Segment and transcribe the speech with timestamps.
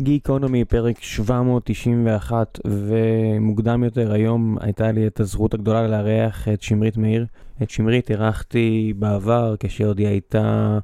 [0.00, 7.26] גיקונומי, פרק 791, ומוקדם יותר היום הייתה לי את הזכות הגדולה לארח את שמרית מאיר.
[7.62, 10.78] את שמרית אירחתי בעבר כשעוד היא הייתה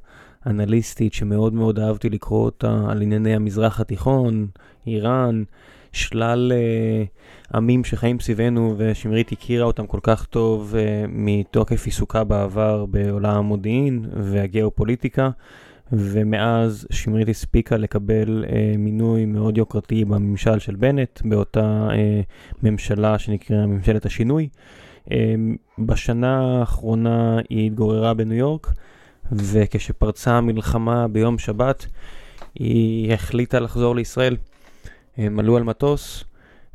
[0.45, 4.47] אנליסטית שמאוד מאוד אהבתי לקרוא אותה על ענייני המזרח התיכון,
[4.87, 5.43] איראן,
[5.91, 12.85] שלל uh, עמים שחיים סביבנו ושמרית הכירה אותם כל כך טוב uh, מתוקף עיסוקה בעבר
[12.85, 15.29] בעולם המודיעין והגיאופוליטיקה.
[15.91, 22.21] ומאז שמרית הספיקה לקבל אה, מינוי מאוד יוקרתי בממשל של בנט, באותה אה,
[22.63, 24.49] ממשלה שנקראה ממשלת השינוי.
[25.11, 25.35] אה,
[25.79, 28.73] בשנה האחרונה היא התגוררה בניו יורק,
[29.31, 31.85] וכשפרצה המלחמה ביום שבת,
[32.55, 34.37] היא החליטה לחזור לישראל.
[35.17, 36.23] הם עלו על מטוס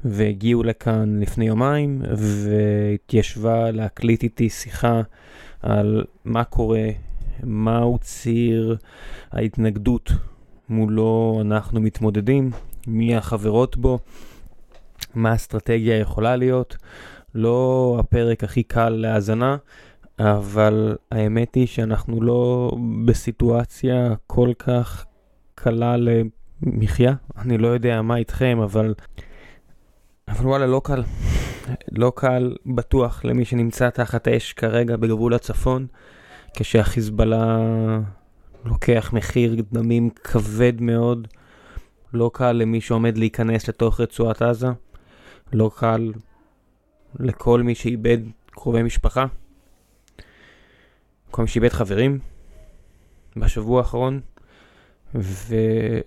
[0.04, 5.01] והגיעו לכאן לפני יומיים, והתיישבה להקליט איתי שיחה
[5.62, 6.88] על מה קורה
[7.44, 8.76] מהו ציר
[9.32, 10.12] ההתנגדות
[10.68, 12.50] מולו אנחנו מתמודדים,
[12.86, 13.98] מי החברות בו,
[15.14, 16.76] מה האסטרטגיה יכולה להיות.
[17.34, 19.56] לא הפרק הכי קל להאזנה,
[20.18, 22.73] אבל האמת היא שאנחנו לא
[23.04, 25.04] בסיטואציה כל כך
[25.54, 27.15] קלה למחיה.
[27.38, 28.95] אני לא יודע מה איתכם, אבל...
[30.28, 31.02] אבל וואלה, לא קל.
[31.93, 35.87] לא קל בטוח למי שנמצא תחת אש כרגע בגבול הצפון.
[36.54, 37.59] כשהחיזבאללה
[38.65, 41.29] לוקח מחיר דמים כבד מאוד,
[42.12, 44.68] לא קל למי שעומד להיכנס לתוך רצועת עזה,
[45.52, 46.12] לא קל
[47.21, 48.18] לכל מי שאיבד
[48.51, 49.26] קרובי משפחה,
[51.30, 52.18] כל מי שאיבד חברים
[53.37, 54.21] בשבוע האחרון,
[55.15, 55.54] ו...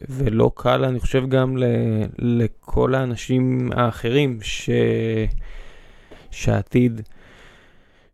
[0.09, 1.63] ולא קל, אני חושב, גם ל...
[2.19, 4.69] לכל האנשים האחרים ש...
[6.31, 7.01] שהעתיד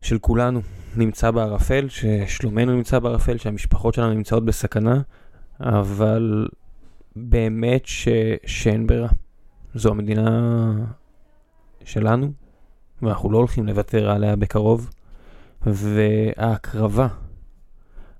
[0.02, 0.62] של כולנו
[1.00, 5.02] נמצא בערפל, ששלומנו נמצא בערפל, שהמשפחות שלנו נמצאות בסכנה,
[5.60, 6.48] אבל
[7.16, 8.08] באמת ש...
[8.46, 9.10] שאין ברירה.
[9.76, 10.72] זו המדינה
[11.84, 12.32] שלנו,
[13.02, 14.90] ואנחנו לא הולכים לוותר עליה בקרוב,
[15.62, 17.08] וההקרבה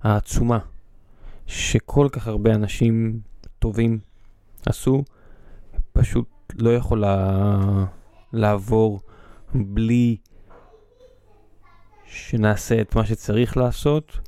[0.02, 0.58] העצומה
[1.46, 3.20] שכל כך הרבה אנשים
[3.58, 3.98] טובים
[4.66, 5.04] עשו,
[5.92, 6.26] פשוט
[6.58, 7.40] לא יכולה
[8.32, 9.00] לעבור
[9.54, 10.16] בלי
[12.10, 14.18] שנעשה את מה שצריך לעשות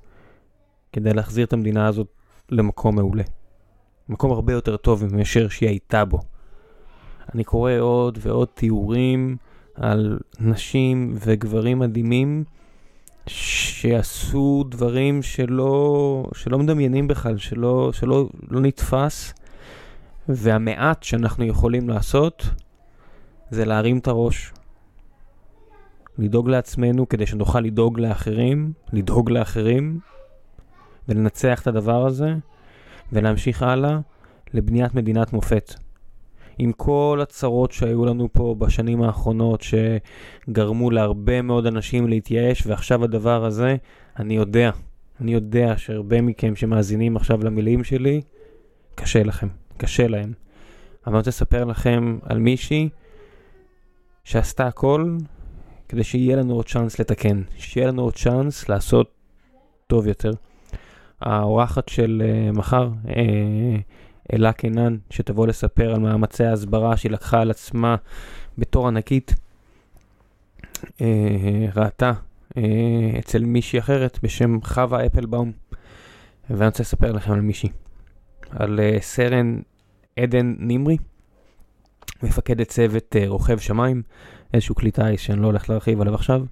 [0.92, 2.06] כדי להחזיר את המדינה הזאת
[2.50, 3.22] למקום מעולה.
[4.08, 6.20] מקום הרבה יותר טוב מאשר שהיא הייתה בו.
[7.34, 9.36] אני קורא עוד ועוד תיאורים
[9.74, 12.44] על נשים וגברים מדהימים
[13.26, 19.34] שעשו דברים שלא, שלא מדמיינים בכלל, שלא, שלא לא נתפס,
[20.28, 22.44] והמעט שאנחנו יכולים לעשות
[23.50, 24.52] זה להרים את הראש
[26.18, 30.00] לדאוג לעצמנו כדי שנוכל לדאוג לאחרים, לדאוג לאחרים,
[31.08, 32.34] ולנצח את הדבר הזה,
[33.12, 33.98] ולהמשיך הלאה
[34.54, 35.74] לבניית מדינת מופת.
[36.58, 39.64] עם כל הצרות שהיו לנו פה בשנים האחרונות,
[40.48, 43.76] שגרמו להרבה מאוד אנשים להתייאש, ועכשיו הדבר הזה,
[44.18, 44.70] אני יודע,
[45.20, 48.20] אני יודע שהרבה מכם שמאזינים עכשיו למילים שלי,
[48.94, 50.32] קשה לכם, קשה להם.
[51.06, 52.88] אבל אני רוצה לספר לכם על מישהי
[54.24, 55.16] שעשתה הכל
[55.92, 59.10] כדי שיהיה לנו עוד צ'אנס לתקן, שיהיה לנו עוד צ'אנס לעשות
[59.86, 60.30] טוב יותר.
[61.20, 63.10] האורחת של uh, מחר, uh,
[64.32, 67.96] אלה קינן, שתבוא לספר על מאמצי ההסברה שהיא לקחה על עצמה
[68.58, 69.34] בתור ענקית,
[70.74, 70.88] uh,
[71.74, 72.12] ראתה
[72.54, 72.58] uh,
[73.18, 75.52] אצל מישהי אחרת בשם חווה אפלבאום,
[76.50, 77.68] ואני רוצה לספר לכם על מישהי,
[78.50, 79.60] על uh, סרן
[80.18, 80.96] עדן נימרי,
[82.22, 84.02] מפקדת צוות uh, רוכב שמיים.
[84.54, 86.44] איזשהו כלי טיס שאני לא הולך להרחיב עליו עכשיו.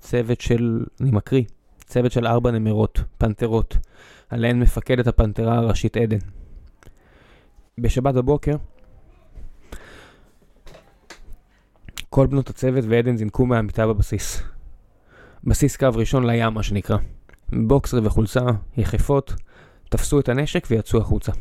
[0.00, 1.44] צוות של, אני מקריא,
[1.78, 3.76] צוות של ארבע נמרות, פנתרות,
[4.30, 6.18] עליהן מפקדת הפנתרה הראשית עדן.
[7.78, 8.56] בשבת בבוקר,
[12.10, 14.42] כל בנות הצוות ועדן זינקו מהמיטה בבסיס.
[15.44, 16.96] בסיס קו ראשון לים, מה שנקרא.
[17.52, 18.40] בוקסרי וחולצה,
[18.76, 19.34] יחפות,
[19.88, 21.32] תפסו את הנשק ויצאו החוצה.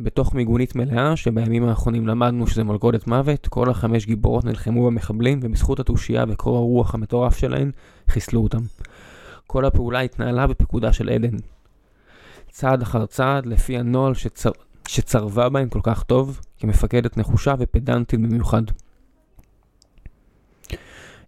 [0.00, 5.80] בתוך מיגונית מלאה, שבימים האחרונים למדנו שזה מלכודת מוות, כל החמש גיבורות נלחמו במחבלים, ובזכות
[5.80, 7.70] התושייה וקור הרוח המטורף שלהן,
[8.08, 8.60] חיסלו אותם.
[9.46, 11.36] כל הפעולה התנהלה בפיקודה של עדן.
[12.50, 14.50] צעד אחר צעד, לפי הנוהל שצר...
[14.88, 18.62] שצרבה בהם כל כך טוב, כמפקדת נחושה ופדנטית במיוחד.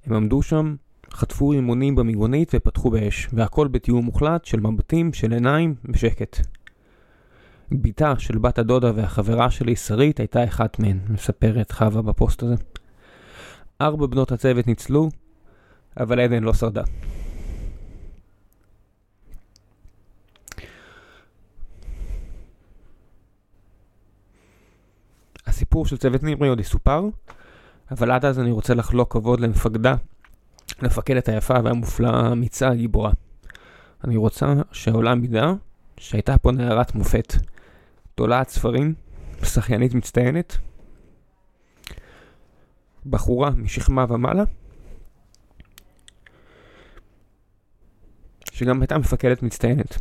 [0.07, 0.75] הם עמדו שם,
[1.11, 6.62] חטפו אימונים במיגונית ופתחו באש, והכל בתיאום מוחלט של מבטים, של עיניים, בשקט.
[7.81, 12.55] בתה של בת הדודה והחברה שלי, שרית, הייתה אחת מהן, מספרת חווה בפוסט הזה.
[13.81, 15.09] ארבע בנות הצוות ניצלו,
[16.01, 16.83] אבל עדן לא שרדה.
[25.47, 27.05] הסיפור של צוות נימרי עוד יסופר,
[27.91, 29.95] אבל עד אז אני רוצה לחלוק כבוד למפקדה,
[30.83, 33.13] למפקדת היפה והמופלאה, האמיצה, הגיבורה.
[34.05, 35.53] אני רוצה שהעולם ידע
[35.97, 37.35] שהייתה פה נערת מופת,
[38.15, 38.95] תולעת ספרים,
[39.45, 40.59] שחיינית מצטיינת,
[43.07, 44.45] בחורה משכמה ומעלה,
[48.53, 49.97] שגם הייתה מפקדת מצטיינת.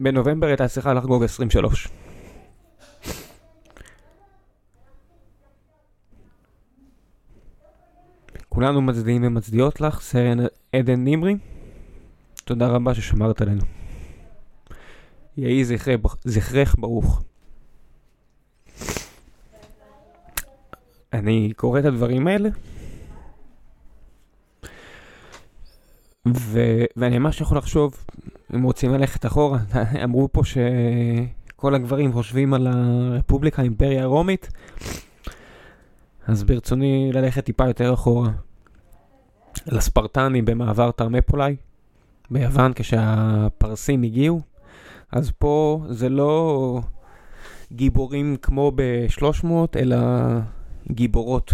[0.00, 1.88] בנובמבר הייתה צריכה לחגוג 23.
[8.54, 10.38] כולנו מצדיעים ומצדיעות לך, סרן
[10.72, 11.36] עדן נימרי.
[12.44, 13.62] תודה רבה ששמרת עלינו.
[15.36, 15.64] יהי
[16.24, 17.22] זכרך ברוך.
[21.12, 22.48] אני קורא את הדברים האלה,
[26.28, 28.04] ו- ואני ממש יכול לחשוב,
[28.54, 29.58] אם רוצים ללכת אחורה,
[30.04, 34.48] אמרו פה שכל הגברים חושבים על הרפובליקה, האימפריה הרומית,
[36.26, 38.30] אז ברצוני ללכת טיפה יותר אחורה.
[39.66, 41.56] לספרטנים במעבר תרמפולי,
[42.30, 44.40] ביוון, כשהפרסים הגיעו.
[45.12, 46.80] אז פה זה לא
[47.72, 49.46] גיבורים כמו ב-300,
[49.76, 49.96] אלא
[50.90, 51.52] גיבורות.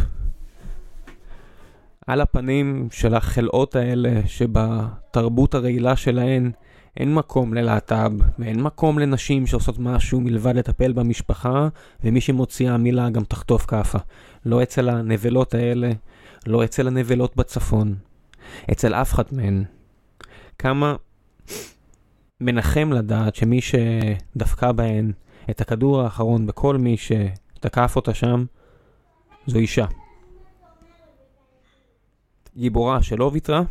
[2.07, 6.51] על הפנים של החלאות האלה, שבתרבות הרעילה שלהן
[6.97, 11.69] אין מקום ללהט"ב, ואין מקום לנשים שעושות משהו מלבד לטפל במשפחה,
[12.05, 13.99] ומי שמוציאה מילה גם תחטוף כאפה.
[14.47, 15.91] לא אצל הנבלות האלה,
[16.47, 17.95] לא אצל הנבלות בצפון,
[18.73, 19.65] אצל אף אחת מהן.
[20.59, 20.97] כמה
[22.41, 25.13] מנחם לדעת שמי שדפקה בהן
[25.51, 28.45] את הכדור האחרון בכל מי שתקף אותה שם,
[29.47, 29.87] זו אישה.
[32.57, 33.63] גיבורה שלא ויתרה,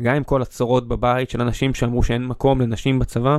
[0.00, 3.38] גם עם כל הצרות בבית של אנשים שאמרו שאין מקום לנשים בצבא,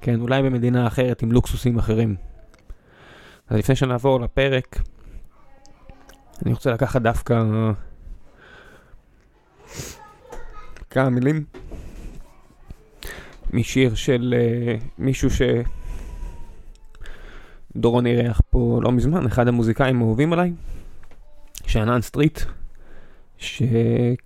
[0.00, 2.16] כן, אולי במדינה אחרת עם לוקסוסים אחרים.
[3.48, 4.82] אז לפני שנעבור לפרק,
[6.46, 7.44] אני רוצה לקחת דווקא
[10.90, 11.44] כמה מילים
[13.52, 15.28] משיר של uh, מישהו
[17.74, 20.52] שדורון אירח פה לא מזמן, אחד המוזיקאים האהובים עליי,
[21.66, 22.40] שאנן סטריט,
[23.38, 24.16] שיש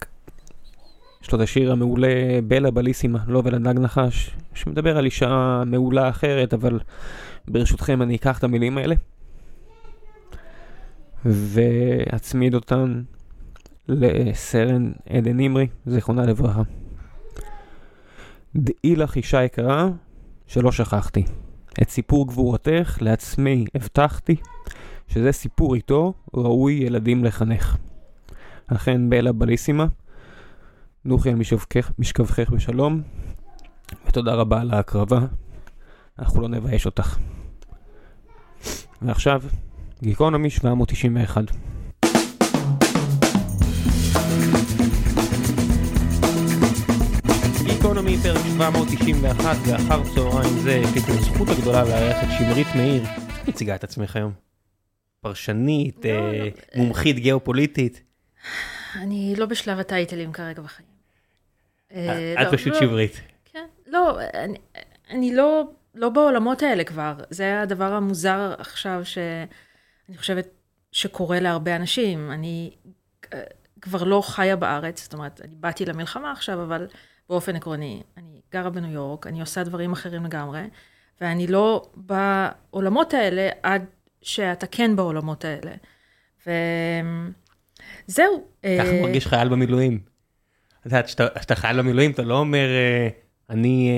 [1.32, 6.81] לו את השיר המעולה בלה בליסימה, לא ולדג נחש, שמדבר על אישה מעולה אחרת, אבל
[7.49, 8.94] ברשותכם אני אקח את המילים האלה
[11.25, 13.03] ואצמיד אותן
[13.88, 16.62] לסרן עדן נמרי, זיכרונה לברכה.
[18.56, 19.88] דעי לך אישה יקרה,
[20.47, 21.25] שלא שכחתי.
[21.82, 24.37] את סיפור גבורתך לעצמי הבטחתי,
[25.09, 27.76] שזה סיפור איתו ראוי ילדים לחנך.
[28.67, 29.87] אכן באלה בליסימה,
[31.05, 31.37] נוחי על
[31.99, 33.03] משכבכך בשלום,
[34.06, 35.19] ותודה רבה על ההקרבה,
[36.19, 37.19] אנחנו לא נבייש אותך.
[39.03, 39.43] ועכשיו,
[40.04, 41.44] גיקונומי 791.
[47.64, 53.02] גיקונומי פרק 791 ואחר צהריים זה יש לי הזכות הגדולה לארח את שמרית מאיר.
[53.48, 54.32] מציגה את עצמך היום.
[55.20, 58.02] פרשנית, לא, אה, לא, מומחית גיאופוליטית.
[58.96, 60.88] אני לא בשלב הטייטלים כרגע בחיים.
[61.94, 63.20] אה, את לא, פשוט לא, שמרית.
[63.52, 64.58] כן, לא, אני,
[65.11, 67.14] אני לא, לא בעולמות האלה כבר.
[67.30, 69.04] זה הדבר המוזר עכשיו
[70.06, 70.49] שאני חושבת
[70.92, 72.30] שקורה להרבה אנשים.
[72.30, 72.70] אני
[73.34, 73.42] אה,
[73.80, 76.87] כבר לא חיה בארץ, זאת אומרת, אני באתי למלחמה עכשיו, אבל
[77.28, 80.62] באופן עקרוני, אני גרה בניו יורק, אני עושה דברים אחרים לגמרי,
[81.20, 83.84] ואני לא בעולמות האלה עד
[84.23, 85.73] שאתה כן בעולמות האלה.
[86.40, 88.44] וזהו.
[88.62, 90.00] ככה אה, מרגיש חייל במילואים.
[90.80, 93.08] את יודעת, כשאתה חייל במילואים, אתה לא אומר, אה,
[93.50, 93.92] אני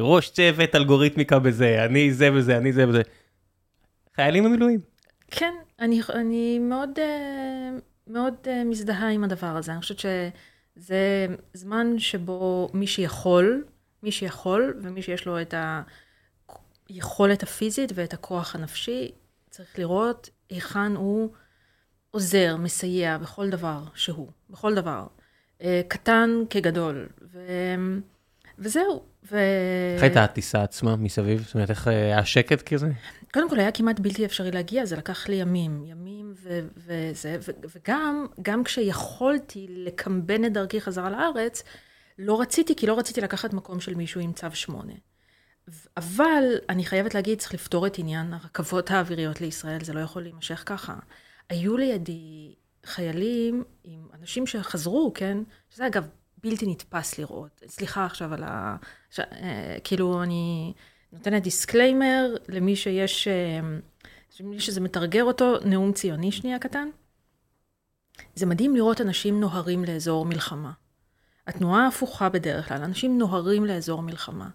[0.00, 3.02] ראש צוות אלגוריתמיקה בזה, אני זה וזה, אני זה וזה.
[4.16, 4.80] חיילים במילואים.
[5.30, 6.98] כן, אני, אני מאוד,
[8.06, 9.72] מאוד מזדהה עם הדבר הזה.
[9.72, 13.64] אני חושבת שזה זמן שבו מי שיכול,
[14.02, 15.54] מי שיכול, ומי שיש לו את
[16.88, 19.10] היכולת הפיזית ואת הכוח הנפשי,
[19.50, 21.30] צריך לראות היכן הוא
[22.10, 25.06] עוזר, מסייע בכל דבר שהוא, בכל דבר.
[25.62, 27.08] אה, קטן כגדול.
[27.32, 27.40] ו...
[28.58, 29.02] וזהו.
[29.30, 29.38] ו...
[29.94, 31.42] איך הייתה הטיסה עצמה מסביב?
[31.46, 32.90] זאת אומרת, איך אה, היה שקט כזה?
[33.32, 37.68] קודם כל, היה כמעט בלתי אפשרי להגיע, זה לקח לי ימים, ימים ו- וזה, ו-
[37.76, 41.62] וגם, גם כשיכולתי לקמבן את דרכי חזרה לארץ,
[42.18, 44.92] לא רציתי, כי לא רציתי לקחת מקום של מישהו עם צו שמונה.
[45.96, 50.62] אבל אני חייבת להגיד, צריך לפתור את עניין הרכבות האוויריות לישראל, זה לא יכול להימשך
[50.66, 50.94] ככה.
[51.50, 52.54] היו לידי
[52.86, 55.38] חיילים עם אנשים שחזרו, כן?
[55.70, 56.06] שזה אגב
[56.42, 57.62] בלתי נתפס לראות.
[57.66, 58.76] סליחה עכשיו על ה...
[59.10, 59.20] ש...
[59.84, 60.72] כאילו, אני
[61.12, 63.28] נותנת disclaimer למי שיש,
[64.40, 66.88] למי שזה מתרגר אותו, נאום ציוני שנייה קטן.
[68.34, 70.72] זה מדהים לראות אנשים נוהרים לאזור מלחמה.
[71.46, 74.48] התנועה הפוכה בדרך כלל, אנשים נוהרים לאזור מלחמה.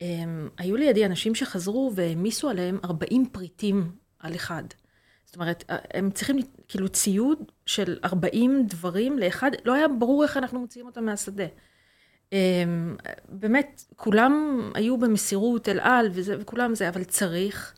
[0.00, 4.64] הם, היו לידי אנשים שחזרו והעמיסו עליהם 40 פריטים על אחד.
[5.24, 6.36] זאת אומרת, הם צריכים
[6.68, 11.46] כאילו ציוד של 40 דברים לאחד, לא היה ברור איך אנחנו מוציאים אותם מהשדה.
[12.34, 12.96] הם,
[13.28, 17.74] באמת, כולם היו במסירות אל על וזה, וכולם זה, אבל צריך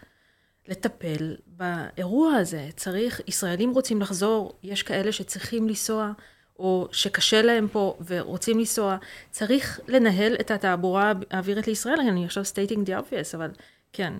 [0.68, 2.68] לטפל באירוע הזה.
[2.76, 6.12] צריך, ישראלים רוצים לחזור, יש כאלה שצריכים לנסוע,
[6.58, 8.96] או שקשה להם פה ורוצים לנסוע.
[9.30, 13.50] צריך לנהל את התעבורה האווירית לישראל, אני עכשיו stating the obvious, אבל
[13.92, 14.12] כן.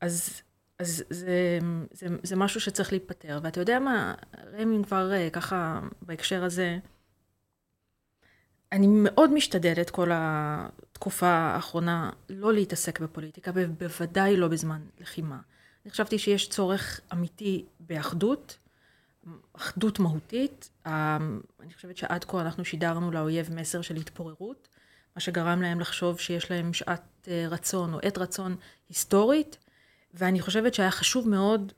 [0.00, 0.42] אז,
[0.78, 1.58] אז זה,
[1.92, 3.38] זה, זה משהו שצריך להיפטר.
[3.42, 4.14] ואתה יודע מה,
[4.58, 6.78] רמי כבר ככה בהקשר הזה,
[8.72, 15.38] אני מאוד משתדלת כל התקופה האחרונה לא להתעסק בפוליטיקה, ובוודאי לא בזמן לחימה.
[15.84, 18.58] אני חשבתי שיש צורך אמיתי באחדות,
[19.52, 20.70] אחדות מהותית.
[20.86, 24.68] אני חושבת שעד כה אנחנו שידרנו לאויב מסר של התפוררות,
[25.16, 28.56] מה שגרם להם לחשוב שיש להם שעת אה, רצון או עת רצון
[28.88, 29.58] היסטורית,
[30.14, 31.72] ואני חושבת שהיה חשוב מאוד,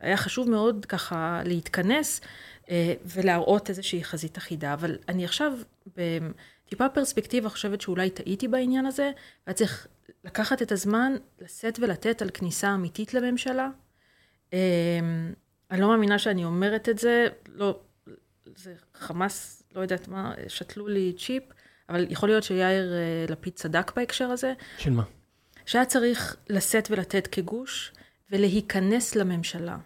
[0.00, 2.20] היה חשוב מאוד ככה להתכנס
[2.70, 4.72] אה, ולהראות איזושהי חזית אחידה.
[4.72, 5.52] אבל אני עכשיו,
[5.96, 9.10] בטיפה פרספקטיבה, חושבת שאולי טעיתי בעניין הזה,
[9.46, 9.86] והיה צריך
[10.24, 13.68] לקחת את הזמן, לשאת ולתת על כניסה אמיתית לממשלה.
[14.52, 14.58] אה,
[15.70, 17.80] אני לא מאמינה שאני אומרת את זה, לא,
[18.56, 21.42] זה חמאס, לא יודעת מה, שתלו לי צ'יפ,
[21.88, 24.52] אבל יכול להיות שיאיר אה, לפיד צדק בהקשר הזה.
[24.78, 25.02] של מה?
[25.66, 27.92] שהיה צריך לשאת ולתת כגוש
[28.30, 29.76] ולהיכנס לממשלה.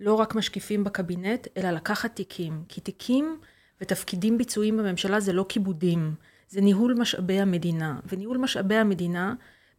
[0.00, 2.62] לא רק משקיפים בקבינט, אלא לקחת תיקים.
[2.68, 3.38] כי תיקים
[3.80, 6.14] ותפקידים ביצועיים בממשלה זה לא כיבודים,
[6.48, 7.98] זה ניהול משאבי המדינה.
[8.12, 9.34] וניהול משאבי המדינה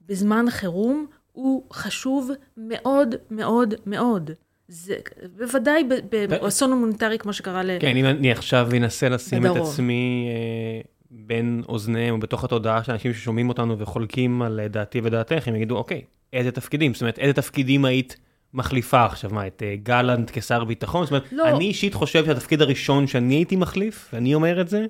[0.05, 4.31] בזמן חירום הוא חשוב מאוד מאוד מאוד.
[4.67, 4.95] זה
[5.37, 5.83] בוודאי
[6.29, 7.79] באסון הומניטרי כמו שקרה ל...
[7.79, 10.81] כן, אם אני עכשיו אנסה לשים את עצמי אה,
[11.11, 15.77] בין אוזניהם או בתוך התודעה של אנשים ששומעים אותנו וחולקים על דעתי ודעתך, הם יגידו,
[15.77, 16.01] אוקיי,
[16.33, 16.93] איזה תפקידים?
[16.93, 18.17] זאת אומרת, איזה תפקידים היית
[18.53, 19.31] מחליפה עכשיו?
[19.33, 21.05] מה, את אה, גלנט כשר ביטחון?
[21.05, 21.49] זאת אומרת, לא.
[21.49, 24.85] אני אישית חושב שהתפקיד הראשון שאני הייתי מחליף, ואני אומר את זה,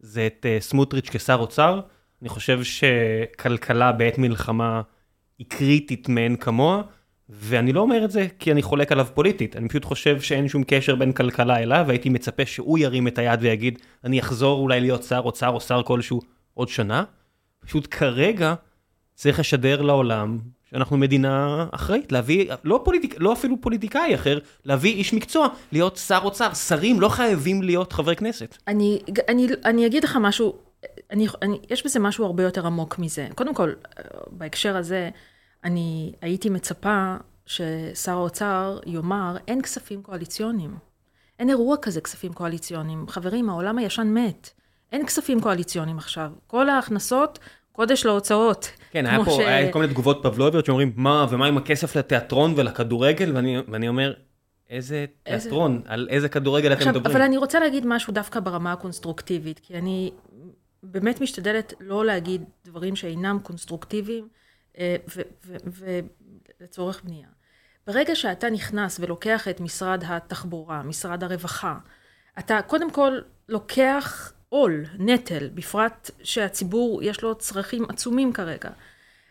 [0.00, 1.80] זה את אה, סמוטריץ' כשר אוצר.
[2.22, 4.82] אני חושב שכלכלה בעת מלחמה
[5.38, 6.82] היא קריטית מאין כמוה.
[7.32, 10.64] ואני לא אומר את זה כי אני חולק עליו פוליטית, אני פשוט חושב שאין שום
[10.66, 15.02] קשר בין כלכלה אליו, והייתי מצפה שהוא ירים את היד ויגיד, אני אחזור אולי להיות
[15.02, 16.20] שר אוצר או שר כלשהו
[16.54, 17.04] עוד שנה.
[17.60, 18.54] פשוט כרגע
[19.14, 20.38] צריך לשדר לעולם
[20.70, 26.20] שאנחנו מדינה אחראית, להביא, לא, פוליטיק, לא אפילו פוליטיקאי אחר, להביא איש מקצוע, להיות שר
[26.24, 26.54] אוצר.
[26.54, 28.56] שרים לא חייבים להיות חברי כנסת.
[28.68, 30.58] אני, אני, אני אגיד לך משהו,
[31.10, 33.28] אני, אני, יש בזה משהו הרבה יותר עמוק מזה.
[33.34, 33.72] קודם כל,
[34.30, 35.10] בהקשר הזה,
[35.64, 40.74] אני הייתי מצפה ששר האוצר יאמר, אין כספים קואליציוניים.
[41.38, 43.08] אין אירוע כזה כספים קואליציוניים.
[43.08, 44.50] חברים, העולם הישן מת.
[44.92, 46.30] אין כספים קואליציוניים עכשיו.
[46.46, 47.38] כל ההכנסות,
[47.72, 48.70] קודש להוצאות.
[48.90, 49.38] כן, היה פה, ש...
[49.38, 53.32] היה כל מיני תגובות פבלוביות שאומרים, מה, ומה עם הכסף לתיאטרון ולכדורגל?
[53.36, 54.12] ואני, ואני אומר,
[54.70, 55.92] איזה תיאטרון, איזה...
[55.92, 57.16] על איזה כדורגל עכשיו, אתם מדברים?
[57.16, 60.10] אבל אני רוצה להגיד משהו דווקא ברמה הקונסטרוקטיבית, כי אני
[60.82, 64.28] באמת משתדלת לא להגיד דברים שאינם קונסטרוקטיביים.
[64.78, 64.96] אה,
[66.60, 67.28] ולצורך בנייה.
[67.86, 71.78] ברגע שאתה נכנס ולוקח את משרד התחבורה, משרד הרווחה,
[72.38, 78.70] אתה קודם כל לוקח עול, נטל, בפרט שהציבור יש לו צרכים עצומים כרגע.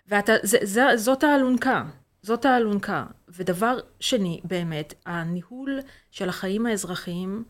[0.08, 1.84] וזאת האלונקה,
[2.22, 3.06] זאת האלונקה.
[3.30, 5.80] ודבר שני, באמת, הניהול
[6.12, 7.44] של החיים האזרחיים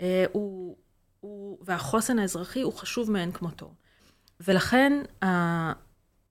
[0.00, 0.76] אה, הוא,
[1.20, 3.74] הוא, והחוסן האזרחי הוא חשוב מאין כמותו.
[4.40, 5.02] ולכן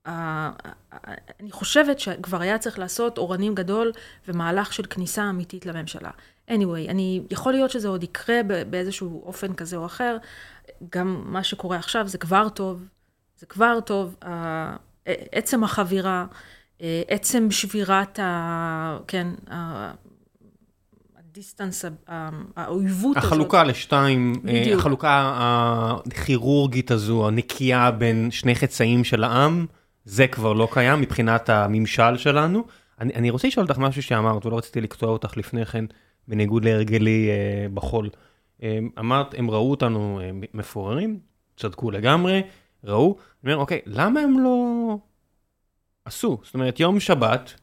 [0.06, 3.92] אני חושבת שכבר היה צריך לעשות אורנים גדול
[4.28, 6.10] ומהלך של כניסה אמיתית לממשלה.
[6.50, 8.40] anyway, אני, יכול להיות שזה עוד יקרה
[8.70, 10.16] באיזשהו אופן כזה או אחר.
[10.90, 12.84] גם מה שקורה עכשיו זה כבר טוב,
[13.38, 14.16] זה כבר טוב.
[15.32, 16.26] עצם החבירה,
[17.08, 18.98] עצם שבירת ה...
[19.06, 19.28] כן,
[21.18, 21.84] הדיסטנס,
[22.56, 23.32] האויבות הזאת.
[23.32, 24.80] החלוקה לשתיים, בדיוק.
[24.80, 29.66] החלוקה הכירורגית הזו, הנקייה בין שני חצאים של העם.
[30.10, 32.64] זה כבר לא קיים מבחינת הממשל שלנו.
[33.00, 35.84] אני, אני רוצה לשאול אותך משהו שאמרת, ולא רציתי לקטוע אותך לפני כן,
[36.28, 38.10] בניגוד להרגלי אה, בחול.
[38.62, 41.18] אה, אמרת, הם ראו אותנו אה, מפוררים,
[41.56, 42.42] צדקו לגמרי,
[42.84, 43.16] ראו.
[43.44, 44.98] אני אומר, אוקיי, למה הם לא
[46.04, 46.38] עשו?
[46.42, 47.54] זאת אומרת, יום שבת,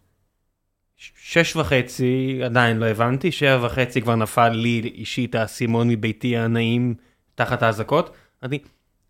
[0.97, 6.95] שש וחצי, עדיין לא הבנתי, שבע וחצי כבר נפל לי אישית האסימון מביתי הנעים,
[7.35, 8.59] תחת האזעקות, אמרתי,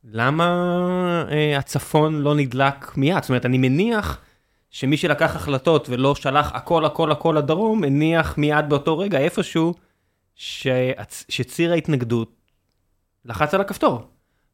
[0.03, 3.21] למה אה, הצפון לא נדלק מיד?
[3.21, 4.21] זאת אומרת, אני מניח
[4.69, 9.73] שמי שלקח החלטות ולא שלח הכל הכל הכל לדרום, הניח מיד באותו רגע איפשהו
[10.35, 10.67] ש...
[11.29, 12.31] שציר ההתנגדות
[13.25, 14.01] לחץ על הכפתור.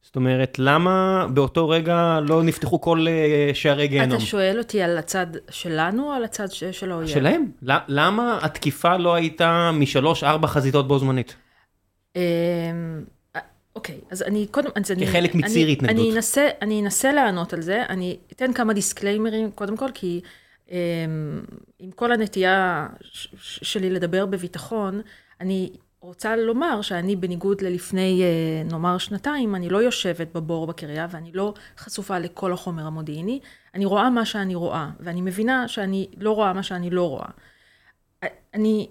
[0.01, 4.17] זאת אומרת, למה באותו רגע לא נפתחו כל אה, שערי גיהנום?
[4.17, 7.07] אתה שואל אותי על הצד שלנו או על הצד של האויב?
[7.09, 7.45] שלהם.
[7.88, 11.35] למה התקיפה לא הייתה משלוש, ארבע חזיתות בו זמנית?
[13.83, 15.07] אוקיי, אז אני קודם, אז אני...
[15.07, 15.99] כחלק מציר אני, התנגדות.
[15.99, 20.21] אני אנסה, אני אנסה לענות על זה, אני אתן כמה דיסקליימרים, קודם כל, כי
[20.71, 20.75] אמ,
[21.79, 22.87] עם כל הנטייה
[23.37, 25.01] שלי לדבר בביטחון,
[25.41, 25.71] אני
[26.01, 31.53] רוצה לומר שאני בניגוד ללפני, אה, נאמר, שנתיים, אני לא יושבת בבור בקריה ואני לא
[31.77, 33.39] חשופה לכל החומר המודיעיני,
[33.75, 37.29] אני רואה מה שאני רואה, ואני מבינה שאני לא רואה מה שאני לא רואה.
[38.53, 38.87] אני,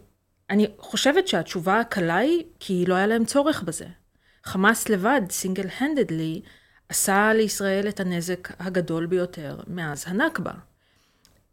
[0.50, 4.01] אני חושבת שהתשובה הקלה היא כי לא היה להם צורך בזה.
[4.44, 6.42] חמאס לבד, סינגל הנדדלי,
[6.88, 10.52] עשה לישראל את הנזק הגדול ביותר מאז הנכבה.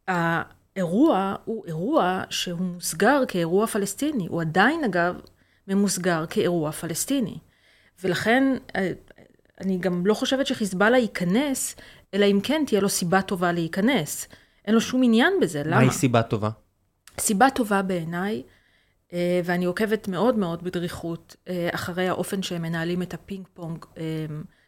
[0.07, 4.27] האירוע הוא אירוע שהוא מוסגר כאירוע פלסטיני.
[4.27, 5.15] הוא עדיין, אגב,
[5.67, 7.37] ממוסגר כאירוע פלסטיני.
[8.03, 8.43] ולכן,
[8.75, 8.91] אה,
[9.61, 11.75] אני גם לא חושבת שחיזבאללה ייכנס,
[12.13, 14.27] אלא אם כן תהיה לו סיבה טובה להיכנס.
[14.65, 15.77] אין לו שום עניין בזה, למה?
[15.77, 16.49] מהי סיבה טובה?
[17.19, 18.43] סיבה טובה בעיניי,
[19.43, 23.85] ואני עוקבת מאוד מאוד בדריכות אה, אחרי האופן שהם מנהלים את הפינג פונג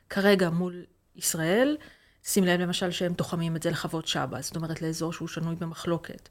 [0.09, 1.77] כרגע מול ישראל.
[2.23, 6.29] שים לב למשל שהם תוחמים את זה לחוות שבא, זאת אומרת לאזור שהוא שנוי במחלוקת.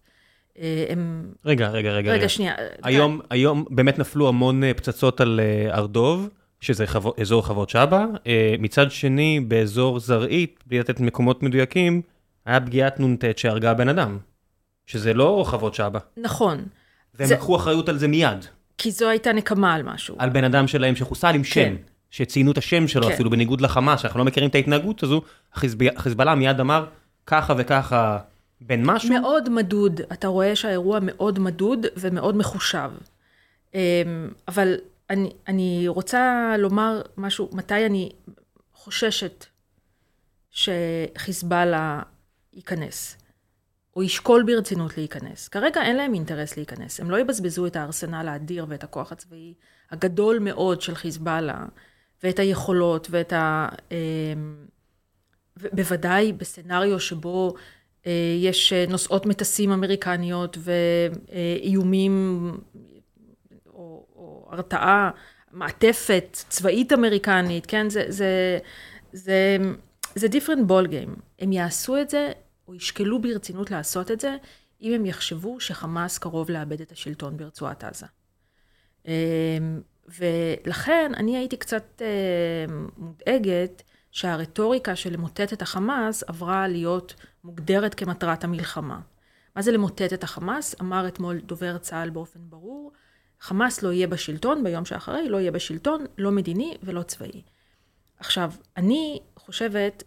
[0.58, 1.32] אה, הם...
[1.44, 2.12] רגע, רגע, רגע.
[2.12, 2.54] רגע, שנייה.
[2.82, 6.28] היום, היום באמת נפלו המון אה, פצצות על אה, הר דוב,
[6.60, 7.12] שזה חו...
[7.20, 8.06] אזור חוות שבא.
[8.58, 12.02] מצד שני, באזור זרעית, בלי לתת מקומות מדויקים,
[12.46, 14.18] היה פגיעת נ"ט שהרגה בן אדם.
[14.86, 15.98] שזה לא חוות שבא.
[16.16, 16.64] נכון.
[17.20, 17.34] והם זה...
[17.34, 18.44] לקחו אחריות על זה מיד.
[18.78, 20.16] כי זו הייתה נקמה על משהו.
[20.18, 21.54] על בן אדם שלהם שחוסל עם שם.
[21.54, 21.74] כן.
[22.10, 23.12] שציינו את השם שלו כן.
[23.12, 25.22] אפילו בניגוד לחמאס, שאנחנו לא מכירים את ההתנהגות הזו,
[25.96, 26.86] החיזבאללה מיד אמר
[27.26, 28.18] ככה וככה
[28.60, 29.10] בין משהו?
[29.10, 32.90] מאוד מדוד, אתה רואה שהאירוע מאוד מדוד ומאוד מחושב.
[33.74, 33.80] אמ,
[34.48, 34.74] אבל
[35.10, 38.10] אני, אני רוצה לומר משהו, מתי אני
[38.74, 39.46] חוששת
[40.50, 42.02] שחיזבאללה
[42.52, 43.16] ייכנס,
[44.00, 45.48] או ישקול ברצינות להיכנס.
[45.48, 49.54] כרגע אין להם אינטרס להיכנס, הם לא יבזבזו את הארסנל האדיר ואת הכוח הצבאי
[49.90, 51.64] הגדול מאוד של חיזבאללה,
[52.22, 53.68] ואת היכולות ואת ה...
[53.90, 53.96] אמ,
[55.72, 57.54] בוודאי בסצנריו שבו
[58.06, 62.46] אה, יש אה, נוסעות מטסים אמריקניות ואיומים
[63.66, 65.10] או, או הרתעה,
[65.52, 67.88] מעטפת צבאית אמריקנית, כן?
[67.88, 68.58] זה, זה,
[69.12, 69.56] זה,
[70.14, 71.20] זה different ball game.
[71.38, 72.32] הם יעשו את זה,
[72.70, 74.36] או ישקלו ברצינות לעשות את זה,
[74.82, 78.06] אם הם יחשבו שחמאס קרוב לאבד את השלטון ברצועת עזה.
[79.08, 79.58] אה,
[80.18, 82.02] ולכן אני הייתי קצת
[82.96, 89.00] מודאגת שהרטוריקה של למוטט את החמאס עברה להיות מוגדרת כמטרת המלחמה.
[89.56, 90.74] מה זה למוטט את החמאס?
[90.80, 92.92] אמר אתמול דובר צה"ל באופן ברור,
[93.40, 97.42] חמאס לא יהיה בשלטון ביום שאחרי, לא יהיה בשלטון, לא מדיני ולא צבאי.
[98.18, 100.02] עכשיו, אני חושבת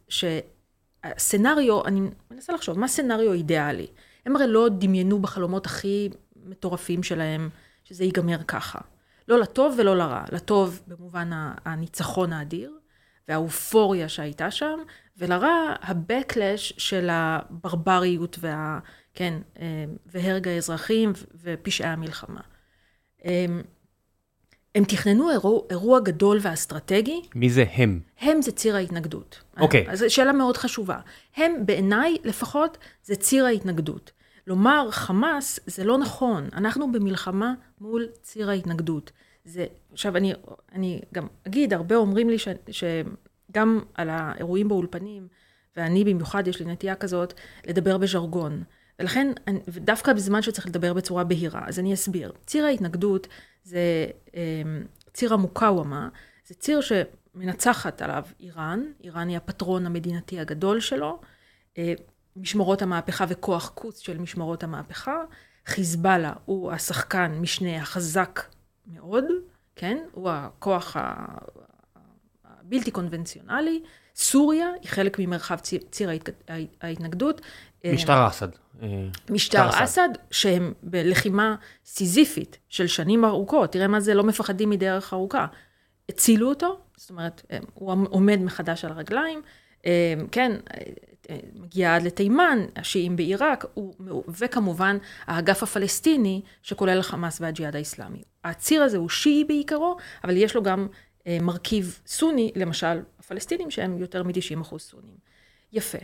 [1.04, 3.88] שהסצנריו, אני מנסה לחשוב, מה סצנריו אידיאלי?
[4.26, 6.10] הם הרי לא דמיינו בחלומות הכי
[6.46, 7.50] מטורפים שלהם
[7.84, 8.80] שזה ייגמר ככה.
[9.28, 10.24] לא לטוב ולא לרע.
[10.32, 11.30] לטוב במובן
[11.66, 12.72] הניצחון האדיר,
[13.28, 14.80] והאופוריה שהייתה שם,
[15.18, 18.80] ולרע, ה-backlash של הברבריות וה...
[19.14, 22.42] כן, אה, והרג האזרחים ופשעי המלחמה.
[24.76, 27.22] הם תכננו אירוע, אירוע גדול ואסטרטגי.
[27.36, 28.00] מי זה הם?
[28.20, 29.42] הם זה ציר ההתנגדות.
[29.60, 29.88] אוקיי.
[29.88, 29.92] Okay.
[29.92, 31.00] אז זו שאלה מאוד חשובה.
[31.36, 34.12] הם, בעיניי לפחות, זה ציר ההתנגדות.
[34.48, 39.12] לומר חמאס זה לא נכון, אנחנו במלחמה מול ציר ההתנגדות.
[39.46, 40.34] זה, עכשיו אני,
[40.72, 45.28] אני גם אגיד, הרבה אומרים לי ש, שגם על האירועים באולפנים,
[45.78, 47.34] ואני במיוחד, יש לי נטייה כזאת,
[47.68, 48.64] לדבר בז'רגון.
[49.00, 49.28] ולכן,
[49.68, 52.32] דווקא בזמן שצריך לדבר בצורה בהירה, אז אני אסביר.
[52.46, 53.28] ציר ההתנגדות
[53.64, 56.10] זה אמ, ציר המוקאוומה,
[56.48, 61.20] זה ציר שמנצחת עליו איראן, איראן היא הפטרון המדינתי הגדול שלו,
[61.78, 61.94] אה,
[62.36, 65.18] משמרות המהפכה וכוח קוץ של משמרות המהפכה,
[65.66, 68.40] חיזבאללה הוא השחקן משנה החזק
[68.88, 69.26] מאוד,
[69.76, 69.98] כן?
[70.12, 70.96] הוא הכוח
[72.46, 73.84] הבלתי קונבנציונלי.
[74.16, 76.10] סוריה היא חלק ממרחב ציר, ציר
[76.82, 77.42] ההתנגדות.
[77.86, 78.48] משטר אסד.
[78.82, 78.88] אה,
[79.30, 85.46] משטר אסד, שהם בלחימה סיזיפית של שנים ארוכות, תראה מה זה לא מפחדים מדרך ארוכה.
[86.10, 87.42] הצילו אותו, זאת אומרת,
[87.74, 89.42] הוא עומד מחדש על הרגליים,
[89.86, 90.52] אה, כן,
[91.56, 93.66] מגיע עד לתימן, השיעים בעיראק,
[94.28, 98.24] וכמובן האגף הפלסטיני, שכולל החמאס והג'יהאד האיסלאמי.
[98.44, 100.88] הציר הזה הוא שיעי בעיקרו, אבל יש לו גם אה,
[101.28, 105.18] מרכיב סוני, למשל הפלסטינים שהם יותר מ-90% סונים.
[105.72, 105.98] יפה.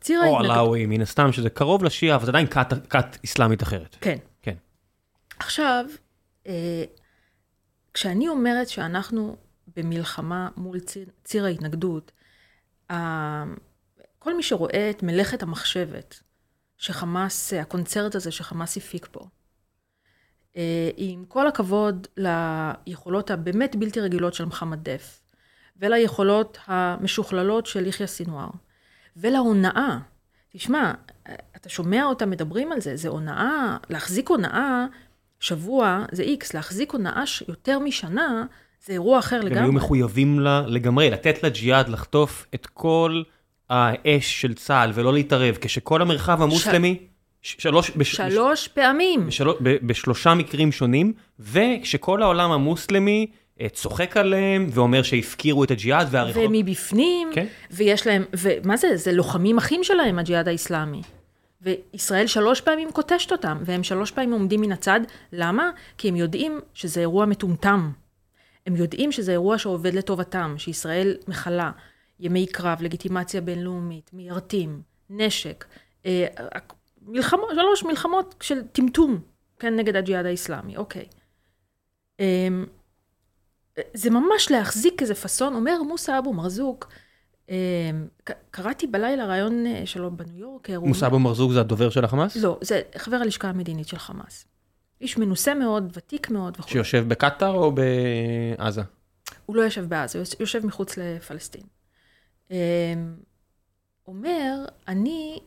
[0.00, 0.20] ציר.
[0.26, 2.46] או עלאווי, מן הסתם, שזה קרוב לשיעה, אבל זה עדיין
[2.90, 3.96] כת אסלאמית אחרת.
[4.00, 4.16] כן.
[4.42, 4.56] כן.
[5.38, 5.84] עכשיו,
[6.46, 6.84] אה,
[7.94, 9.36] כשאני אומרת שאנחנו
[9.76, 12.12] במלחמה מול ציר, ציר ההתנגדות,
[14.18, 16.20] כל מי שרואה את מלאכת המחשבת
[16.76, 19.26] שחמאס, הקונצרט הזה שחמאס הפיק פה, אה,
[20.96, 25.20] עם כל הכבוד ליכולות הבאמת בלתי רגילות של מחמד דף,
[25.76, 28.48] וליכולות המשוכללות של יחיא סינואר,
[29.16, 29.98] ולהונאה.
[30.52, 30.92] תשמע,
[31.56, 34.86] אתה שומע אותם מדברים על זה, זה הונאה, להחזיק הונאה
[35.40, 38.44] שבוע זה איקס, להחזיק הונאה יותר משנה
[38.84, 39.58] זה אירוע אחר לגמרי.
[39.58, 43.22] הם היו מחויבים לה לגמרי, לתת לג'יהאד לחטוף את כל
[43.70, 47.09] האש של צה"ל ולא להתערב, כשכל המרחב המוסלמי...
[47.42, 49.26] שלוש, בש, שלוש פעמים.
[49.26, 53.26] בשלוש, ב, בשלושה מקרים שונים, וכשכל העולם המוסלמי
[53.60, 56.42] אה, צוחק עליהם ואומר שהפקירו את הג'יהאד והריחות.
[56.46, 57.46] ומבפנים, כן?
[57.70, 61.02] ויש להם, ומה זה, זה לוחמים אחים שלהם, הג'יהאד האיסלאמי.
[61.62, 65.00] וישראל שלוש פעמים קוטשת אותם, והם שלוש פעמים עומדים מן הצד.
[65.32, 65.70] למה?
[65.98, 67.90] כי הם יודעים שזה אירוע מטומטם.
[68.66, 71.70] הם יודעים שזה אירוע שעובד לטובתם, שישראל מכלה
[72.20, 75.64] ימי קרב, לגיטימציה בינלאומית, מיירטים, נשק,
[76.06, 76.26] אה,
[77.10, 79.18] מלחמות, שלוש מלחמות של טמטום,
[79.58, 81.06] כן, נגד הג'יהאד האיסלאמי, אוקיי.
[82.20, 82.48] אה,
[83.94, 86.88] זה ממש להחזיק איזה פאסון, אומר מוסא אבו מרזוק,
[87.50, 87.90] אה,
[88.50, 90.70] קראתי בלילה ראיון אה, שלו בניו יורק.
[90.70, 92.36] מוסא אבו מרזוק זה הדובר של החמאס?
[92.36, 94.44] לא, זה חבר הלשכה המדינית של חמאס.
[95.00, 96.68] איש מנוסה מאוד, ותיק מאוד וכו'.
[96.68, 98.82] שיושב בקטאר או בעזה?
[99.46, 101.62] הוא לא יושב בעזה, הוא יושב מחוץ לפלסטין.
[102.50, 102.56] אמ,
[104.06, 105.38] אומר, אני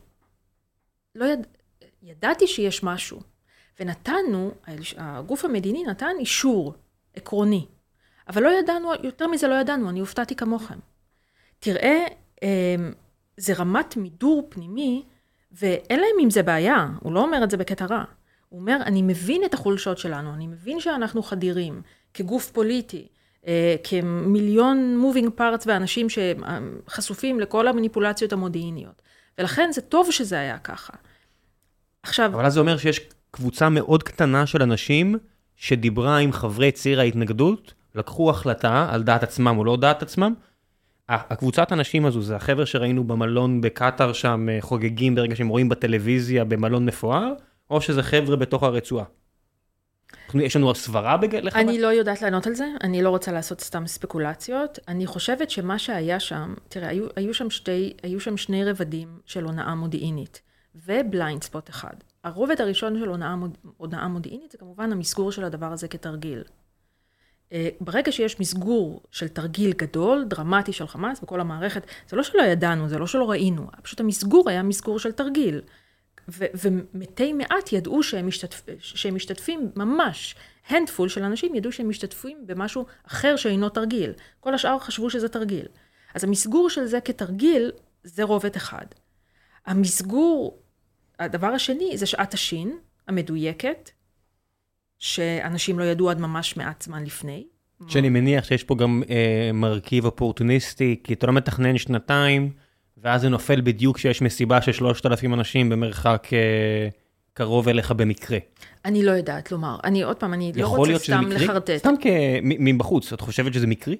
[1.14, 1.46] לא יד...
[2.06, 3.20] ידעתי שיש משהו,
[3.80, 4.50] ונתנו,
[4.96, 6.74] הגוף המדיני נתן אישור
[7.14, 7.66] עקרוני,
[8.28, 10.78] אבל לא ידענו, יותר מזה לא ידענו, אני הופתעתי כמוכם.
[11.58, 12.04] תראה,
[12.42, 12.92] אמ,
[13.36, 15.04] זה רמת מידור פנימי,
[15.52, 18.04] ואין להם עם זה בעיה, הוא לא אומר את זה בקטע רע.
[18.48, 21.82] הוא אומר, אני מבין את החולשות שלנו, אני מבין שאנחנו חדירים
[22.14, 23.08] כגוף פוליטי,
[23.46, 29.02] אה, כמיליון מובינג פארטס ואנשים שחשופים לכל המניפולציות המודיעיניות.
[29.38, 30.92] ולכן זה טוב שזה היה ככה.
[32.14, 32.30] עכשיו...
[32.34, 33.00] אבל אז זה אומר שיש
[33.30, 35.18] קבוצה מאוד קטנה של אנשים
[35.56, 40.34] שדיברה עם חברי ציר ההתנגדות, לקחו החלטה על דעת עצמם או לא דעת עצמם.
[41.08, 46.44] הקבוצת אנשים הזו זה החבר'ה שראינו במלון בקטאר שם אה, חוגגים ברגע שהם רואים בטלוויזיה
[46.44, 47.32] במלון מפואר,
[47.70, 49.04] או שזה חבר'ה בתוך הרצועה?
[50.34, 51.54] יש לנו סברה לחמאס?
[51.54, 54.78] אני לא יודעת לענות על זה, אני לא רוצה לעשות סתם ספקולציות.
[54.88, 59.44] אני חושבת שמה שהיה שם, תראה, היו, היו, שם, שתי, היו שם שני רבדים של
[59.44, 60.40] הונאה מודיעינית,
[60.74, 61.94] וב blind spot אחד.
[62.24, 66.42] הרובד הראשון של הונאה, מוד, הונאה מודיעינית זה כמובן המסגור של הדבר הזה כתרגיל.
[67.52, 72.42] אה, ברגע שיש מסגור של תרגיל גדול, דרמטי של חמאס בכל המערכת, זה לא שלא
[72.42, 75.60] ידענו, זה לא שלא ראינו, פשוט המסגור היה מסגור של תרגיל.
[76.28, 80.34] ומתי מעט ידעו שהם, משתתפ, שהם משתתפים ממש,
[80.68, 84.12] handful של אנשים ידעו שהם משתתפים במשהו אחר שאינו תרגיל.
[84.40, 85.66] כל השאר חשבו שזה תרגיל.
[86.14, 87.72] אז המסגור של זה כתרגיל,
[88.04, 88.86] זה רובד אחד.
[89.66, 90.58] המסגור,
[91.18, 92.76] הדבר השני, זה שעת השין
[93.08, 93.90] המדויקת,
[94.98, 97.46] שאנשים לא ידעו עד ממש מעט זמן לפני.
[97.88, 102.52] שאני מניח שיש פה גם אה, מרכיב אופורטוניסטי, כי אתה לא מתכנן שנתיים.
[103.04, 106.88] ואז זה נופל בדיוק כשיש מסיבה של 3,000 אנשים במרחק אה,
[107.32, 108.38] קרוב אליך במקרה.
[108.84, 109.76] אני לא יודעת לומר.
[109.84, 111.76] אני עוד פעם, אני לא רוצה סתם לחרטט.
[111.76, 111.94] סתם
[112.42, 113.96] מבחוץ, את חושבת שזה מקרי?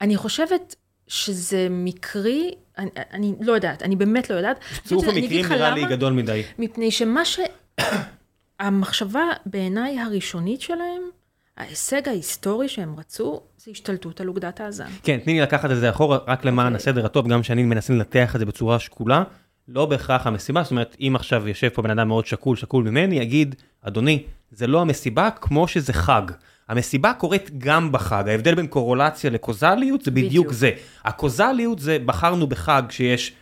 [0.00, 0.74] אני חושבת
[1.08, 4.60] שזה מקרי, אני, אני לא יודעת, אני באמת לא יודעת.
[4.84, 6.42] צירוף המקרים נראה לי גדול מדי.
[6.58, 7.40] מפני שמה ש...
[8.60, 11.02] המחשבה בעיניי הראשונית שלהם,
[11.56, 14.84] ההישג ההיסטורי שהם רצו, זה השתלטות על אוגדת עזה.
[15.02, 16.76] כן, תני לי לקחת את זה אחורה, רק למען okay.
[16.76, 16.76] אוקיי.
[16.76, 19.24] הסדר הטוב, גם שאני מנסה לנתח את זה בצורה שקולה,
[19.68, 23.18] לא בהכרח המסיבה, זאת אומרת, אם עכשיו יושב פה בן אדם מאוד שקול, שקול ממני,
[23.18, 26.22] יגיד, אדוני, זה לא המסיבה כמו שזה חג.
[26.68, 30.52] המסיבה קורית גם בחג, ההבדל בין קורולציה לקוזליות זה בדיוק, בדיוק.
[30.52, 30.70] זה.
[31.04, 33.32] הקוזליות זה בחרנו בחג שיש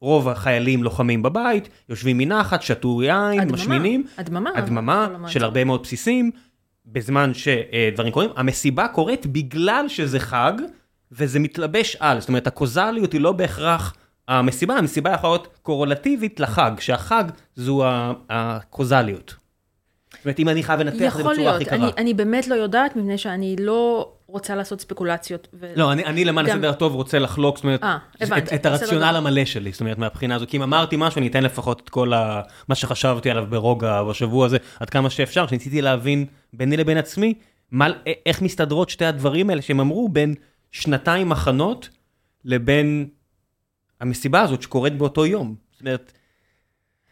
[0.00, 4.06] רוב החיילים לוחמים בבית, יושבים מנחת, שתו יין, הדממה, משמינים.
[4.18, 4.50] הדממה.
[4.54, 6.30] הדממה של הרבה מאוד בסיסים.
[6.86, 10.52] בזמן שדברים קורים, המסיבה קורית בגלל שזה חג,
[11.12, 13.94] וזה מתלבש על, זאת אומרת הקוזליות היא לא בהכרח
[14.28, 17.24] המסיבה, המסיבה יכולה להיות קורולטיבית לחג, שהחג
[17.56, 17.84] זו
[18.30, 19.34] הקוזליות.
[20.16, 21.76] זאת אומרת, אם אני חייב לנתח את זה בצורה הכי קרה.
[21.76, 25.48] יכול להיות, אני באמת לא יודעת, מפני שאני לא רוצה לעשות ספקולציות.
[25.54, 25.72] ו...
[25.76, 28.66] לא, אני, אני למען הסדר הטוב רוצה לחלוק, זאת אומרת, 아, אה, הבנתי, את, את
[28.66, 31.88] הרציונל המלא שלי, זאת אומרת, מהבחינה הזו, כי אם אמרתי משהו, אני אתן לפחות את
[31.88, 36.98] כל ה, מה שחשבתי עליו ברוגע בשבוע הזה, עד כמה שאפשר, שניסיתי להבין ביני לבין
[36.98, 37.34] עצמי,
[38.26, 40.34] איך מסתדרות שתי הדברים האלה שהם אמרו בין
[40.72, 41.88] שנתיים מחנות
[42.44, 43.08] לבין
[44.00, 45.54] המסיבה הזאת שקורית באותו יום.
[45.72, 46.12] זאת אומרת,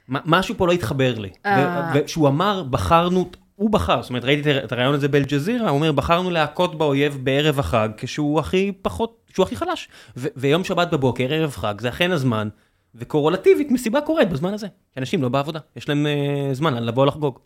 [0.08, 1.30] משהו פה לא התחבר לי.
[1.94, 6.30] וכשהוא אמר, בחרנו, הוא בחר, זאת אומרת, ראיתי את הרעיון הזה באלג'זירה, הוא אומר, בחרנו
[6.30, 9.88] להכות באויב בערב החג, כשהוא הכי פחות, כשהוא הכי חלש.
[10.16, 12.48] ויום שבת בבוקר, ערב חג, זה אכן הזמן,
[12.94, 14.66] וקורולטיבית, מסיבה קורית בזמן הזה.
[14.96, 17.38] אנשים לא בעבודה, יש להם uh, זמן לבוא לחגוג.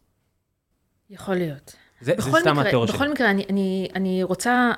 [1.10, 1.76] יכול להיות.
[2.00, 2.98] זה, זה סתם התיאוריה שלי.
[2.98, 4.72] בכל מקרה, אני, אני, אני רוצה,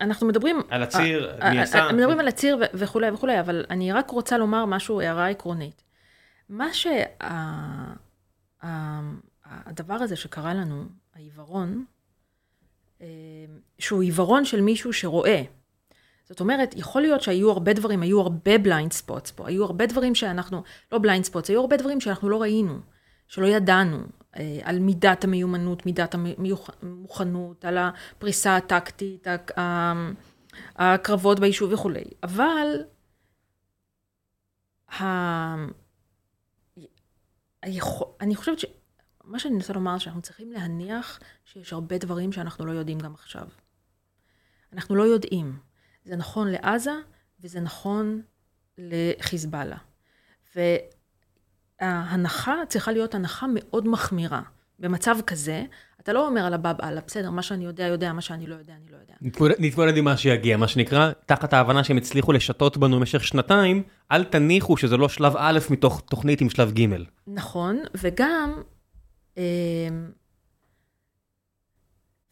[0.00, 0.60] אנחנו מדברים...
[0.70, 1.92] על הציר, מי עשה...
[1.92, 5.82] מדברים על הציר וכולי וכולי, אבל אני רק רוצה לומר משהו, הערה עקרונית.
[6.48, 7.02] מה שה...
[9.44, 11.84] הדבר הזה שקרה לנו, העיוורון,
[13.00, 13.06] אה,
[13.78, 15.42] שהוא עיוורון של מישהו שרואה.
[16.24, 20.14] זאת אומרת, יכול להיות שהיו הרבה דברים, היו הרבה blind spots פה, היו הרבה דברים
[20.14, 22.78] שאנחנו, לא blind spots, היו הרבה דברים שאנחנו לא ראינו,
[23.28, 23.98] שלא ידענו,
[24.36, 26.14] אה, על מידת המיומנות, מידת
[26.82, 29.26] המוכנות, על הפריסה הטקטית,
[30.76, 32.04] הקרבות ביישוב וכולי.
[32.22, 32.66] אבל
[38.20, 38.64] אני חושבת ש...
[39.24, 43.48] מה שאני מנסה לומר, שאנחנו צריכים להניח שיש הרבה דברים שאנחנו לא יודעים גם עכשיו.
[44.72, 45.58] אנחנו לא יודעים.
[46.04, 46.92] זה נכון לעזה,
[47.40, 48.22] וזה נכון
[48.78, 49.76] לחיזבאללה.
[51.80, 54.42] וההנחה צריכה להיות הנחה מאוד מחמירה.
[54.78, 55.64] במצב כזה,
[56.02, 58.72] אתה לא אומר על הבאב אללה, בסדר, מה שאני יודע, יודע, מה שאני לא יודע,
[58.72, 59.14] אני לא יודע.
[59.58, 64.24] נתמודד עם מה שיגיע, מה שנקרא, תחת ההבנה שהם הצליחו לשתות בנו במשך שנתיים, אל
[64.24, 66.86] תניחו שזה לא שלב א' מתוך תוכנית עם שלב ג'.
[67.26, 68.62] נכון, וגם
[69.36, 69.42] אמ,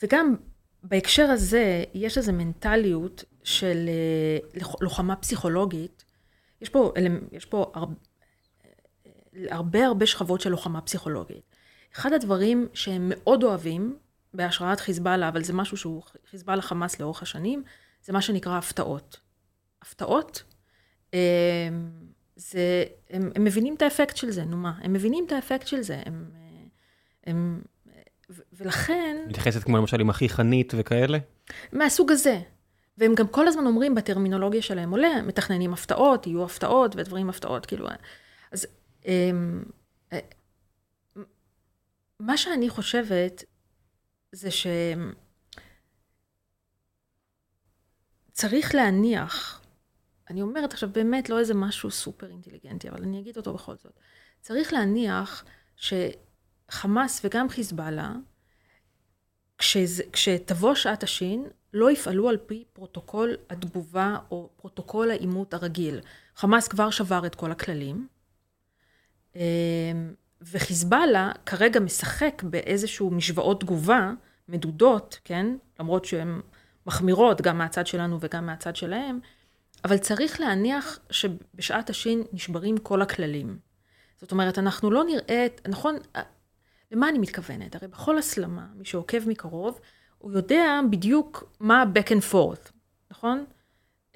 [0.03, 0.35] וגם
[0.83, 6.05] בהקשר הזה, יש איזו מנטליות של אה, לוחמה פסיכולוגית.
[6.61, 6.93] יש פה,
[7.33, 7.95] יש פה הרבה,
[9.51, 11.50] הרבה הרבה שכבות של לוחמה פסיכולוגית.
[11.95, 13.97] אחד הדברים שהם מאוד אוהבים
[14.35, 17.63] בהשראת חיזבאללה, אבל זה משהו שהוא חיזבאללה חמאס לאורך השנים,
[18.05, 19.21] זה מה שנקרא הפתעות.
[19.83, 20.43] הפתעות,
[21.15, 21.19] אמ,
[22.37, 25.81] זה, הם, הם מבינים את האפקט של זה, נו מה, הם מבינים את האפקט של
[25.81, 26.31] זה, הם,
[27.27, 27.63] הם,
[28.53, 29.17] ולכן...
[29.29, 31.19] מתייחסת כמו למשל עם הכי חנית וכאלה?
[31.73, 32.41] מהסוג הזה.
[32.99, 37.89] והם גם כל הזמן אומרים בטרמינולוגיה שלהם עולה, מתכננים הפתעות, יהיו הפתעות ודברים הפתעות, כאילו...
[38.53, 38.67] אז
[39.05, 39.65] הם,
[40.13, 40.19] אמ,
[42.21, 43.45] מה שאני חושבת
[44.33, 44.49] זה
[48.31, 49.61] שצריך להניח,
[50.31, 54.01] אני אומרת עכשיו באמת לא איזה משהו סופר אינטליגנטי, אבל אני אגיד אותו בכל זאת.
[54.41, 55.45] צריך להניח
[55.77, 55.93] ש...
[56.71, 58.13] חמאס וגם חיזבאללה,
[60.13, 66.01] כשתבוא שעת השין, לא יפעלו על פי פרוטוקול התגובה או פרוטוקול העימות הרגיל.
[66.37, 68.09] חמאס כבר שבר את כל הכללים,
[69.37, 69.41] אמ,
[70.43, 74.13] וחיזבאללה כרגע משחק באיזשהו משוואות תגובה
[74.49, 75.47] מדודות, כן?
[75.81, 76.41] למרות שהן
[76.87, 79.21] מחמירות גם מהצד שלנו וגם מהצד שלהם,
[79.85, 83.59] אבל צריך להניח שבשעת השין נשברים כל הכללים.
[84.21, 85.97] זאת אומרת, אנחנו לא נראה, נכון,
[86.93, 87.75] למה אני מתכוונת?
[87.75, 89.81] הרי בכל הסלמה, מי שעוקב מקרוב,
[90.19, 92.71] הוא יודע בדיוק מה ה-back and forth,
[93.11, 93.45] נכון?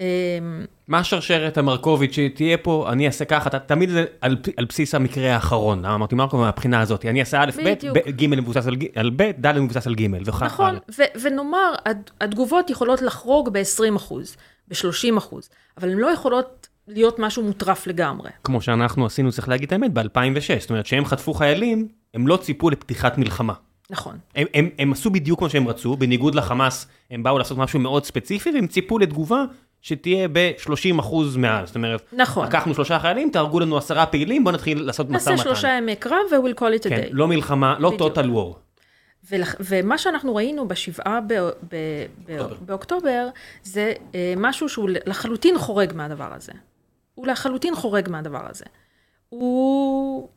[0.01, 5.33] אמ, מה השרשרת המרקובית שתהיה פה, אני אעשה ככה, תמיד זה על, על בסיס המקרה
[5.33, 7.49] האחרון, אמרתי מרקוב מהבחינה הזאת, אני אעשה א',
[7.93, 11.73] ב', ג' מבוסס על, ב', ד' מבוסס על ג', וכך נכון, ו- ונאמר,
[12.21, 18.29] התגובות יכולות לחרוג ב-20 אחוז, ב-30 אחוז, אבל הן לא יכולות להיות משהו מוטרף לגמרי.
[18.43, 22.37] כמו שאנחנו עשינו, צריך להגיד את האמת, ב-2006, זאת אומרת שהם חטפו חיילים, הם לא
[22.37, 23.53] ציפו לפתיחת מלחמה.
[23.89, 24.17] נכון.
[24.35, 28.05] הם, הם, הם עשו בדיוק מה שהם רצו, בניגוד לחמאס, הם באו לעשות משהו מאוד
[28.05, 29.45] ספציפי, והם ציפו לתגובה
[29.85, 31.65] שתהיה ב-30 אחוז מעל.
[31.65, 32.47] זאת אומרת, נכון.
[32.47, 35.31] לקחנו שלושה חיילים, תהרגו לנו עשרה פעילים, בואו נתחיל לעשות משא ומתן.
[35.31, 37.07] נעשה שלושה ימי קרב ו-we'll call it a כן, day.
[37.11, 38.17] לא מלחמה, לא בדיוק.
[38.17, 38.57] total war.
[39.29, 39.55] ולח...
[39.59, 41.33] ומה שאנחנו ראינו בשבעה ב...
[41.33, 41.75] ב...
[42.25, 42.41] ב...
[42.61, 43.27] באוקטובר,
[43.63, 46.51] זה אה, משהו שהוא לחלוטין חורג מהדבר הזה.
[47.15, 48.65] הוא לחלוטין חורג מהדבר הזה.
[49.29, 50.29] הוא...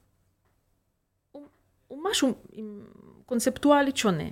[1.88, 2.34] הוא משהו
[3.26, 4.28] קונספטואלית שונה.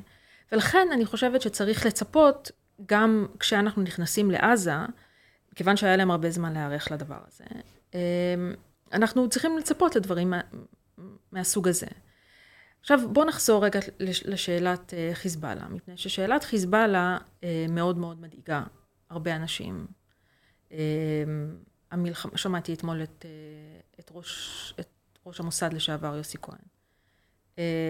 [0.52, 2.50] ולכן אני חושבת שצריך לצפות,
[2.87, 4.76] גם כשאנחנו נכנסים לעזה,
[5.57, 7.45] כיוון שהיה להם הרבה זמן להיערך לדבר הזה,
[7.95, 8.55] אמ,
[8.92, 10.40] אנחנו צריכים לצפות לדברים מה,
[11.33, 11.87] מהסוג הזה.
[12.81, 18.62] עכשיו, בואו נחזור רגע לשאלת אה, חיזבאללה, מפני ששאלת חיזבאללה אה, מאוד מאוד מדאיגה
[19.11, 19.87] הרבה אנשים.
[20.71, 20.79] אמ,
[21.90, 24.88] המלחמה, שמעתי אתמול את, אה, את, ראש, את
[25.27, 26.59] ראש המוסד לשעבר יוסי כהן.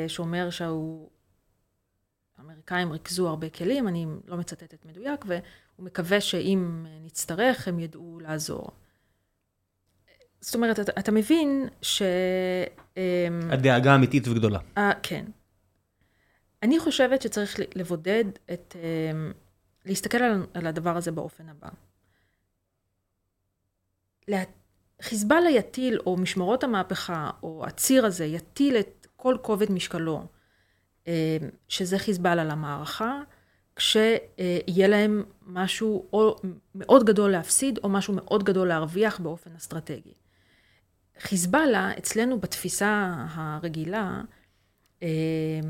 [0.09, 1.11] שאומר שהוא...
[2.91, 5.25] ריכזו הרבה כלים, אני לא מצטטת מדויק,
[5.77, 8.71] והוא מקווה שאם נצטרך, הם ידעו לעזור.
[10.41, 12.03] זאת אומרת, אתה, אתה מבין ש...
[13.51, 14.59] הדאגה אמיתית וגדולה.
[14.77, 15.25] 아, כן.
[16.63, 19.31] אני חושבת שצריך לבודד את, אה,
[19.85, 21.69] להסתכל על, על הדבר הזה באופן הבא.
[25.03, 30.27] חיזבאללה יטיל, או משמרות המהפכה, או הציר הזה, יטיל את כל כובד משקלו,
[31.09, 31.37] אה,
[31.69, 33.23] שזה חיזבאללה למערכה,
[33.77, 36.37] כשיהיה להם משהו או
[36.75, 40.15] מאוד גדול להפסיד, או משהו מאוד גדול להרוויח באופן אסטרטגי.
[41.21, 44.21] חיזבאללה, אצלנו בתפיסה הרגילה,
[45.03, 45.61] אה,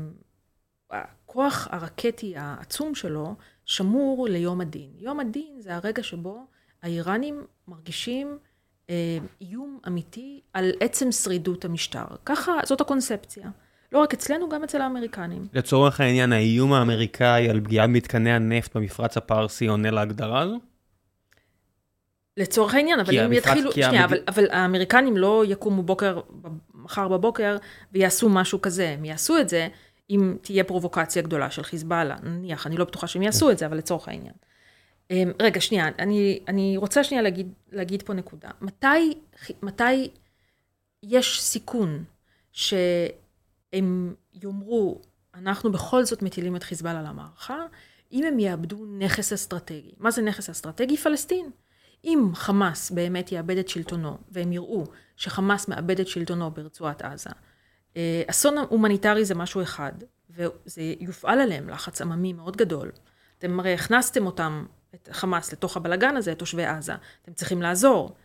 [0.91, 4.91] הכוח הרקטי העצום שלו שמור ליום הדין.
[4.97, 6.47] יום הדין זה הרגע שבו
[6.81, 8.37] האיראנים מרגישים
[8.89, 12.05] אה, איום אמיתי על עצם שרידות המשטר.
[12.25, 13.49] ככה, זאת הקונספציה.
[13.91, 15.47] לא רק אצלנו, גם אצל האמריקנים.
[15.53, 20.59] לצורך העניין, האיום האמריקאי על פגיעה במתקני הנפט במפרץ הפרסי עונה להגדרה הזו?
[22.37, 24.03] לצורך העניין, אבל אם יתחילו, שנייה, המד...
[24.03, 26.19] אבל, אבל האמריקנים לא יקומו בוקר,
[26.73, 27.57] מחר בבוקר,
[27.91, 28.89] ויעשו משהו כזה.
[28.89, 29.67] הם יעשו את זה
[30.09, 32.15] אם תהיה פרובוקציה גדולה של חיזבאללה.
[32.23, 34.33] נניח, אני לא בטוחה שהם יעשו את זה, אבל לצורך העניין.
[35.11, 38.49] אמ, רגע, שנייה, אני, אני רוצה שנייה להגיד, להגיד פה נקודה.
[38.61, 39.13] מתי,
[39.61, 40.09] מתי
[41.03, 42.03] יש סיכון
[43.71, 45.01] שהם יאמרו,
[45.35, 47.65] אנחנו בכל זאת מטילים את חיזבאללה למערכה,
[48.11, 49.91] אם הם יאבדו נכס אסטרטגי.
[49.97, 50.97] מה זה נכס אסטרטגי?
[50.97, 51.51] פלסטין.
[52.03, 54.83] אם חמאס באמת יאבד את שלטונו, והם יראו
[55.15, 57.29] שחמאס מאבד את שלטונו ברצועת עזה,
[57.97, 59.91] אה, אסון הומניטרי זה משהו אחד,
[60.29, 62.91] וזה יופעל עליהם לחץ עממי מאוד גדול.
[63.37, 66.93] אתם הרי הכנסתם אותם את חמאס לתוך הבלגן הזה, את תושבי עזה.
[67.21, 68.15] אתם צריכים לעזור.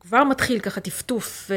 [0.00, 1.56] כבר מתחיל ככה טפטוף אה,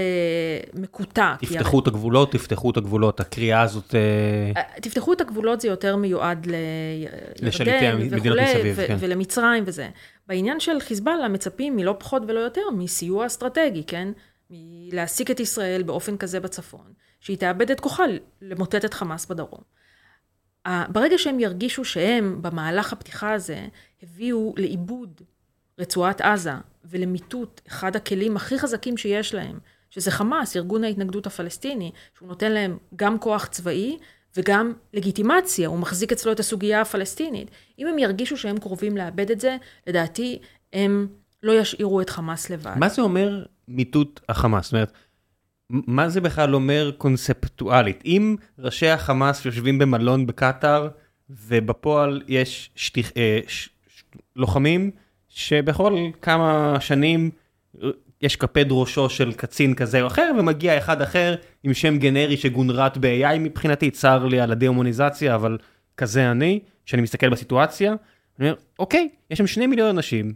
[0.82, 1.36] מקוטע.
[1.42, 3.96] תפתחו את הגבולות, תפתחו את הגבולות, הקריאה הזאת...
[3.96, 8.96] אה, אה, תפתחו את הגבולות, זה יותר מיועד לירדן וכולי, כן.
[9.00, 9.90] ולמצרים וזה.
[10.28, 14.08] בעניין של חיזבאללה מצפים מלא פחות ולא יותר מסיוע אסטרטגי, כן?
[14.50, 18.04] מלהעסיק את ישראל באופן כזה בצפון, שהיא תאבד את כוחה
[18.42, 19.62] למוטט את חמאס בדרום.
[20.68, 23.68] ברגע שהם ירגישו שהם, במהלך הפתיחה הזה,
[24.04, 25.22] הביאו לאיבוד
[25.80, 26.52] רצועת עזה
[26.86, 32.78] ולמיטוט אחד הכלים הכי חזקים שיש להם, שזה חמאס, ארגון ההתנגדות הפלסטיני, שהוא נותן להם
[32.96, 33.98] גם כוח צבאי
[34.38, 37.52] וגם לגיטימציה, הוא מחזיק אצלו את הסוגיה הפלסטינית.
[37.80, 40.40] אם הם ירגישו שהם קרובים לאבד את זה, לדעתי
[40.74, 41.08] הם
[41.44, 42.76] לא ישאירו את חמאס לבד.
[42.78, 44.66] מה זה אומר מיטוט החמאס?
[44.66, 44.92] זאת אומרת,
[45.70, 48.04] מה זה בכלל אומר קונספטואלית?
[48.06, 50.88] אם ראשי החמאס יושבים במלון בקטאר,
[51.30, 53.70] ובפועל יש שטיח, אה, ש,
[54.36, 54.92] לוחמים
[55.34, 57.32] שבכל כמה שנים
[58.22, 62.98] יש קפד ראשו של קצין כזה או אחר, ומגיע אחד אחר עם שם גנרי שגונרט
[62.98, 65.58] ב-AI מבחינתי, צר לי על הדה-הומניזציה, אבל
[65.98, 67.94] כזה אני, שאני מסתכל בסיטואציה,
[68.40, 70.34] אני אומר, אוקיי, יש שם שני מיליון אנשים,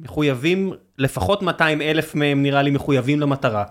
[0.00, 3.64] מחויבים, לפחות 200 אלף מהם נראה לי מחויבים למטרה.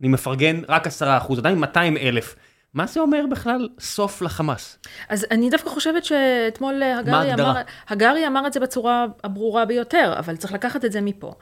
[0.00, 2.36] אני מפרגן רק 10 אחוז, עדיין 200 אלף.
[2.76, 4.78] מה זה אומר בכלל סוף לחמאס?
[5.08, 10.36] אז אני דווקא חושבת שאתמול הגרי אמר, הגרי אמר את זה בצורה הברורה ביותר, אבל
[10.36, 11.34] צריך לקחת את זה מפה.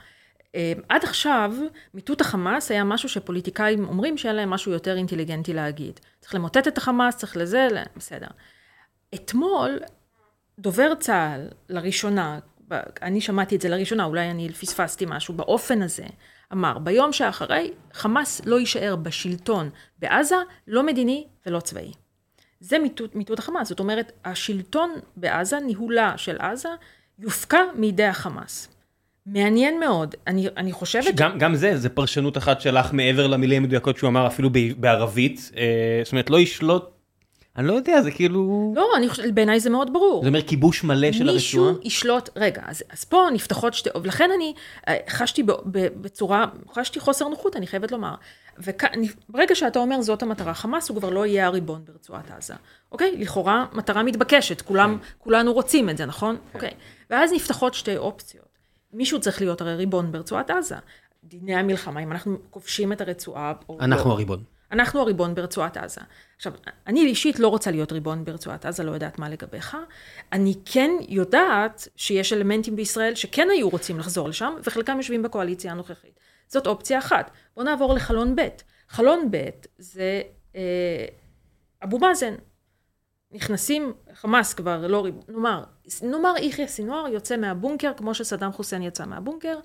[0.54, 1.52] אה, עד עכשיו,
[1.94, 6.00] מיטוט החמאס היה משהו שפוליטיקאים אומרים שאין להם משהו יותר אינטליגנטי להגיד.
[6.20, 8.28] צריך למוטט את החמאס, צריך לזה, בסדר.
[9.14, 9.78] אתמול,
[10.58, 12.38] דובר צה"ל, לראשונה,
[13.02, 16.06] אני שמעתי את זה לראשונה, אולי אני פספסתי משהו, באופן הזה,
[16.52, 20.36] אמר, ביום שאחרי, חמאס לא יישאר בשלטון בעזה,
[20.68, 21.92] לא מדיני ולא צבאי.
[22.60, 26.68] זה מיטוט, מיטוט החמאס, זאת אומרת, השלטון בעזה, ניהולה של עזה,
[27.18, 28.68] יופקע מידי החמאס.
[29.26, 31.14] מעניין מאוד, אני, אני חושבת...
[31.14, 36.00] גם, גם זה, זה פרשנות אחת שלך מעבר למילים המדויקות שהוא אמר אפילו בערבית, אה,
[36.04, 36.93] זאת אומרת לא ישלוט
[37.56, 38.72] אני לא יודע, זה כאילו...
[38.76, 40.22] לא, אני בעיניי זה מאוד ברור.
[40.22, 41.72] זה אומר כיבוש מלא של הרצועה?
[41.72, 43.90] מישהו ישלוט, רגע, אז, אז פה נפתחות שתי...
[44.02, 44.54] ולכן אני
[44.88, 48.14] אה, חשתי ב, ב, בצורה, חשתי חוסר נוחות, אני חייבת לומר.
[48.58, 52.54] וברגע שאתה אומר זאת המטרה, חמאס הוא כבר לא יהיה הריבון ברצועת עזה.
[52.92, 53.16] אוקיי?
[53.18, 55.08] לכאורה מטרה מתבקשת, כולם, כן.
[55.18, 56.36] כולנו רוצים את זה, נכון?
[56.36, 56.54] כן.
[56.54, 56.70] אוקיי.
[57.10, 58.58] ואז נפתחות שתי אופציות.
[58.92, 60.76] מישהו צריך להיות הרי ריבון ברצועת עזה.
[61.24, 63.52] דיני המלחמה, אם אנחנו כובשים את הרצועה.
[63.80, 64.14] אנחנו לא.
[64.14, 64.42] הריבון.
[64.74, 66.00] אנחנו הריבון ברצועת עזה.
[66.36, 66.52] עכשיו,
[66.86, 69.76] אני אישית לא רוצה להיות ריבון ברצועת עזה, לא יודעת מה לגביך.
[70.32, 76.20] אני כן יודעת שיש אלמנטים בישראל שכן היו רוצים לחזור לשם, וחלקם יושבים בקואליציה הנוכחית.
[76.48, 77.30] זאת אופציה אחת.
[77.54, 78.48] בואו נעבור לחלון ב'.
[78.88, 80.22] חלון ב' זה
[80.56, 81.06] אה,
[81.84, 82.34] אבו מאזן.
[83.34, 85.64] נכנסים, חמאס כבר לא ריבון, נאמר,
[86.02, 89.58] נאמר יחיא סינואר יוצא מהבונקר כמו שסדאם חוסיין יצא מהבונקר,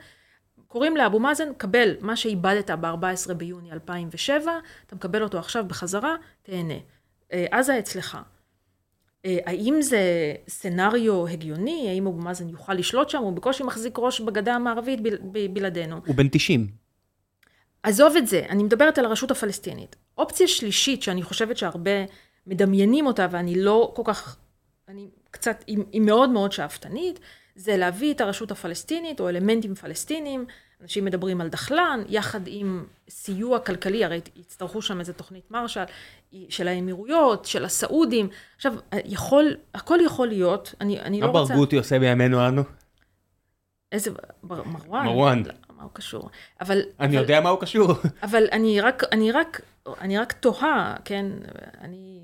[0.70, 4.52] קוראים לאבו מאזן, קבל מה שאיבדת ב-14 ביוני 2007,
[4.88, 6.74] אתה מקבל אותו עכשיו בחזרה, תהנה.
[7.34, 8.18] אה, עזה אצלך.
[9.26, 10.02] אה, האם זה
[10.48, 11.86] סצנריו הגיוני?
[11.90, 13.18] האם אבו מאזן יוכל לשלוט שם?
[13.18, 15.00] הוא בקושי מחזיק ראש בגדה המערבית
[15.54, 16.02] בלעדינו.
[16.06, 16.68] הוא בן 90.
[17.84, 19.96] עזוב את זה, אני מדברת על הרשות הפלסטינית.
[20.18, 22.06] אופציה שלישית, שאני חושבת שהרבה
[22.48, 24.38] מדמיינים אותה, ואני לא כל כך,
[24.88, 27.20] אני קצת, היא, היא מאוד מאוד שאפתנית,
[27.60, 30.46] זה להביא את הרשות הפלסטינית, או אלמנטים פלסטינים,
[30.82, 35.84] אנשים מדברים על דחלן, יחד עם סיוע כלכלי, הרי יצטרכו שם איזה תוכנית מרשל,
[36.50, 38.30] של האמירויות, של הסעודים.
[38.56, 38.74] עכשיו,
[39.06, 41.40] יכול, הכל יכול להיות, אני, אני לא רוצה...
[41.40, 42.64] מה ברגותי עושה בימינו אנו?
[43.92, 44.12] איזה,
[44.44, 45.06] מרואן?
[45.06, 45.44] מרואן.
[45.46, 46.30] לא, מה הוא קשור?
[46.62, 46.82] אבל...
[47.00, 47.88] אני אבל, יודע מה הוא קשור.
[48.24, 49.62] אבל אני רק, אני רק,
[50.02, 51.26] אני רק תוהה, כן,
[51.82, 52.20] אני...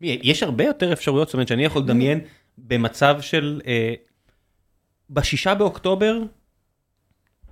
[0.00, 2.20] יש הרבה יותר אפשרויות, זאת אומרת שאני יכול לדמיין
[2.58, 3.60] במצב של...
[5.14, 6.18] בשישה באוקטובר,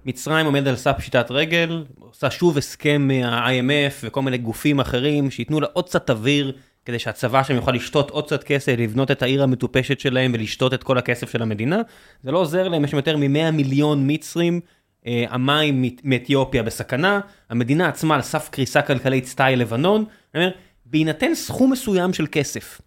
[0.05, 5.61] מצרים עומד על סף פשיטת רגל, עושה שוב הסכם מה-IMF וכל מיני גופים אחרים, שייתנו
[5.61, 6.53] לה עוד קצת אוויר,
[6.85, 10.83] כדי שהצבא שם יוכל לשתות עוד קצת כסף, לבנות את העיר המטופשת שלהם ולשתות את
[10.83, 11.81] כל הכסף של המדינה.
[12.23, 14.61] זה לא עוזר להם, יש יותר מ-100 מיליון מצרים,
[15.07, 20.05] אה, המים מאתיופיה בסכנה, המדינה עצמה על סף קריסה כלכלית סטייל לבנון.
[20.35, 20.55] אני אומר,
[20.87, 22.81] בהינתן סכום מסוים של כסף,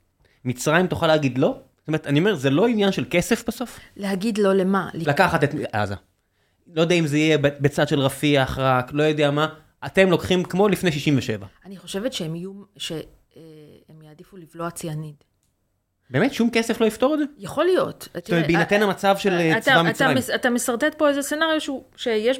[0.45, 1.55] מצרים תוכל להגיד לא?
[1.85, 3.79] זאת אומרת, אני אומר, זה לא עניין של כסף בסוף?
[3.97, 4.89] להגיד לא למה?
[4.93, 5.95] לקחת את עזה.
[6.73, 9.47] לא יודע אם זה יהיה בצד של רפיח רק, לא יודע מה.
[9.85, 11.45] אתם לוקחים כמו לפני 67.
[11.65, 15.15] אני חושבת שהם יהיו, שהם יעדיפו לבלוע ציאניד.
[16.09, 16.33] באמת?
[16.33, 17.25] שום כסף לא יפתור את זה?
[17.37, 18.07] יכול להיות.
[18.13, 20.17] זאת אומרת, בהינתן המצב של אה, צבא מצרים.
[20.35, 21.59] אתה משרטט פה איזה סצנריו
[21.95, 22.39] שיש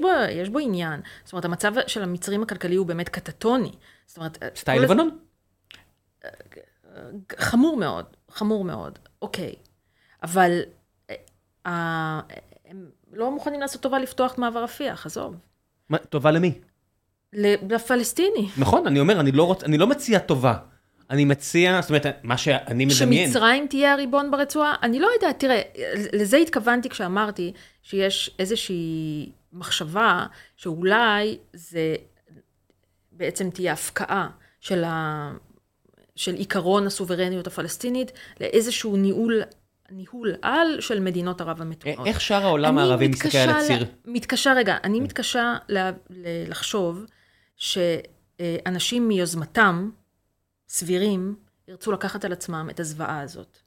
[0.52, 1.00] בו עניין.
[1.24, 3.72] זאת אומרת, המצב של המצרים הכלכלי הוא באמת קטטוני.
[4.08, 4.44] זאת אומרת...
[4.56, 5.18] סטייל לבנון?
[7.38, 9.00] חמור מאוד, חמור מאוד.
[9.22, 9.54] אוקיי.
[10.24, 10.60] אבל
[11.66, 12.22] אה,
[12.66, 15.36] הם לא מוכנים לעשות טובה לפתוח את מעבר רפיח, עזוב.
[15.90, 16.60] מה, טובה למי?
[17.34, 18.50] לפלסטיני.
[18.58, 20.58] נכון, אני אומר, אני לא, רוצ, אני לא מציע טובה.
[21.10, 23.30] אני מציע, זאת אומרת, מה שאני מדמיין...
[23.30, 24.76] שמצרים תהיה הריבון ברצועה?
[24.84, 25.62] אני לא יודעת, תראה,
[26.14, 30.26] לזה התכוונתי כשאמרתי שיש איזושהי מחשבה
[30.58, 31.96] שאולי זה
[33.12, 34.30] בעצם תהיה הפקעה
[34.60, 35.32] של, ה...
[36.16, 38.12] של עיקרון הסוברניות הפלסטינית
[38.42, 39.42] לאיזשהו ניהול
[39.92, 42.08] ניהול על של מדינות ערב המתונות.
[42.08, 43.86] איך שאר העולם הערבי מסתכל על הציר?
[44.06, 45.92] מתקשה, רגע, אני מתקשה לה,
[46.50, 47.06] לחשוב
[47.58, 49.90] שאנשים מיוזמתם,
[50.68, 51.36] סבירים,
[51.68, 53.58] ירצו לקחת על עצמם את הזוועה הזאת.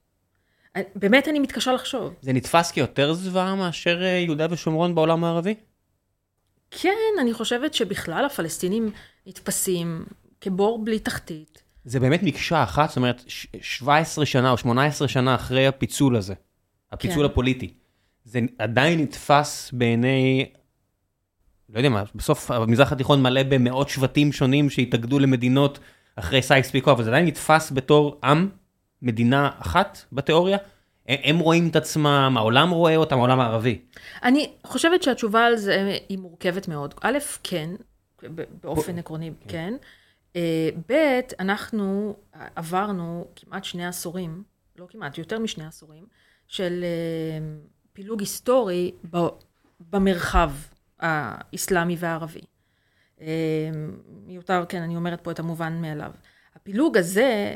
[0.94, 2.14] באמת אני מתקשה לחשוב.
[2.22, 5.55] זה נתפס כיותר זוועה מאשר אה, יהודה ושומרון בעולם הערבי?
[6.70, 6.90] כן,
[7.20, 8.90] אני חושבת שבכלל הפלסטינים
[9.26, 10.05] נתפסים
[10.40, 11.62] כבור בלי תחתית.
[11.89, 13.24] זה באמת מקשה אחת, זאת אומרת,
[13.61, 16.34] 17 שנה או 18 שנה אחרי הפיצול הזה,
[16.93, 17.32] הפיצול כן.
[17.32, 17.74] הפוליטי.
[18.24, 20.47] זה עדיין נתפס בעיני,
[21.68, 25.78] לא יודע מה, בסוף המזרח התיכון מלא במאות שבטים שונים שהתאגדו למדינות
[26.16, 28.49] אחרי סייקס פיקו, אבל זה עדיין נתפס בתור עם,
[29.03, 30.59] מדינה אחת בתיאוריה.
[31.09, 33.78] הם רואים את עצמם, העולם רואה אותם, העולם הערבי.
[34.22, 36.95] אני חושבת שהתשובה על זה היא מורכבת מאוד.
[37.03, 37.70] א', כן,
[38.62, 39.49] באופן עקרוני, כן.
[39.49, 39.74] כן.
[40.36, 44.42] אה, ב', אנחנו עברנו כמעט שני עשורים,
[44.76, 46.06] לא כמעט, יותר משני עשורים,
[46.48, 47.46] של אה,
[47.92, 48.92] פילוג היסטורי
[49.80, 50.52] במרחב
[51.00, 52.40] האסלאמי והערבי.
[53.20, 53.26] אה,
[54.26, 56.12] מיותר, כן, אני אומרת פה את המובן מאליו.
[56.54, 57.54] הפילוג הזה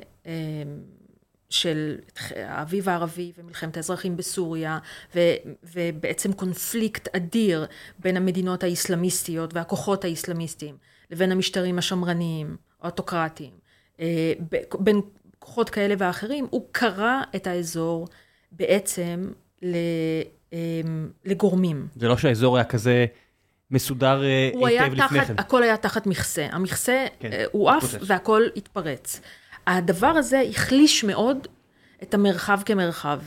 [1.50, 1.98] של
[2.36, 4.78] האביב הערבי ומלחמת האזרחים בסוריה,
[5.14, 5.20] ו,
[5.62, 7.66] ובעצם קונפליקט אדיר
[7.98, 10.76] בין המדינות האסלאמיסטיות והכוחות האסלאמיסטיים
[11.12, 13.50] לבין המשטרים השמרניים, אוטוקרטיים,
[14.00, 14.32] אה,
[14.78, 15.00] בין
[15.38, 18.08] כוחות כאלה ואחרים, הוא קרא את האזור
[18.52, 19.30] בעצם
[19.62, 19.68] אה,
[21.24, 21.86] לגורמים.
[21.96, 23.06] זה לא שהאזור היה כזה
[23.70, 25.34] מסודר אה, היטב לפני כן.
[25.38, 26.46] הכל היה תחת מכסה.
[26.52, 29.20] המכסה כן, הוא עף והכל התפרץ.
[29.66, 31.46] הדבר הזה החליש מאוד
[32.02, 33.20] את המרחב כמרחב.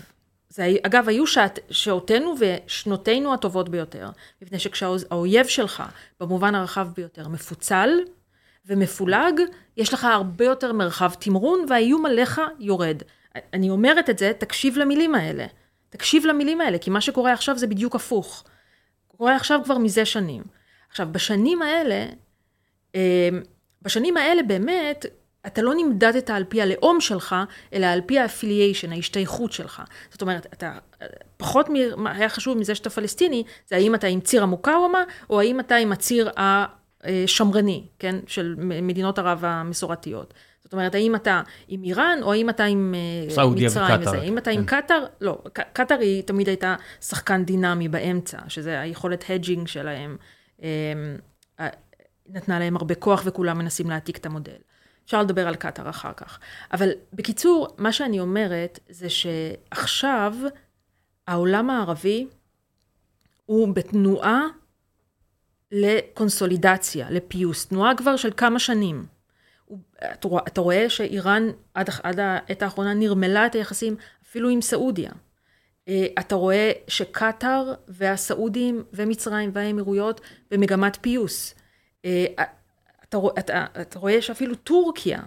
[0.56, 4.10] זה, אגב, היו שעת, שעותינו ושנותינו הטובות ביותר,
[4.42, 5.84] מפני שכשהאויב שלך,
[6.20, 7.90] במובן הרחב ביותר, מפוצל,
[8.66, 9.42] ומפולג,
[9.78, 13.02] יש לך הרבה יותר מרחב תמרון והאיום עליך יורד.
[13.54, 15.46] אני אומרת את זה, תקשיב למילים האלה.
[15.90, 18.44] תקשיב למילים האלה, כי מה שקורה עכשיו זה בדיוק הפוך.
[19.08, 20.44] קורה עכשיו כבר מזה שנים.
[20.90, 22.06] עכשיו, בשנים האלה,
[22.96, 23.30] אה,
[23.82, 25.06] בשנים האלה באמת,
[25.48, 27.36] אתה לא נמדדת על פי הלאום שלך,
[27.74, 29.82] אלא על פי האפיליישן, ההשתייכות שלך.
[30.12, 30.78] זאת אומרת, אתה,
[31.38, 32.08] פחות מ...
[32.08, 35.92] היה חשוב מזה שאתה פלסטיני, זה האם אתה עם ציר המוקאוומה, או האם אתה עם
[35.92, 36.66] הציר ה...
[37.06, 40.34] אה, שמרני, כן, של מדינות ערב המסורתיות.
[40.64, 43.26] זאת אומרת, האם אתה עם איראן, או האם אתה עם אה,
[43.58, 44.18] מצרים וזה.
[44.22, 44.82] האם אתה עם כן.
[44.82, 45.06] קטאר?
[45.22, 45.38] לא,
[45.74, 50.18] קטאר היא תמיד הייתה שחקן דינמי באמצע, שזה היכולת הדג'ינג שלהם.
[50.64, 50.68] אה,
[52.30, 54.58] נתנה להם הרבה כוח וכולם מנסים להעתיק את המודל.
[55.06, 56.40] אפשר לדבר על קטאר אחר כך.
[56.74, 60.36] אבל בקיצור, מה שאני אומרת זה שעכשיו
[61.28, 62.28] העולם הערבי
[63.46, 64.42] הוא בתנועה
[65.72, 69.06] לקונסולידציה, לפיוס, תנועה כבר של כמה שנים.
[70.14, 75.12] אתה רואה, רואה שאיראן עד, עד העת האחרונה נרמלה את היחסים אפילו עם סעודיה.
[75.88, 81.56] אה, אתה רואה שקטאר והסעודים ומצרים והאמירויות במגמת פיוס.
[83.10, 85.20] אתה, אתה, אתה רואה שאפילו טורקיה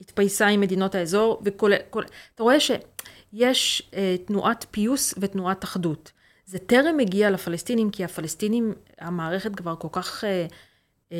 [0.00, 2.02] התפייסה עם מדינות האזור, וכל, כל,
[2.34, 6.12] אתה רואה שיש אה, תנועת פיוס ותנועת אחדות.
[6.46, 10.24] זה טרם הגיע לפלסטינים, כי הפלסטינים, המערכת כבר כל כך...
[10.24, 10.46] אה,
[11.12, 11.18] אה,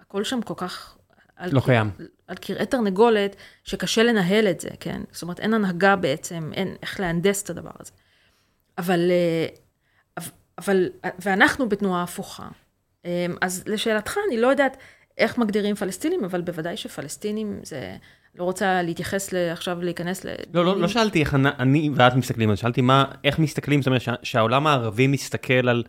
[0.00, 0.96] הכל שם כל כך...
[1.52, 1.60] לא.
[1.64, 1.90] קיים.
[2.26, 5.02] על כרעי תרנגולת, שקשה לנהל את זה, כן?
[5.12, 7.92] זאת אומרת, אין הנהגה בעצם, אין איך להנדס את הדבר הזה.
[8.78, 9.46] אבל, אה,
[10.58, 12.48] אבל, ואנחנו בתנועה הפוכה.
[13.06, 14.76] אה, אז לשאלתך, אני לא יודעת
[15.18, 17.96] איך מגדירים פלסטינים, אבל בוודאי שפלסטינים זה...
[18.38, 20.28] לא רוצה להתייחס עכשיו, להיכנס ל...
[20.54, 24.66] לא, לא, לא שאלתי איך אני ואת מסתכלים שאלתי מה, איך מסתכלים, זאת אומרת שהעולם
[24.66, 25.84] הערבי מסתכל על,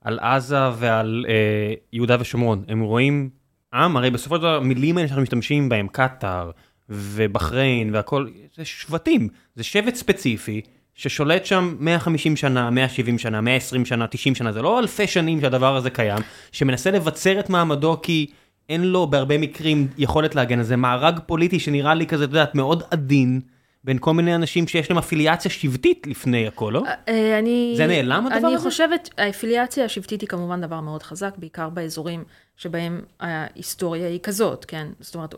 [0.00, 3.30] על עזה ועל אה, יהודה ושומרון, הם רואים
[3.74, 6.50] עם, הרי בסופו של דבר המילים האלה שאנחנו משתמשים בהם, קטאר
[6.88, 10.60] ובחריין והכל, זה שבטים, זה שבט ספציפי
[10.98, 15.76] ששולט שם 150 שנה, 170 שנה, 120 שנה, 90 שנה, זה לא אלפי שנים שהדבר
[15.76, 16.18] הזה קיים,
[16.52, 18.26] שמנסה לבצר את מעמדו כי
[18.68, 22.54] אין לו בהרבה מקרים יכולת להגן על זה, מארג פוליטי שנראה לי כזה, את יודעת,
[22.54, 23.40] מאוד עדין.
[23.84, 26.82] בין כל מיני אנשים שיש להם אפיליאציה שבטית לפני הכל, לא?
[27.08, 27.74] אה, אני...
[27.76, 28.56] זה נעלם הדבר אני הזה?
[28.56, 32.24] אני חושבת, האפיליאציה השבטית היא כמובן דבר מאוד חזק, בעיקר באזורים
[32.56, 34.88] שבהם ההיסטוריה היא כזאת, כן?
[35.00, 35.34] זאת אומרת,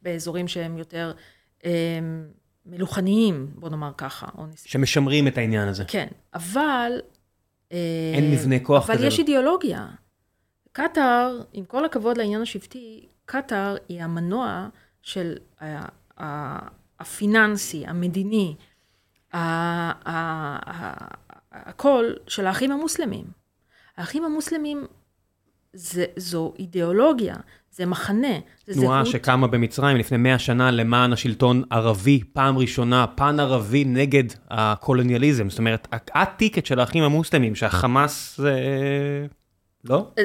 [0.00, 1.12] ובאזורים שהם יותר
[1.64, 1.70] אה,
[2.66, 4.26] מלוכניים, בוא נאמר ככה.
[4.64, 5.84] שמשמרים את העניין הזה.
[5.88, 6.92] כן, אבל...
[7.72, 9.02] אה, אין מבנה כוח אבל כזה.
[9.02, 9.88] אבל יש אידיאולוגיה.
[10.72, 14.68] קטאר, עם כל הכבוד לעניין השבטי, קטאר היא המנוע
[15.02, 15.34] של
[16.98, 18.56] הפיננסי, המדיני,
[21.52, 23.24] הכל של האחים המוסלמים.
[23.96, 24.86] האחים המוסלמים
[25.72, 27.36] זה, זו אידיאולוגיה,
[27.70, 28.28] זה מחנה,
[28.66, 28.84] זה זהות.
[28.84, 35.50] תנועה שקמה במצרים לפני מאה שנה למען השלטון ערבי, פעם ראשונה, פן ערבי נגד הקולוניאליזם.
[35.50, 38.56] זאת אומרת, הטיקט של האחים המוסלמים, שהחמאס זה...
[39.84, 40.12] לא?
[40.18, 40.24] אה,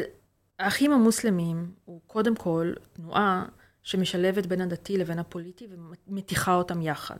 [0.59, 3.45] האחים המוסלמים הוא קודם כל תנועה
[3.83, 5.67] שמשלבת בין הדתי לבין הפוליטי
[6.07, 7.17] ומתיחה אותם יחד.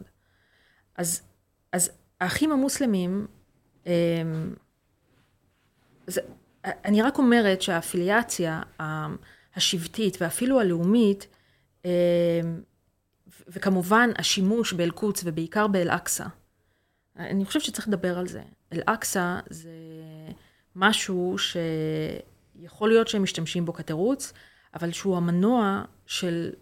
[0.98, 1.22] אז,
[1.72, 3.28] אז האחים המוסלמים,
[3.86, 3.92] אמ,
[6.08, 6.22] זה,
[6.66, 8.62] אני רק אומרת שהאפיליאציה
[9.56, 11.28] השבטית ואפילו הלאומית,
[11.86, 11.92] אמ,
[13.48, 16.26] וכמובן השימוש באל-קודס ובעיקר באל-אקצא,
[17.16, 18.44] אני חושבת שצריך לדבר על זה.
[18.74, 19.70] אל-אקצא זה
[20.76, 24.34] משהו שיכול להיות שהם משתמשים בו כתירוץ,
[24.74, 26.54] אבל שהוא המנוע של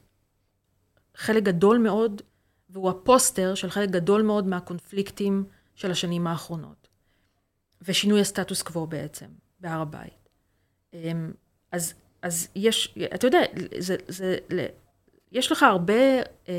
[1.15, 2.21] חלק גדול מאוד,
[2.69, 6.87] והוא הפוסטר של חלק גדול מאוד מהקונפליקטים של השנים האחרונות.
[7.81, 9.27] ושינוי הסטטוס קוו בעצם,
[9.59, 10.29] בהר הבית.
[10.93, 11.31] אמ,
[11.71, 11.93] אז,
[12.23, 13.41] אז יש, אתה יודע,
[13.77, 14.37] זה, זה,
[15.31, 15.93] יש לך הרבה
[16.47, 16.53] אמ,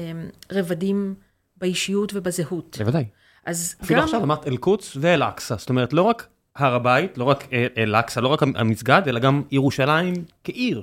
[0.52, 1.14] רבדים
[1.56, 2.76] באישיות ובזהות.
[2.78, 3.04] בוודאי.
[3.46, 4.04] אז אפילו גם...
[4.04, 8.42] עכשיו אמרת אל-קודס ואל-אקצא, זאת אומרת, לא רק הר הבית, לא רק אל-אקצא, לא רק
[8.42, 10.82] המסגד, אלא גם ירושלים כעיר.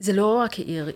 [0.00, 0.90] זה לא רק עיר,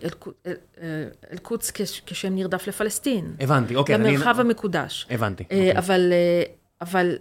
[1.33, 1.71] אל-קודס
[2.07, 3.35] כשם נרדף לפלסטין.
[3.41, 3.99] הבנתי, אוקיי.
[3.99, 4.49] למרחב אני...
[4.49, 5.07] המקודש.
[5.11, 5.45] הבנתי.
[5.51, 5.79] אה, אוקיי.
[5.79, 6.43] אבל, אה,
[6.81, 7.17] אבל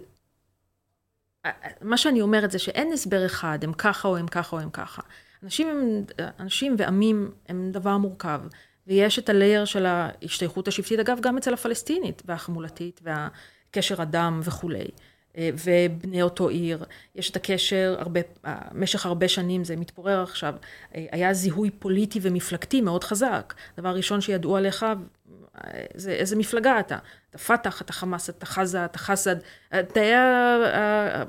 [1.80, 5.02] מה שאני אומרת זה שאין הסבר אחד, הם ככה או הם ככה או הם ככה.
[5.42, 6.04] אנשים, הם,
[6.40, 8.40] אנשים ועמים הם דבר מורכב,
[8.86, 14.86] ויש את הלייר של ההשתייכות השבטית, אגב, גם אצל הפלסטינית והחמולתית והקשר הדם וכולי.
[15.36, 16.84] אה, ובני אותו עיר.
[17.14, 20.54] יש את הקשר, הרבה, במשך הרבה שנים, זה מתפורר עכשיו,
[20.94, 23.54] אה, היה זיהוי פוליטי ומפלגתי מאוד חזק.
[23.78, 24.86] דבר ראשון שידעו עליך,
[25.56, 26.96] אה, זה איזה מפלגה אתה.
[27.30, 29.36] אתה פת"ח, אתה חמאס, אתה חזה, אתה חסד.
[29.68, 30.12] תאי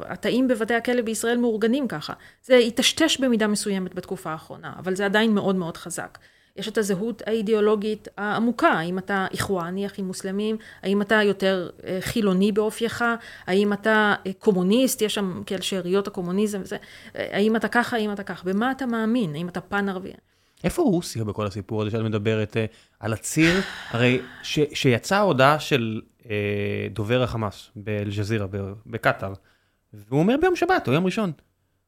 [0.05, 2.13] התאים בבתי הכלא בישראל מאורגנים ככה.
[2.43, 6.17] זה היטשטש במידה מסוימת בתקופה האחרונה, אבל זה עדיין מאוד מאוד חזק.
[6.55, 12.51] יש את הזהות האידיאולוגית העמוקה, האם אתה איחואני, אחים מוסלמים, האם אתה יותר אה, חילוני
[12.51, 13.05] באופייך,
[13.47, 16.77] האם אתה אה, קומוניסט, יש שם כאלה שאריות הקומוניזם, וזה,
[17.15, 20.13] אה, האם אתה ככה, האם אתה ככה, במה אתה מאמין, האם אתה פן ערבי.
[20.63, 22.57] איפה רוסיה בכל הסיפור הזה שאת מדברת
[22.99, 23.61] על הציר?
[23.89, 28.47] הרי ש, שיצאה הודעה של אה, דובר החמאס באל-ג'זירה
[28.85, 29.33] בקטאר,
[29.93, 31.31] והוא אומר ביום שבת או יום ראשון,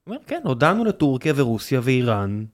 [0.03, 2.45] הוא אומר, כן, הודענו לטורקיה ורוסיה ואיראן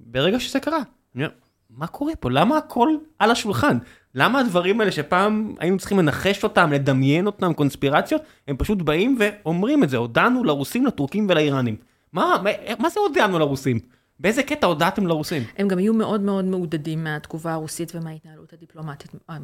[0.00, 0.82] ברגע שזה קרה.
[1.14, 1.34] אני אומר,
[1.70, 2.30] מה קורה פה?
[2.30, 3.78] למה הכל על השולחן?
[4.14, 9.84] למה הדברים האלה שפעם היינו צריכים לנחש אותם, לדמיין אותם, קונספירציות, הם פשוט באים ואומרים
[9.84, 11.76] את זה, הודענו לרוסים, לטורקים ולאיראנים.
[12.12, 13.78] מה, מה, מה זה הודענו לרוסים?
[14.20, 15.42] באיזה קטע הודעתם לרוסים?
[15.56, 19.42] הם גם יהיו מאוד מאוד מעודדים מהתגובה הרוסית ומההתנהלות הדיפלומטית, הם, הם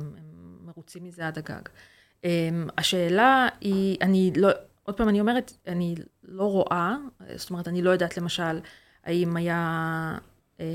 [0.65, 1.63] מרוצים מזה עד הגג.
[2.25, 4.49] אמ, השאלה היא, אני לא,
[4.83, 5.95] עוד פעם, אני אומרת, אני
[6.25, 6.97] לא רואה,
[7.37, 8.61] זאת אומרת, אני לא יודעת למשל,
[9.05, 10.19] האם היה
[10.61, 10.67] אה,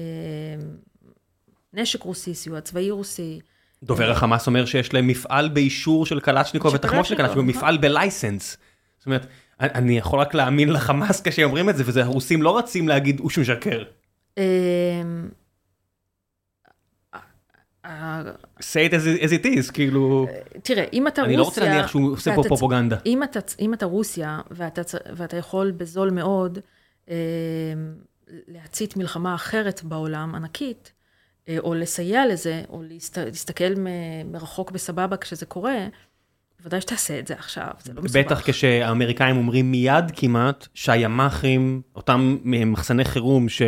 [1.74, 3.40] נשק רוסי, סיוע צבאי רוסי.
[3.84, 8.58] דובר החמאס אומר שיש להם מפעל באישור של קלצ'ניקוב ותחמושת של קלצ'ניקוב, מפעל בלייסנס.
[8.98, 9.28] זאת אומרת,
[9.60, 13.84] אני יכול רק להאמין לחמאס כשאומרים את זה, וזה הרוסים לא רצים להגיד, הוא שמשקר.
[14.38, 15.30] אמ,
[18.60, 20.28] say it as it is, כאילו...
[20.64, 21.34] תראה, אם אתה רוסיה...
[21.34, 22.98] אני לא רוצה להניח שהוא עושה פה פרופוגנדה.
[23.60, 26.60] אם אתה, רוסיה, ואתה, יכול בזול מאוד
[27.10, 27.16] אה,
[28.28, 30.92] להצית מלחמה אחרת בעולם, ענקית,
[31.50, 33.74] אה, או לסייע לזה, או להסת, להסתכל
[34.26, 35.88] מרחוק בסבבה כשזה קורה,
[36.66, 38.20] בוודאי שתעשה את זה עכשיו, זה לא מסובך.
[38.20, 43.62] בטח כשהאמריקאים אומרים מיד כמעט שהימ"חים, אותם מחסני חירום ש...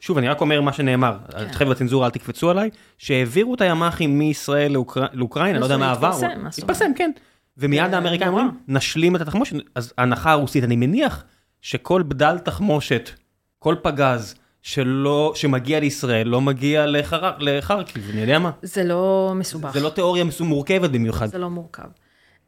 [0.00, 1.48] שוב, אני רק אומר מה שנאמר, כן.
[1.48, 5.04] תכף בצנזורה אל תקפצו עליי, שהעבירו את הימ"חים מישראל לאוקר...
[5.12, 6.08] לאוקראינה, לא יודע מה עבר.
[6.08, 7.10] התפרסם, התפרסם, כן.
[7.58, 9.56] ומיד האמריקאים אומרים, נשלים את התחמושת.
[9.74, 11.24] אז ההנחה הרוסית, אני מניח
[11.62, 13.10] שכל בדל תחמושת,
[13.58, 17.32] כל פגז, שלא, שמגיע לישראל, לא מגיע לחר...
[17.38, 18.50] לחרקיב, אני יודע מה.
[18.62, 19.72] זה לא מסובך.
[19.72, 21.26] זה לא תיאוריה מורכבת במיוחד.
[21.26, 21.88] זה לא מורכב.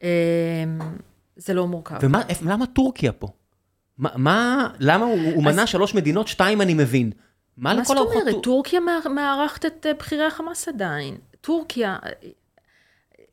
[0.03, 0.07] אמ,
[1.35, 1.97] זה לא מורכב.
[2.41, 3.27] ולמה טורקיה פה?
[3.97, 5.55] מה, מה למה הוא, הוא אז...
[5.55, 7.11] מנה שלוש מדינות, שתיים אני מבין.
[7.57, 8.15] מה לכל הרוחות...
[8.15, 8.43] מה זאת אומרת?
[8.43, 8.79] טורקיה
[9.15, 11.17] מארחת את אה, בכירי החמאס עדיין.
[11.41, 11.97] טורקיה...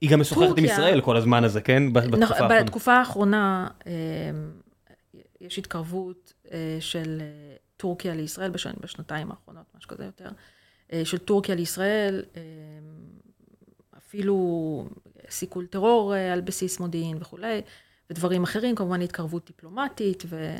[0.00, 1.92] היא גם משוחחת עם ישראל כל הזמן הזה, כן?
[1.92, 2.62] בתקופה האחרונה.
[2.62, 3.92] בתקופה האחרונה אמ,
[5.40, 8.50] יש התקרבות אה, של אה, טורקיה לישראל,
[8.80, 10.28] בשנתיים האחרונות, משהו כזה יותר,
[11.04, 12.40] של טורקיה לישראל, אמ,
[13.98, 14.88] אפילו
[15.30, 17.62] סיכול טרור על בסיס מודיעין וכולי,
[18.10, 20.56] ודברים אחרים, כמובן התקרבות דיפלומטית ו,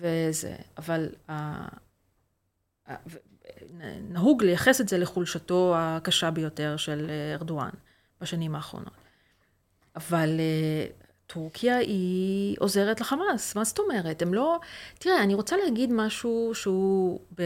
[0.00, 1.08] וזה, אבל
[4.08, 7.70] נהוג לייחס את זה לחולשתו הקשה ביותר של ארדואן
[8.20, 9.02] בשנים האחרונות.
[9.96, 10.86] אבל אה,
[11.26, 14.22] טורקיה היא עוזרת לחמאס, מה זאת אומרת?
[14.22, 14.60] הם לא...
[14.98, 17.42] תראה, אני רוצה להגיד משהו שהוא ב...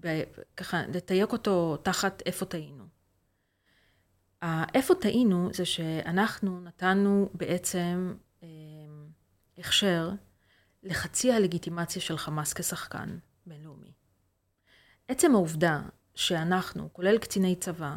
[0.00, 0.22] ב...
[0.56, 2.77] ככה, לתייק אותו תחת איפה טעינו.
[4.74, 8.48] איפה טעינו זה שאנחנו נתנו בעצם אה,
[9.58, 10.10] הכשר
[10.82, 13.18] לחצי הלגיטימציה של חמאס כשחקן.
[13.46, 13.92] בינלאומי.
[15.08, 15.82] עצם העובדה
[16.14, 17.96] שאנחנו, כולל קציני צבא,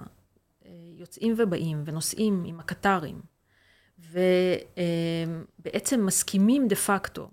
[0.65, 3.21] אה, יוצאים ובאים ונוסעים עם הקטרים,
[5.59, 7.31] ובעצם מסכימים דה פקטו,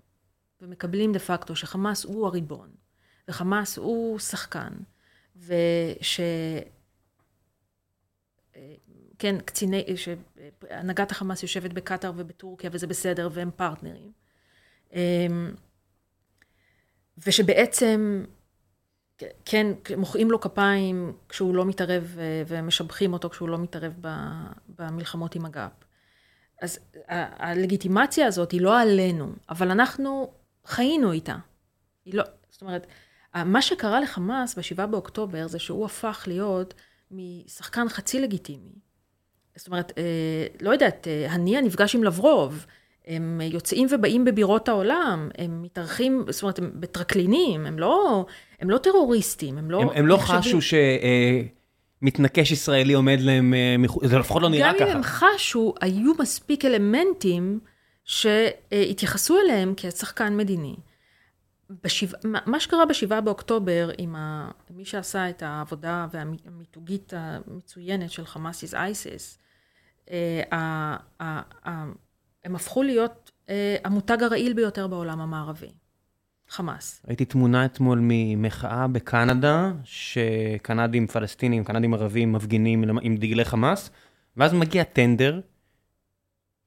[0.61, 2.69] ומקבלים דה פקטו שחמאס הוא הריבון,
[3.27, 4.73] וחמאס הוא שחקן,
[5.35, 6.19] וש...
[9.19, 14.11] כן, קציני, שהנהגת החמאס יושבת בקטאר ובטורקיה וזה בסדר והם פרטנרים.
[14.93, 15.51] אמ,
[17.27, 18.25] ושבעצם,
[19.45, 19.67] כן,
[19.97, 23.93] מוחאים לו כפיים כשהוא לא מתערב, אה, ומשבחים אותו כשהוא לא מתערב
[24.69, 25.71] במלחמות עם הגאפ.
[26.61, 30.33] אז הלגיטימציה הזאת היא לא עלינו, אבל אנחנו
[30.65, 31.35] חיינו איתה.
[32.05, 32.87] היא לא, זאת אומרת,
[33.35, 36.73] מה שקרה לחמאס ב-7 באוקטובר זה שהוא הפך להיות
[37.11, 38.88] משחקן חצי לגיטימי.
[39.59, 40.03] זאת אומרת, אה,
[40.61, 42.65] לא יודעת, אה, הנייה נפגש עם לברוב,
[43.07, 48.25] הם יוצאים ובאים בבירות העולם, הם מתארחים, זאת אומרת, הם בטרקלינים, הם לא,
[48.59, 49.81] הם לא טרוריסטים, הם לא...
[49.81, 50.59] הם, הם לא חשו
[52.01, 54.83] שמתנקש ישראלי עומד להם, אה, זה לפחות לא נראה ככה.
[54.83, 57.59] גם אם הם חשו, היו מספיק אלמנטים
[58.05, 60.75] שהתייחסו אליהם כשחקן מדיני.
[61.83, 68.63] בשבע, מה שקרה בשבעה באוקטובר עם ה, מי שעשה את העבודה והמיתוגית המצוינת של חמאס
[68.63, 69.48] is ISIS, אה,
[72.43, 75.69] הם הפכו להיות אה, המותג הרעיל ביותר בעולם המערבי.
[76.49, 77.01] חמאס.
[77.07, 83.89] ראיתי תמונה אתמול ממחאה בקנדה, שקנדים פלסטינים, קנדים ערבים מפגינים עם דגלי חמאס,
[84.37, 85.39] ואז מגיע טנדר,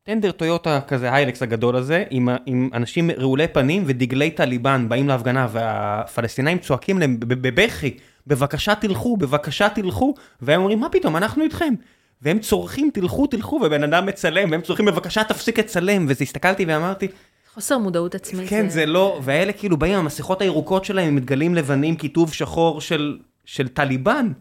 [0.03, 5.49] טנדר טויוטה כזה, היילקס הגדול הזה, עם, עם אנשים רעולי פנים ודגלי טליבן באים להפגנה,
[5.53, 11.75] והפלסטינאים צועקים להם בבכי, בבקשה תלכו, בבקשה תלכו, והם אומרים, מה פתאום, אנחנו איתכם.
[12.23, 17.09] והם צורכים, תלכו, תלכו, ובן אדם מצלם, והם צורכים, בבקשה תפסיק לצלם, וזה הסתכלתי ואמרתי...
[17.55, 18.49] חוסר מודעות עצמית.
[18.49, 22.81] כן, זה לא, והאלה כאילו באים עם המסכות הירוקות שלהם, עם דגלים לבנים, כיתוב שחור
[22.81, 24.33] של, של טליבן.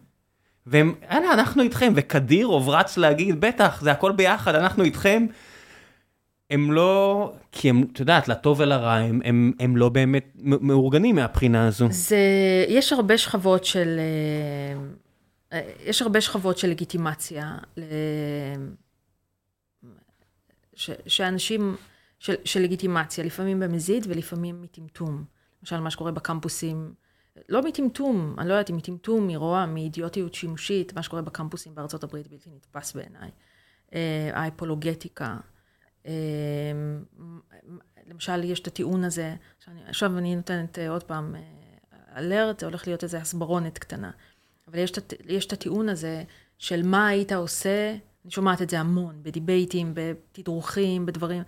[0.67, 5.25] והם, יאללה, אנחנו איתכם, וקדירוב רץ להגיד, בטח, זה הכל ביחד, אנחנו איתכם.
[6.49, 11.67] הם לא, כי הם, את יודעת, לטוב ולרע, הם, הם, הם לא באמת מאורגנים מהבחינה
[11.67, 11.87] הזו.
[11.91, 12.17] זה,
[12.67, 13.99] יש הרבה שכבות של...
[15.53, 17.57] אה, יש הרבה שכבות של לגיטימציה,
[20.73, 21.75] ש, שאנשים,
[22.19, 25.23] של, של לגיטימציה, לפעמים במזיד ולפעמים מטמטום.
[25.61, 26.93] למשל, מה שקורה בקמפוסים,
[27.49, 32.27] לא מטמטום, אני לא יודעת אם מטמטום, מרוע, מאידיוטיות שימושית, מה שקורה בקמפוסים בארצות הברית
[32.27, 33.29] בלתי נתפס בעיניי.
[33.93, 35.37] אה, האפולוגטיקה,
[36.05, 36.11] אה,
[38.07, 41.35] למשל, יש את הטיעון הזה, שאני, עכשיו אני נותנת uh, עוד פעם
[42.15, 44.11] אלרט, הולך להיות איזו הסברונת קטנה.
[44.67, 44.91] אבל יש,
[45.27, 46.23] יש את הטיעון הזה
[46.57, 51.43] של מה היית עושה, אני שומעת את זה המון, בדיבייטים, בתדרוכים, בדברים.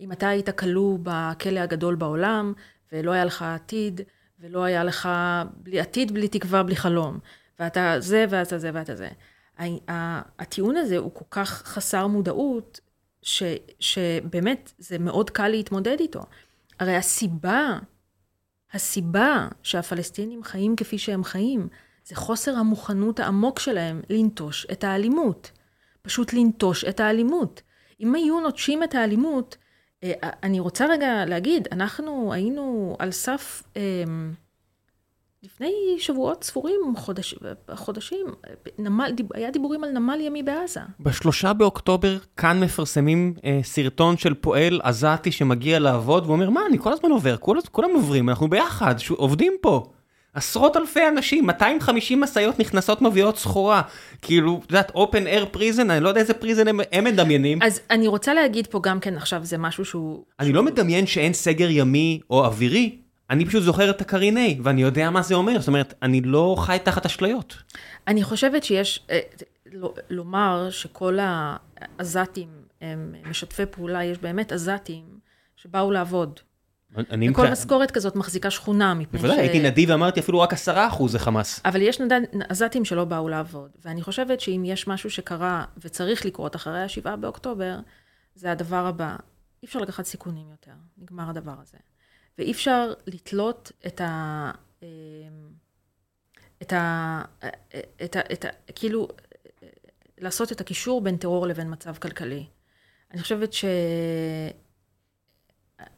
[0.00, 2.52] אם אתה היית כלוא בכלא הגדול בעולם,
[2.92, 4.00] ולא היה לך עתיד,
[4.40, 5.08] ולא היה לך
[5.56, 7.18] בלי עתיד, בלי תקווה, בלי חלום.
[7.58, 9.08] ואתה זה, ואתה זה, ואתה זה.
[10.38, 12.80] הטיעון הזה הוא כל כך חסר מודעות,
[13.22, 13.42] ש,
[13.80, 16.20] שבאמת זה מאוד קל להתמודד איתו.
[16.80, 17.78] הרי הסיבה,
[18.72, 21.68] הסיבה שהפלסטינים חיים כפי שהם חיים,
[22.08, 25.50] זה חוסר המוכנות העמוק שלהם לנטוש את האלימות.
[26.02, 27.62] פשוט לנטוש את האלימות.
[28.00, 29.56] אם היו נוטשים את האלימות,
[30.04, 34.32] אה, אני רוצה רגע להגיד, אנחנו היינו על סף, אמ,
[35.42, 37.34] לפני שבועות ספורים, חודש,
[37.74, 38.26] חודשים,
[38.78, 40.80] נמל, היה דיבורים על נמל ימי בעזה.
[41.00, 46.92] בשלושה באוקטובר כאן מפרסמים אה, סרטון של פועל עזתי שמגיע לעבוד ואומר, מה, אני כל
[46.92, 49.92] הזמן עובר, כול, כולם עוברים, אנחנו ביחד, עובדים פה.
[50.38, 53.82] עשרות אלפי אנשים, 250 משאיות נכנסות מביאות סחורה.
[54.22, 57.62] כאילו, את יודעת, open air prison, אני לא יודע איזה prison הם, הם מדמיינים.
[57.62, 60.24] אז אני רוצה להגיד פה גם כן עכשיו, זה משהו שהוא...
[60.40, 60.64] אני לא שהוא...
[60.66, 62.96] לא מדמיין שאין סגר ימי או אווירי,
[63.30, 66.78] אני פשוט זוכר את הקריני, ואני יודע מה זה אומר, זאת אומרת, אני לא חי
[66.82, 67.56] תחת אשליות.
[68.08, 69.20] אני חושבת שיש, אה,
[70.10, 72.48] לומר שכל העזתים
[72.80, 75.04] הם משתפי פעולה, יש באמת עזתים
[75.56, 76.40] שבאו לעבוד.
[76.96, 79.22] אני וכל משכורת כזאת מחזיקה שכונה, מפני ש...
[79.22, 81.60] בוודאי, הייתי נדיב ואמרתי אפילו רק עשרה אחוז זה חמאס.
[81.64, 82.00] אבל יש
[82.48, 87.78] עזתים שלא באו לעבוד, ואני חושבת שאם יש משהו שקרה וצריך לקרות אחרי ה-7 באוקטובר,
[88.34, 89.16] זה הדבר הבא.
[89.62, 91.78] אי אפשר לקחת סיכונים יותר, נגמר הדבר הזה.
[92.38, 94.50] ואי אפשר לתלות את ה...
[94.82, 94.88] אמ,
[96.62, 97.22] את ה...
[98.04, 98.20] את ה...
[98.32, 98.48] את ה...
[98.74, 99.08] כאילו,
[100.18, 102.46] לעשות את הקישור בין טרור לבין מצב כלכלי.
[103.12, 103.64] אני חושבת ש...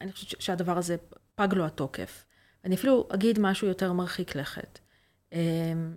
[0.00, 0.96] אני חושבת שהדבר הזה
[1.34, 2.24] פג לו התוקף.
[2.64, 4.78] אני אפילו אגיד משהו יותר מרחיק לכת.
[5.32, 5.96] אמ,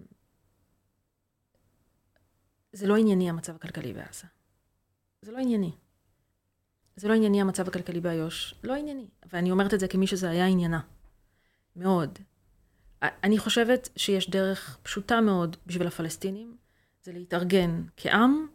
[2.73, 4.27] זה לא ענייני המצב הכלכלי בעזה.
[5.21, 5.71] זה לא ענייני.
[6.95, 8.55] זה לא ענייני המצב הכלכלי באיו"ש.
[8.63, 9.07] לא ענייני.
[9.31, 10.79] ואני אומרת את זה כמי שזה היה עניינה.
[11.75, 12.19] מאוד.
[13.01, 16.57] אני חושבת שיש דרך פשוטה מאוד בשביל הפלסטינים,
[17.03, 18.47] זה להתארגן כעם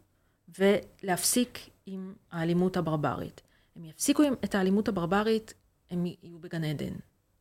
[0.59, 3.41] ולהפסיק עם האלימות הברברית.
[3.79, 5.53] הם יפסיקו את האלימות הברברית,
[5.91, 6.93] הם יהיו בגן עדן.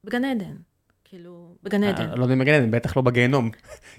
[0.05, 0.57] בגן עדן.
[1.05, 2.19] כאילו, בגן אה, עדן.
[2.19, 3.51] לא יודע אם בגן עדן, בטח לא בגיהנום.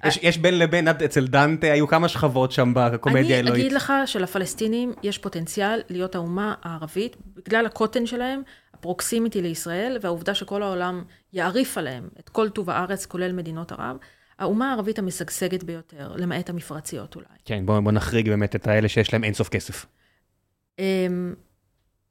[0.06, 3.56] אה, יש בין לבין, אצל דנטה היו כמה שכבות שם בקומדיה האלוהית.
[3.56, 8.42] אני אגיד לך שלפלסטינים יש פוטנציאל להיות האומה הערבית, בגלל הקוטן שלהם,
[8.74, 13.98] הפרוקסימיטי לישראל, והעובדה שכל העולם יעריף עליהם את כל טוב הארץ, כולל מדינות ערב.
[14.40, 17.28] האומה הערבית המשגשגת ביותר, למעט המפרציות אולי.
[17.46, 19.86] כן, בואו בוא נחריג באמת את האלה שיש להם אינסוף כסף.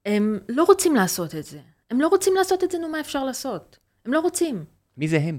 [0.07, 1.59] הם לא רוצים לעשות את זה.
[1.91, 3.79] הם לא רוצים לעשות את זה, נו, מה אפשר לעשות?
[4.07, 4.65] הם לא רוצים.
[4.97, 5.39] מי זה הם?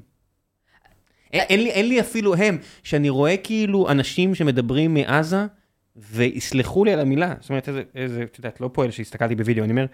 [1.34, 5.46] אין לי, אין לי אפילו הם, שאני רואה כאילו אנשים שמדברים מעזה,
[5.96, 9.86] ויסלחו לי על המילה, זאת אומרת, איזה, את יודעת, לא פועל שהסתכלתי בווידאו, אני אומר,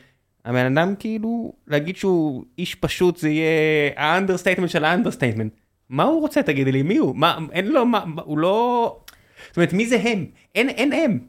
[0.46, 5.54] הבן אדם כאילו, להגיד שהוא איש פשוט, זה יהיה ה understatement של ה understatement.
[5.90, 7.16] מה הוא רוצה, תגידי לי, מי הוא?
[7.16, 9.00] מה, אין לו, מה, הוא לא...
[9.48, 10.26] זאת אומרת, מי זה הם?
[10.56, 11.20] אין, אין הם.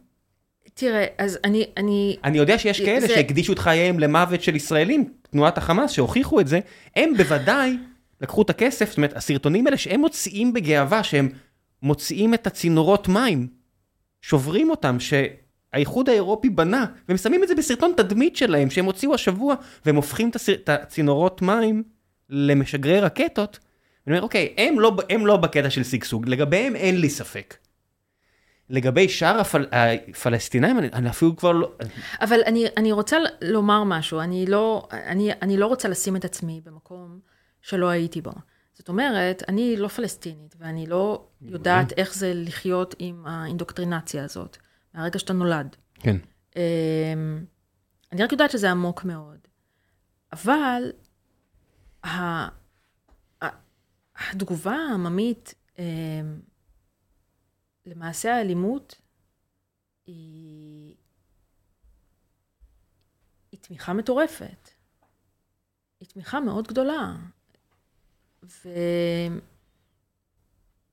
[0.79, 1.66] תראה, אז אני...
[1.77, 3.09] אני, אני יודע שיש כאלה זה...
[3.09, 6.61] שהקדישו את חייהם למוות של ישראלים, תנועת החמאס, שהוכיחו את זה,
[6.97, 7.77] הם בוודאי
[8.20, 11.29] לקחו את הכסף, זאת אומרת, הסרטונים האלה שהם מוציאים בגאווה, שהם
[11.83, 13.49] מוציאים את הצינורות מים,
[14.22, 19.55] שוברים אותם, שהאיחוד האירופי בנה, והם שמים את זה בסרטון תדמית שלהם, שהם הוציאו השבוע,
[19.87, 21.83] והם הופכים את הצינורות מים
[22.31, 23.59] למשגרי רקטות.
[24.07, 27.55] אני אומר, אוקיי, הם לא, הם לא בקטע של שגשוג, לגביהם אין לי ספק.
[28.71, 29.67] לגבי שאר הפל...
[29.73, 31.73] הפלסטינאים, אני, אני אפילו כבר לא...
[32.21, 36.61] אבל אני, אני רוצה לומר משהו, אני לא, אני, אני לא רוצה לשים את עצמי
[36.64, 37.21] במקום
[37.62, 38.33] שלא הייתי בו.
[38.75, 44.57] זאת אומרת, אני לא פלסטינית, ואני לא יודעת איך זה לחיות עם האינדוקטרינציה הזאת,
[44.95, 45.77] מהרגע שאתה נולד.
[45.95, 46.17] כן.
[46.57, 46.62] אמ,
[48.12, 49.39] אני רק יודעת שזה עמוק מאוד.
[50.33, 50.83] אבל
[54.19, 55.85] התגובה העממית, אמ,
[57.87, 58.95] למעשה האלימות
[60.07, 60.95] היא,
[63.53, 64.70] היא תמיכה מטורפת.
[66.01, 67.16] היא תמיכה מאוד גדולה.
[68.45, 68.68] ו...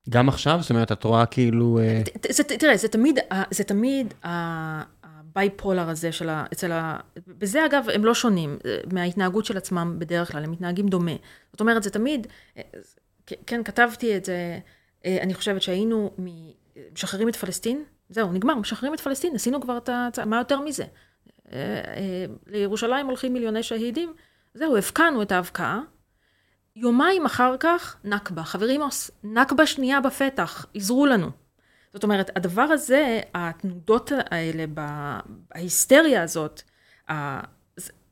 [0.09, 0.57] גם עכשיו?
[0.61, 1.79] זאת אומרת, את רואה כאילו...
[1.79, 3.19] אה, זה, תראה, זה תמיד,
[3.51, 6.45] זה תמיד הבייפולר הזה של ה...
[6.53, 6.99] אצל ה...
[7.27, 11.15] בזה, אגב, הם לא שונים אה, מההתנהגות של עצמם בדרך כלל, הם מתנהגים דומה.
[11.51, 12.27] זאת אומרת, זה תמיד...
[12.57, 12.61] אה,
[13.47, 14.59] כן, כתבתי את זה,
[15.05, 16.11] אני חושבת שהיינו
[16.93, 20.25] משחררים את פלסטין, זהו, נגמר, משחררים את פלסטין, עשינו כבר את ה...
[20.25, 20.83] מה יותר מזה?
[20.83, 21.59] אה,
[21.97, 24.13] אה, לירושלים הולכים מיליוני שהידים,
[24.53, 25.81] זהו, הבקענו את ההבקעה.
[26.75, 28.43] יומיים אחר כך, נכבה.
[28.43, 28.81] חברים,
[29.23, 31.31] נכבה שנייה בפתח, עזרו לנו.
[31.93, 34.65] זאת אומרת, הדבר הזה, התנודות האלה,
[35.51, 36.61] ההיסטריה הזאת,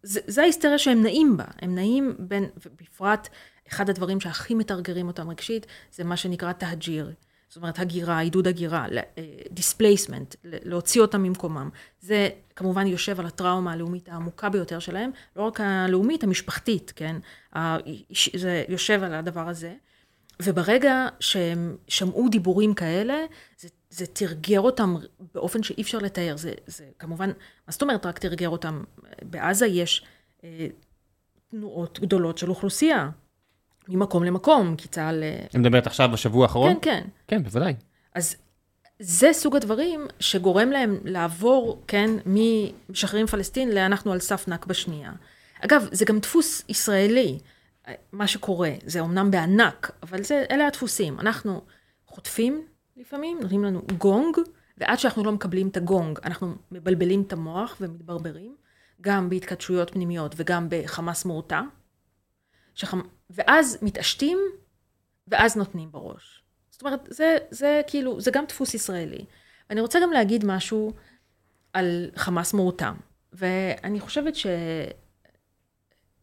[0.03, 1.45] זה ההיסטריה שהם נעים בה.
[1.61, 3.29] הם נעים בין, ובפרט,
[3.67, 7.11] אחד הדברים שהכי מתרגרים אותם רגשית, זה מה שנקרא تهجير.
[7.51, 8.85] זאת אומרת, הגירה, עידוד הגירה,
[9.51, 11.69] displacement, אה, להוציא אותם ממקומם.
[12.01, 17.15] זה כמובן יושב על הטראומה הלאומית העמוקה ביותר שלהם, לא רק הלאומית, המשפחתית, כן?
[18.35, 19.73] זה יושב על הדבר הזה.
[20.43, 23.25] וברגע שהם שמעו דיבורים כאלה,
[23.59, 24.95] זה, זה תרגר אותם
[25.33, 26.37] באופן שאי אפשר לתאר.
[26.37, 27.29] זה, זה כמובן,
[27.67, 28.83] מה זאת אומרת רק תרגר אותם?
[29.21, 30.05] בעזה יש
[30.43, 30.67] אה,
[31.49, 33.09] תנועות גדולות של אוכלוסייה.
[33.89, 35.23] ממקום למקום, כי צה"ל...
[35.23, 36.73] אה, את מדברת עכשיו בשבוע האחרון?
[36.73, 37.07] כן, כן.
[37.27, 37.73] כן, בוודאי.
[38.15, 38.35] אז
[38.99, 45.11] זה סוג הדברים שגורם להם לעבור, כן, ממשחררים פלסטין ל"אנחנו על סף נכבה שנייה".
[45.65, 47.39] אגב, זה גם דפוס ישראלי,
[48.11, 48.71] מה שקורה.
[48.85, 51.19] זה אומנם בענק, אבל זה, אלה הדפוסים.
[51.19, 51.61] אנחנו
[52.07, 52.65] חוטפים
[52.97, 54.37] לפעמים, נותנים לנו גונג,
[54.77, 58.55] ועד שאנחנו לא מקבלים את הגונג, אנחנו מבלבלים את המוח ומתברברים,
[59.01, 61.61] גם בהתכתשויות פנימיות וגם בחמאס מורתע.
[62.75, 63.01] שחמ...
[63.29, 64.37] ואז מתעשתים,
[65.27, 66.43] ואז נותנים בראש.
[66.71, 69.25] זאת אומרת, זה, זה כאילו, זה גם דפוס ישראלי.
[69.69, 70.93] אני רוצה גם להגיד משהו
[71.73, 72.95] על חמאס מורתם.
[73.33, 74.33] ואני חושבת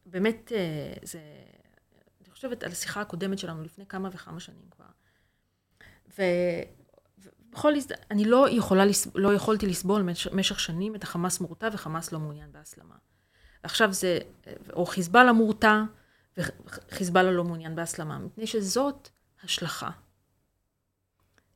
[0.06, 1.20] שבאמת אה, זה...
[2.20, 4.84] אני חושבת על השיחה הקודמת שלנו לפני כמה וכמה שנים כבר.
[7.48, 7.94] ובכל הזד...
[8.10, 8.84] אני לא, יכולה,
[9.14, 12.94] לא יכולתי לסבול במשך שנים את החמאס מורתע וחמאס לא מעוניין בהסלמה.
[13.62, 14.18] ועכשיו זה,
[14.72, 15.82] או חיזבאללה מורתע,
[16.38, 19.08] וחיזבאללה לא מעוניין בהסלמה, מפני שזאת
[19.44, 19.90] השלכה.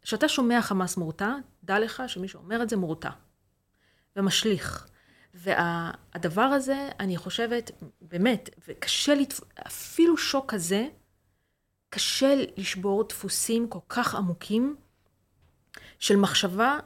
[0.02, 3.10] כשאתה שומע חמאס מורתע, דע לך שמי שאומר את זה מורתע.
[4.16, 4.86] ומשליך.
[5.34, 7.70] והדבר וה, הזה, אני חושבת,
[8.00, 9.40] באמת, וקשה, לתפ...
[9.66, 10.86] אפילו שוק כזה,
[11.90, 14.76] קשה לשבור דפוסים כל כך עמוקים
[15.98, 16.78] של מחשבה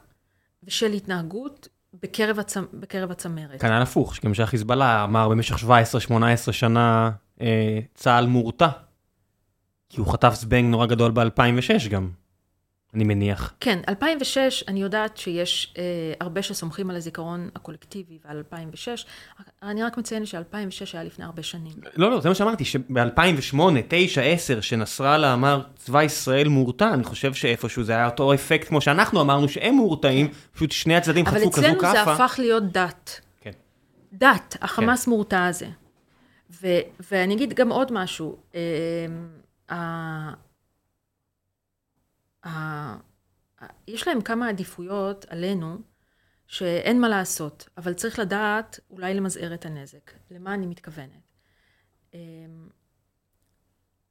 [0.63, 2.57] ושל התנהגות בקרב, הצ...
[2.73, 3.61] בקרב הצמרת.
[3.61, 5.57] כנ"ל הפוך, שגם שהחיזבאללה אמר במשך
[6.49, 7.11] 17-18 שנה
[7.95, 8.69] צה"ל מורתע.
[9.89, 12.11] כי הוא חטף זבנג נורא גדול ב-2006 גם,
[12.95, 13.55] אני מניח.
[13.61, 15.83] כן, 2006, אני יודעת שיש אה,
[16.21, 19.07] הרבה שסומכים על הזיכרון הקולקטיבי ועל 2006.
[19.63, 21.73] אני רק מציינת ש-2006 היה לפני הרבה שנים.
[21.97, 27.35] לא, לא, זה מה שאמרתי, שב-2008, 2009, 2010, שנסראללה אמר צבא ישראל מורתע, אני חושב
[27.35, 31.63] שאיפשהו זה היה אותו אפקט כמו שאנחנו אמרנו שהם מורתעים, פשוט שני הצדדים חטפו כזו
[31.63, 31.91] כאפה.
[31.91, 33.21] אבל אצלנו זה הפך להיות דת.
[33.41, 33.51] כן.
[34.13, 35.11] דת, החמאס כן.
[35.11, 35.67] מורתע הזה.
[36.51, 36.67] ו,
[37.11, 38.37] ואני אגיד גם עוד משהו.
[38.55, 40.35] אה,
[42.47, 42.97] אה,
[43.89, 45.79] יש להם כמה עדיפויות עלינו
[46.47, 50.13] שאין מה לעשות, אבל צריך לדעת אולי למזער את הנזק.
[50.31, 51.33] למה אני מתכוונת?
[52.15, 52.21] אה,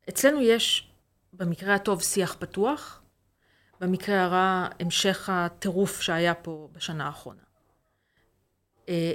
[0.09, 0.91] אצלנו יש
[1.33, 3.01] במקרה הטוב שיח פתוח,
[3.81, 7.41] במקרה הרע המשך הטירוף שהיה פה בשנה האחרונה.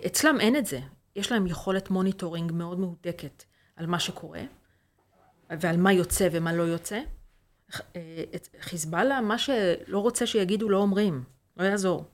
[0.06, 0.80] אצלם אין את זה.
[1.16, 3.44] יש להם יכולת monitoring מאוד מהודקת
[3.76, 4.42] על מה שקורה,
[5.50, 7.00] ועל מה יוצא ומה לא יוצא.
[8.60, 11.24] חיזבאללה, מה שלא רוצה שיגידו לא אומרים,
[11.56, 12.04] לא יעזור.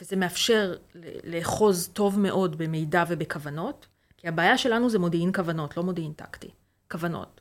[0.00, 0.76] וזה מאפשר
[1.24, 6.50] לאחוז טוב מאוד במידע ובכוונות, כי הבעיה שלנו זה מודיעין כוונות, לא מודיעין טקטי,
[6.90, 7.40] כוונות.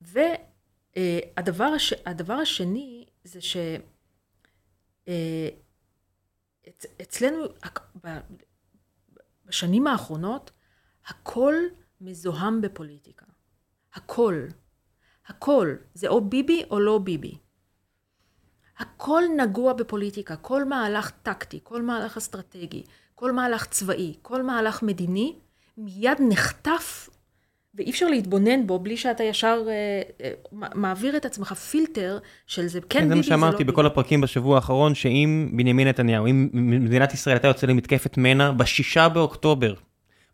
[0.00, 1.92] והדבר הש...
[2.42, 3.56] השני זה ש...
[7.02, 7.44] אצלנו,
[9.44, 10.50] בשנים האחרונות,
[11.06, 11.54] הכל
[12.00, 13.26] מזוהם בפוליטיקה.
[13.94, 14.46] הכל.
[15.26, 15.76] הכל.
[15.94, 17.38] זה או ביבי או לא ביבי.
[18.78, 22.82] הכל נגוע בפוליטיקה, כל מהלך טקטי, כל מהלך אסטרטגי,
[23.14, 25.38] כל מהלך צבאי, כל מהלך מדיני,
[25.76, 27.08] מיד נחטף
[27.74, 30.32] ואי אפשר להתבונן בו בלי שאתה ישר אה, אה,
[30.74, 33.28] מעביר את עצמך פילטר של זה כן, ביבי, זה לא ביבי.
[33.28, 37.70] זה מה שאמרתי בכל הפרקים בשבוע האחרון, שאם בנימין נתניהו, אם מדינת ישראל הייתה יוצאת
[37.70, 39.74] למתקפת מנע בשישה באוקטובר,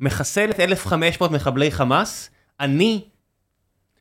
[0.00, 2.30] מחסלת 1,500 מחבלי חמאס,
[2.60, 3.00] אני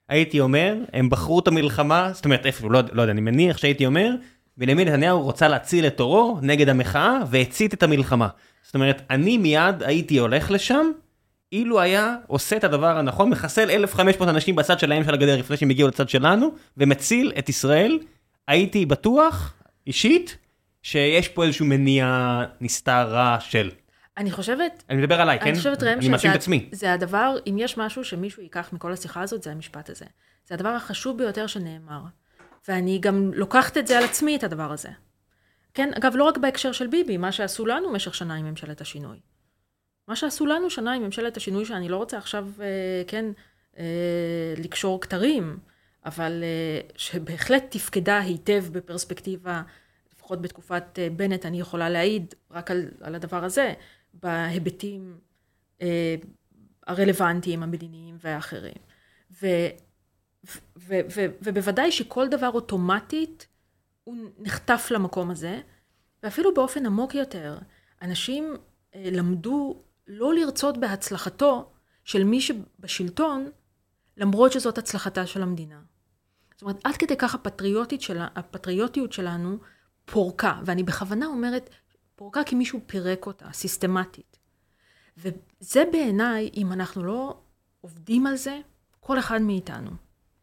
[0.09, 3.86] הייתי אומר, הם בחרו את המלחמה, זאת אומרת, איפה, לא, לא יודע, אני מניח שהייתי
[3.86, 4.15] אומר,
[4.57, 8.27] בנימין נתניהו רוצה להציל את עורו נגד המחאה והצית את המלחמה.
[8.63, 10.91] זאת אומרת, אני מיד הייתי הולך לשם,
[11.53, 15.69] אילו היה עושה את הדבר הנכון, מחסל 1,500 אנשים בצד שלהם של הגדר לפני שהם
[15.69, 17.99] הגיעו לצד שלנו, ומציל את ישראל,
[18.47, 19.53] הייתי בטוח,
[19.87, 20.37] אישית,
[20.83, 23.69] שיש פה איזשהו מניע נסתר רע של.
[24.17, 24.83] אני חושבת...
[24.89, 25.47] אני מדבר עליי, כן?
[25.47, 26.69] אני חושבת, ראם, אני מאשים את עצמי.
[26.71, 30.05] זה הדבר, אם יש משהו שמישהו ייקח מכל השיחה הזאת, זה המשפט הזה.
[30.47, 32.01] זה הדבר החשוב ביותר שנאמר.
[32.67, 34.89] ואני גם לוקחת את זה על עצמי, את הדבר הזה.
[35.73, 39.19] כן, אגב, לא רק בהקשר של ביבי, מה שעשו לנו במשך שנה עם ממשלת השינוי.
[40.07, 43.25] מה שעשו לנו שנה עם ממשלת השינוי, שאני לא רוצה עכשיו, אה, כן,
[43.77, 45.57] אה, לקשור כתרים,
[46.05, 49.61] אבל אה, שבהחלט תפקדה היטב בפרספקטיבה,
[50.13, 53.73] לפחות בתקופת אה, בנט, אני יכולה להעיד רק על, על הדבר הזה,
[54.13, 55.17] בהיבטים
[55.81, 56.15] אה,
[56.87, 58.81] הרלוונטיים, המדיניים והאחרים.
[59.41, 59.47] ו,
[60.45, 63.47] ו, ו, ו, ובוודאי שכל דבר אוטומטית,
[64.03, 65.61] הוא נחטף למקום הזה,
[66.23, 67.57] ואפילו באופן עמוק יותר,
[68.01, 68.55] אנשים
[68.95, 71.71] אה, למדו לא לרצות בהצלחתו
[72.03, 73.49] של מי שבשלטון,
[74.17, 75.81] למרות שזאת הצלחתה של המדינה.
[76.53, 79.57] זאת אומרת, עד כדי כך הפטריוטית של, הפטריוטיות שלנו
[80.05, 81.69] פורקה, ואני בכוונה אומרת
[82.15, 84.37] פורקה כי מישהו פירק אותה, סיסטמטית.
[85.17, 87.37] וזה בעיניי, אם אנחנו לא
[87.81, 88.59] עובדים על זה,
[88.99, 89.91] כל אחד מאיתנו,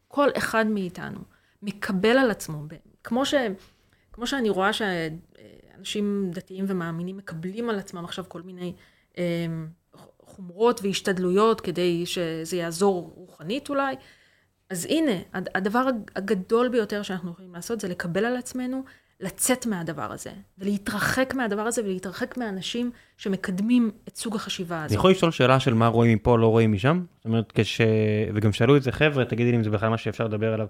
[0.09, 1.21] כל אחד מאיתנו
[1.63, 2.65] מקבל על עצמו,
[3.05, 3.35] כמו, ש,
[4.13, 8.75] כמו שאני רואה שאנשים דתיים ומאמינים מקבלים על עצמם עכשיו כל מיני
[10.25, 13.95] חומרות והשתדלויות כדי שזה יעזור רוחנית אולי,
[14.71, 15.87] אז הנה, הדבר
[16.17, 18.85] הגדול ביותר שאנחנו יכולים לעשות זה לקבל על עצמנו
[19.21, 24.91] לצאת מהדבר הזה, ולהתרחק מהדבר הזה, ולהתרחק מאנשים שמקדמים את סוג החשיבה הזאת.
[24.91, 27.05] אני יכול לשאול שאלה של מה רואים מפה, לא רואים משם?
[27.17, 27.81] זאת אומרת, כש...
[28.35, 30.67] וגם שאלו את זה חבר'ה, תגידי לי אם זה בכלל מה שאפשר לדבר עליו.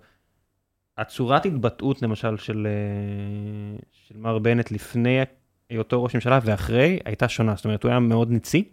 [0.99, 5.23] הצורת התבטאות, למשל, של, אה, של מר בנט לפני
[5.71, 7.55] היותו ראש ממשלה ואחרי, הייתה שונה.
[7.57, 8.65] זאת אומרת, הוא היה מאוד ניצי,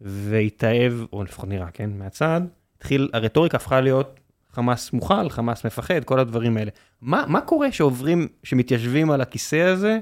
[0.00, 2.40] והתאהב, או לפחות נראה, כן, מהצד,
[2.76, 4.20] התחיל, הרטוריקה הפכה להיות
[4.52, 6.70] חמאס מוכל, חמאס מפחד, כל הדברים האלה.
[7.00, 9.98] מה, מה קורה שעוברים, שמתיישבים על הכיסא הזה,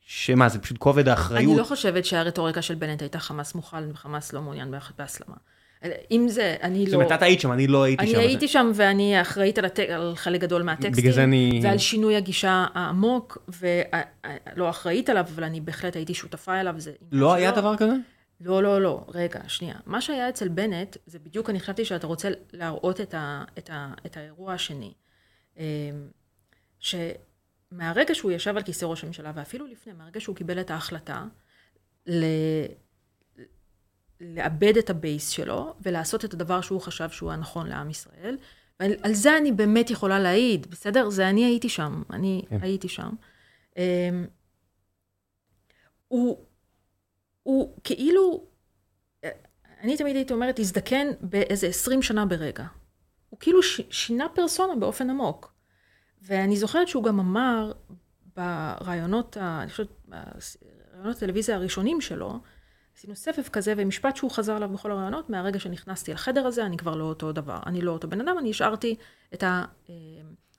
[0.00, 1.50] שמה, זה פשוט כובד האחריות?
[1.50, 5.36] אני לא חושבת שהרטוריקה של בנט הייתה חמאס מוכל וחמאס לא מעוניין בהסלמה.
[6.10, 6.84] אם זה, אני לא...
[6.84, 8.18] זאת אומרת, את היית שם, אני לא הייתי אני שם.
[8.18, 10.92] אני הייתי שם ואני אחראית על, הטק, על חלק גדול מהטקסטים.
[10.92, 11.60] בגלל זה אני...
[11.62, 16.74] ועל שינוי הגישה העמוק, ולא אחראית עליו, אבל אני בהחלט הייתי שותפה אליו.
[16.78, 17.94] זה לא היה דבר כזה?
[18.40, 19.74] לא, לא, לא, רגע, שנייה.
[19.86, 23.92] מה שהיה אצל בנט, זה בדיוק, אני חשבתי שאתה רוצה להראות את, ה, את, ה,
[24.06, 24.92] את האירוע השני.
[25.58, 25.62] אמ,
[26.78, 31.24] שמהרגע שהוא ישב על כיסא ראש הממשלה, ואפילו לפני, מהרגע שהוא קיבל את ההחלטה,
[32.06, 32.24] ל...
[34.20, 38.36] לאבד את הבייס שלו, ולעשות את הדבר שהוא חשב שהוא הנכון לעם ישראל.
[38.80, 41.10] ועל זה אני באמת יכולה להעיד, בסדר?
[41.10, 42.58] זה אני הייתי שם, אני כן.
[42.62, 43.10] הייתי שם.
[43.76, 44.26] אמ,
[46.08, 46.46] הוא
[47.42, 48.44] הוא כאילו,
[49.80, 52.64] אני תמיד הייתי אומרת, הזדקן באיזה 20 שנה ברגע.
[53.30, 55.54] הוא כאילו ש, שינה פרסונה באופן עמוק.
[56.22, 57.72] ואני זוכרת שהוא גם אמר
[58.36, 62.40] ברעיונות, אני חושבת, ברעיונות הטלוויזיה הראשונים שלו,
[62.96, 66.96] עשינו סבב כזה, ומשפט שהוא חזר עליו בכל הרעיונות, מהרגע שנכנסתי לחדר הזה, אני כבר
[66.96, 67.58] לא אותו דבר.
[67.66, 68.96] אני לא אותו בן אדם, אני השארתי
[69.34, 69.44] את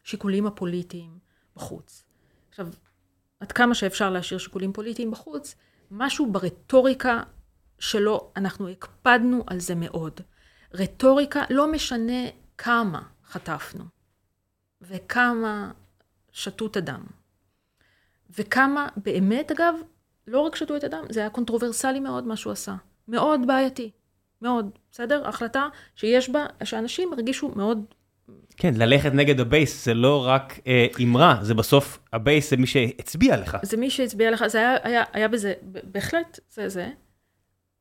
[0.04, 1.20] השיקולים הפוליטיים
[1.56, 2.04] בחוץ.
[2.50, 2.68] עכשיו,
[3.40, 5.56] עד כמה שאפשר להשאיר שיקולים פוליטיים בחוץ,
[5.92, 7.24] משהו ברטוריקה
[7.80, 10.22] שלו, אנחנו הקפדנו על זה מאוד.
[10.74, 12.22] רטוריקה, לא משנה
[12.58, 13.84] כמה חטפנו,
[14.82, 15.72] וכמה
[16.32, 17.06] שתו את הדם,
[18.30, 19.76] וכמה באמת, אגב,
[20.28, 22.76] לא רק שתו את הדם, זה היה קונטרוברסלי מאוד מה שהוא עשה.
[23.08, 23.92] מאוד בעייתי.
[24.42, 25.28] מאוד, בסדר?
[25.28, 27.86] החלטה שיש בה, שאנשים הרגישו מאוד
[28.58, 32.58] כן, ללכת נגד ה base זה לא רק אה, אמרה, זה בסוף, ה base זה
[32.58, 33.58] מי שהצביע לך.
[33.64, 36.90] זה מי שהצביע לך, זה היה, היה, היה בזה, בהחלט, זה זה.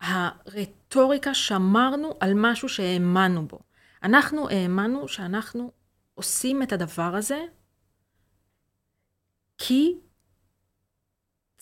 [0.00, 3.58] הרטוריקה, שמרנו על משהו שהאמנו בו.
[4.02, 5.72] אנחנו האמנו שאנחנו
[6.14, 7.40] עושים את הדבר הזה
[9.58, 9.94] כי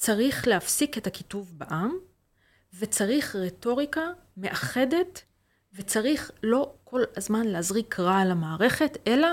[0.04, 1.98] צריך להפסיק את הקיטוב בעם,
[2.78, 5.22] וצריך רטוריקה מאחדת,
[5.74, 9.28] וצריך לא כל הזמן להזריק רע על המערכת, אלא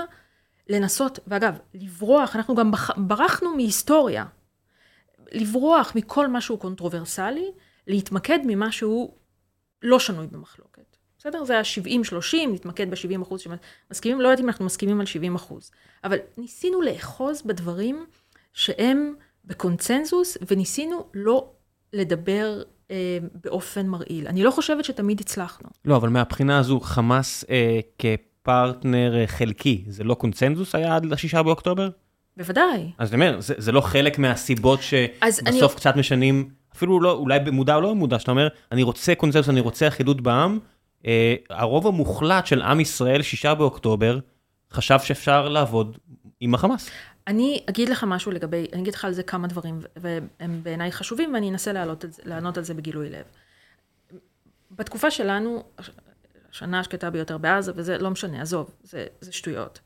[0.68, 4.24] לנסות, ואגב, לברוח, אנחנו גם ברחנו מהיסטוריה.
[5.32, 7.50] לברוח מכל משהו קונטרוברסלי,
[7.86, 9.16] להתמקד ממה שהוא
[9.82, 10.96] לא שנוי במחלוקת.
[11.18, 11.44] בסדר?
[11.44, 15.70] זה ה-70-30, להתמקד ב-70 אחוז שמסכימים, לא יודעת אם אנחנו מסכימים על 70 אחוז.
[16.04, 18.06] אבל ניסינו לאחוז בדברים
[18.52, 19.14] שהם
[19.44, 21.50] בקונצנזוס, וניסינו לא
[21.92, 24.26] לדבר אה, באופן מרעיל.
[24.28, 25.68] אני לא חושבת שתמיד הצלחנו.
[25.84, 31.42] לא, אבל מהבחינה הזו, חמאס אה, כפרטנר אה, חלקי, זה לא קונצנזוס היה עד לשישה
[31.42, 31.88] באוקטובר?
[32.36, 32.90] בוודאי.
[32.98, 35.76] אז אני אומר, זה, זה לא חלק מהסיבות שבסוף אני...
[35.76, 39.60] קצת משנים, אפילו לא, אולי במודע או לא במודע, שאתה אומר, אני רוצה קונצנזוס, אני
[39.60, 40.58] רוצה אחידות בעם.
[41.06, 44.18] אה, הרוב המוחלט של עם ישראל, שישה באוקטובר,
[44.72, 45.98] חשב שאפשר לעבוד
[46.40, 46.90] עם החמאס.
[47.26, 51.34] אני אגיד לך משהו לגבי, אני אגיד לך על זה כמה דברים, והם בעיניי חשובים,
[51.34, 53.24] ואני אנסה לענות, לענות על זה בגילוי לב.
[54.70, 55.64] בתקופה שלנו,
[56.50, 59.80] השנה השקטה ביותר בעזה, וזה לא משנה, עזוב, זה, זה שטויות.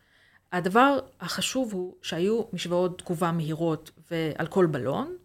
[0.53, 5.17] הדבר החשוב הוא שהיו משוואות תגובה מהירות ועל כל בלון,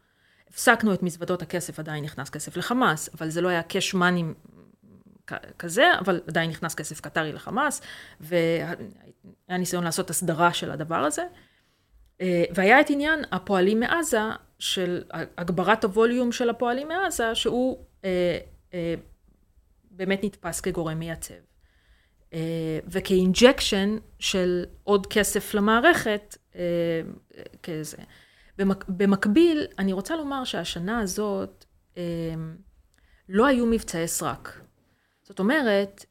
[0.49, 4.24] הפסקנו את מזוודות הכסף, עדיין נכנס כסף לחמאס, אבל זה לא היה קאש מאני
[5.59, 7.82] כזה, אבל עדיין נכנס כסף קטרי לחמאס,
[8.20, 8.76] והיה
[9.49, 11.24] ניסיון לעשות הסדרה של הדבר הזה.
[12.22, 14.22] אה, והיה את עניין הפועלים מעזה,
[14.59, 15.03] של
[15.38, 18.38] הגברת הווליום של הפועלים מעזה, שהוא אה,
[18.74, 18.95] אה,
[19.91, 21.34] באמת נתפס כגורם מייצב.
[22.88, 26.38] וכ injection של עוד כסף למערכת,
[27.63, 27.97] כזה.
[28.57, 31.65] במק, במקביל, אני רוצה לומר שהשנה הזאת
[33.30, 34.61] לא היו מבצעי סרק.
[35.24, 36.05] זאת אומרת,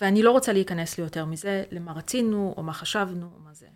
[0.00, 3.66] ואני לא רוצה להיכנס ליותר מזה, למה רצינו, או מה חשבנו, או מה זה.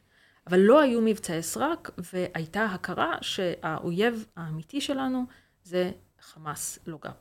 [0.50, 5.24] אבל לא היו מבצעי סרק, והייתה הכרה שהאויב האמיתי שלנו
[5.62, 7.14] זה חמאס, לא גא"פ.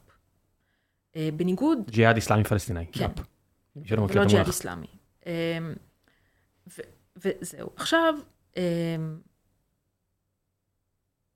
[1.15, 1.89] בניגוד...
[1.89, 3.07] ג'יהאד איסלאמי פלסטיני, כן.
[3.07, 4.15] גא"פ.
[4.15, 4.88] לא ג'יהאד איסלאמי.
[7.15, 7.69] וזהו.
[7.75, 8.15] עכשיו,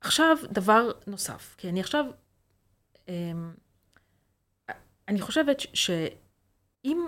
[0.00, 2.04] עכשיו דבר נוסף, כי אני עכשיו,
[5.08, 7.06] אני חושבת שאם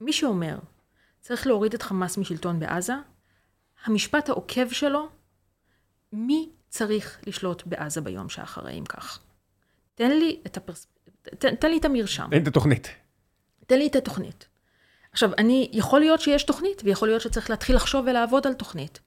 [0.00, 0.58] מי שאומר
[1.20, 2.94] צריך להוריד את חמאס משלטון בעזה,
[3.84, 5.08] המשפט העוקב שלו,
[6.12, 9.20] מי צריך לשלוט בעזה ביום שאחרי, אם כך.
[9.94, 10.86] תן לי את הפרס...
[11.22, 12.26] תן, תן לי את המרשם.
[12.30, 12.88] תן את התוכנית.
[13.66, 14.48] תן לי את התוכנית.
[15.12, 19.00] עכשיו, אני, יכול להיות שיש תוכנית, ויכול להיות שצריך להתחיל לחשוב ולעבוד על תוכנית,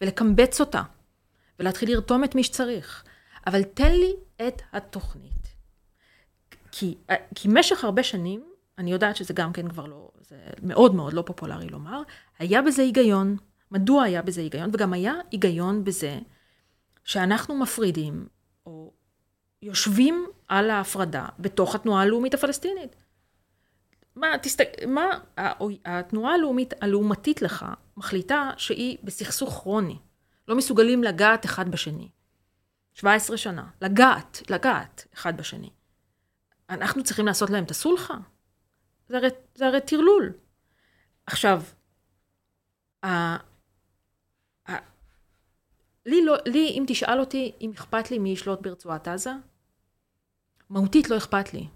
[0.00, 0.82] ולקמבץ אותה,
[1.58, 3.04] ולהתחיל לרתום את מי שצריך.
[3.46, 4.12] אבל תן לי
[4.48, 5.54] את התוכנית.
[6.72, 6.94] כי,
[7.34, 8.44] כי משך הרבה שנים,
[8.78, 12.02] אני יודעת שזה גם כן כבר לא, זה מאוד מאוד לא פופולרי לומר,
[12.38, 13.36] היה בזה היגיון.
[13.70, 14.70] מדוע היה בזה היגיון?
[14.72, 16.18] וגם היה היגיון בזה
[17.04, 18.28] שאנחנו מפרידים,
[18.66, 18.92] או
[19.62, 22.96] יושבים על ההפרדה בתוך התנועה הלאומית הפלסטינית.
[24.16, 25.18] מה, תסתכל, מה,
[25.84, 29.98] התנועה הלאומית הלעומתית לך מחליטה שהיא בסכסוך כרוני.
[30.48, 32.08] לא מסוגלים לגעת אחד בשני.
[32.94, 33.66] 17 שנה.
[33.80, 35.70] לגעת, לגעת אחד בשני.
[36.70, 38.14] אנחנו צריכים לעשות להם את הסולחה?
[39.08, 40.32] זה הרי, זה הרי טרלול.
[41.26, 41.62] עכשיו,
[46.06, 49.32] לי, לא, לי, אם תשאל אותי אם אכפת לי מי ישלוט ברצועת עזה,
[50.70, 51.66] מהותית לא אכפת לי.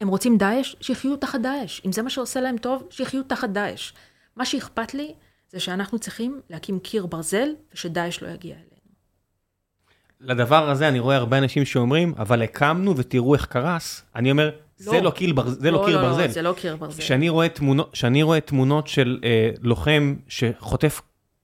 [0.00, 0.76] הם רוצים דאעש?
[0.80, 1.80] שיחיו תחת דאעש.
[1.86, 3.92] אם זה מה שעושה להם טוב, שיחיו תחת דאעש.
[4.36, 5.14] מה שאכפת לי
[5.50, 8.72] זה שאנחנו צריכים להקים קיר ברזל ושדאעש לא יגיע אלינו.
[10.20, 14.02] לדבר הזה אני רואה הרבה אנשים שאומרים, אבל הקמנו ותראו איך קרס.
[14.16, 14.92] אני אומר, לא.
[14.92, 15.58] זה לא קיר, ברז...
[15.60, 16.26] זה לא, לא קיר לא, ברזל.
[16.26, 17.02] לא, זה לא קיר ברזל.
[17.02, 21.00] כשאני רואה תמונות, כשאני רואה תמונות של אה, לוחם שחוטף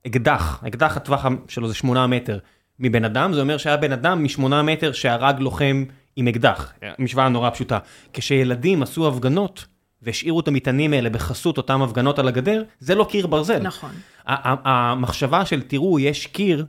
[0.09, 2.39] אקדח, אקדח הטווח שלו זה שמונה מטר
[2.79, 5.85] מבן אדם, זה אומר שהיה בן אדם משמונה מטר שהרג לוחם
[6.17, 6.73] עם אקדח.
[6.99, 7.79] משוואה נורא פשוטה.
[8.13, 9.65] כשילדים עשו הפגנות,
[10.03, 13.59] והשאירו את המטענים האלה בחסות אותם הפגנות על הגדר, זה לא קיר ברזל.
[13.59, 13.91] נכון.
[14.27, 16.67] המחשבה של תראו, יש קיר,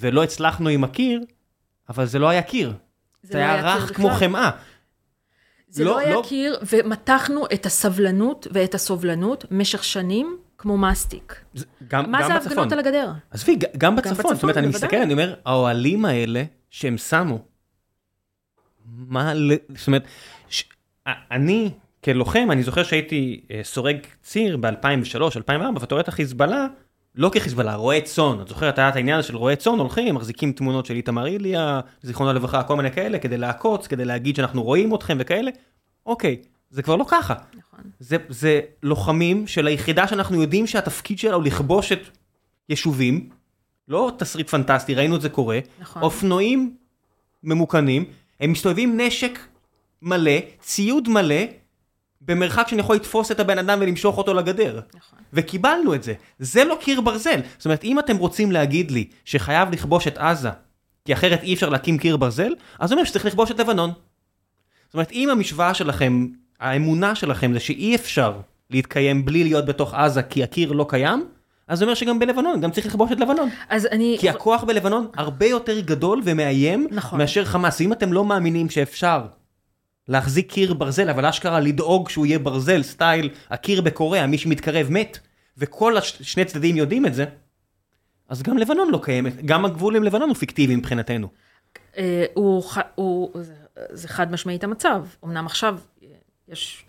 [0.00, 1.20] ולא הצלחנו עם הקיר,
[1.88, 2.72] אבל זה לא היה קיר.
[3.22, 4.50] זה, זה לא היה רך כמו חמאה.
[5.68, 6.22] זה לא, לא היה לא...
[6.28, 11.44] קיר, ומתחנו את הסבלנות ואת הסובלנות משך שנים כמו מסטיק.
[11.54, 13.12] זה, גם, מה גם זה ההפגנות על הגדר?
[13.30, 14.14] עזבי, גם, גם בצפון.
[14.14, 14.34] בצפון.
[14.34, 17.38] זאת אומרת, אני מסתכל, אני אומר, האוהלים האלה שהם שמו,
[18.86, 19.32] מה,
[19.76, 20.04] זאת אומרת,
[20.48, 20.64] ש...
[21.06, 21.70] אני
[22.04, 26.66] כלוחם, אני זוכר שהייתי אה, סורג ציר ב-2003, 2004, ואתה רואה את החיזבאללה,
[27.14, 28.40] לא כחיזבאללה, רועה צאן.
[28.42, 32.32] את זוכרת, היה את העניין של רועה צאן, הולכים, מחזיקים תמונות של איתמר איליה, זיכרונו
[32.32, 35.50] לברכה, כל מיני כאלה, כדי לעקוץ, כדי להגיד שאנחנו רואים אתכם וכאלה.
[36.06, 36.36] אוקיי,
[36.70, 37.34] זה כבר לא ככה.
[37.54, 37.67] נכון.
[38.00, 42.00] זה, זה לוחמים של היחידה שאנחנו יודעים שהתפקיד שלה הוא לכבוש את
[42.68, 43.28] יישובים,
[43.88, 45.58] לא תסריט פנטסטי, ראינו את זה קורה.
[45.80, 46.02] נכון.
[46.02, 46.76] אופנועים
[47.42, 48.04] ממוכנים,
[48.40, 49.38] הם מסתובבים נשק
[50.02, 51.44] מלא, ציוד מלא,
[52.20, 54.80] במרחק שאני יכול לתפוס את הבן אדם ולמשוך אותו לגדר.
[54.94, 55.18] נכון.
[55.32, 56.14] וקיבלנו את זה.
[56.38, 57.40] זה לא קיר ברזל.
[57.58, 60.50] זאת אומרת, אם אתם רוצים להגיד לי שחייב לכבוש את עזה,
[61.04, 63.90] כי אחרת אי אפשר להקים קיר ברזל, אז זה אומר שצריך לכבוש את לבנון.
[64.86, 66.26] זאת אומרת, אם המשוואה שלכם,
[66.60, 68.40] האמונה שלכם זה שאי אפשר
[68.70, 71.28] להתקיים בלי להיות בתוך עזה כי הקיר לא קיים,
[71.68, 73.48] אז זה אומר שגם בלבנון, גם צריך לכבוש את לבנון.
[73.68, 74.16] אז אני...
[74.20, 77.18] כי הכוח בלבנון הרבה יותר גדול ומאיים נכון.
[77.18, 77.80] מאשר חמאס.
[77.80, 79.26] אם אתם לא מאמינים שאפשר
[80.08, 85.18] להחזיק קיר ברזל, אבל אשכרה לדאוג שהוא יהיה ברזל, סטייל הקיר בקוריאה, מי שמתקרב מת,
[85.58, 87.24] וכל השני צדדים יודעים את זה,
[88.28, 91.28] אז גם לבנון לא קיימת, גם הגבול עם לבנון הוא פיקטיבי מבחינתנו.
[91.96, 92.62] אה, הוא,
[92.94, 93.30] הוא,
[93.90, 95.04] זה חד משמעית המצב.
[95.24, 95.78] אמנם עכשיו
[96.48, 96.84] יש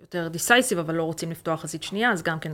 [0.00, 2.52] יותר דיסייסיב, אבל לא רוצים לפתוח חזית שנייה, אז גם כן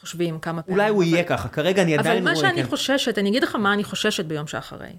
[0.00, 0.80] חושבים כמה פעמים.
[0.80, 2.32] אולי הוא יהיה ככה, כרגע אני עדיין רואה...
[2.32, 2.68] אבל מה שאני כן.
[2.68, 4.92] חוששת, אני אגיד לך מה אני חוששת ביום שאחרי.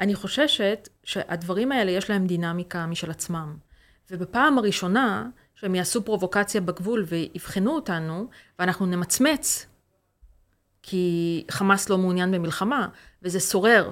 [0.00, 3.56] אני חוששת שהדברים האלה יש להם דינמיקה משל עצמם.
[4.10, 9.66] ובפעם הראשונה שהם יעשו פרובוקציה בגבול ויבחנו אותנו, ואנחנו נמצמץ,
[10.82, 12.88] כי חמאס לא מעוניין במלחמה,
[13.22, 13.90] וזה שורר,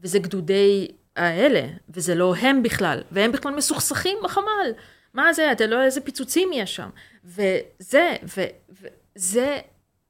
[0.00, 4.70] וזה גדודי האלה, וזה לא הם בכלל, והם בכלל מסוכסכים בחמ"ל.
[5.16, 6.88] מה זה, אתה לא יודע איזה פיצוצים יש שם.
[7.24, 8.16] וזה,
[9.16, 9.58] וזה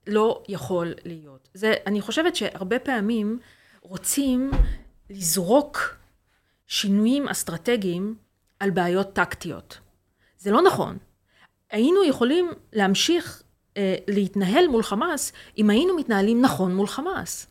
[0.06, 1.48] לא יכול להיות.
[1.54, 3.38] זה, אני חושבת שהרבה פעמים
[3.80, 4.50] רוצים
[5.10, 5.96] לזרוק
[6.66, 8.14] שינויים אסטרטגיים
[8.60, 9.78] על בעיות טקטיות.
[10.38, 10.96] זה לא נכון.
[11.70, 13.42] היינו יכולים להמשיך
[13.76, 17.46] אה, להתנהל מול חמאס אם היינו מתנהלים נכון מול חמאס.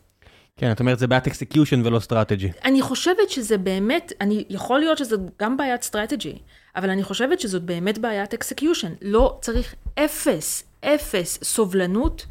[0.56, 2.50] כן, את אומרת זה בעיית execution ולא strategy.
[2.64, 6.38] אני חושבת שזה באמת, אני, יכול להיות שזה גם בעיית strategy,
[6.76, 8.92] אבל אני חושבת שזאת באמת בעיית execution.
[9.02, 12.26] לא צריך אפס, אפס סובלנות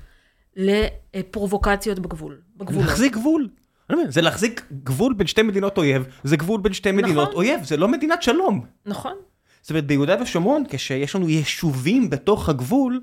[0.56, 2.42] לפרובוקציות בגבול.
[2.58, 2.86] בגבולות.
[2.86, 3.50] להחזיק גבול.
[4.08, 7.36] זה להחזיק גבול בין שתי מדינות אויב, זה גבול בין שתי מדינות נכון.
[7.36, 8.66] אויב, זה לא מדינת שלום.
[8.86, 9.14] נכון.
[9.62, 13.02] זאת אומרת, ביהודה ושומרון, כשיש לנו יישובים בתוך הגבול,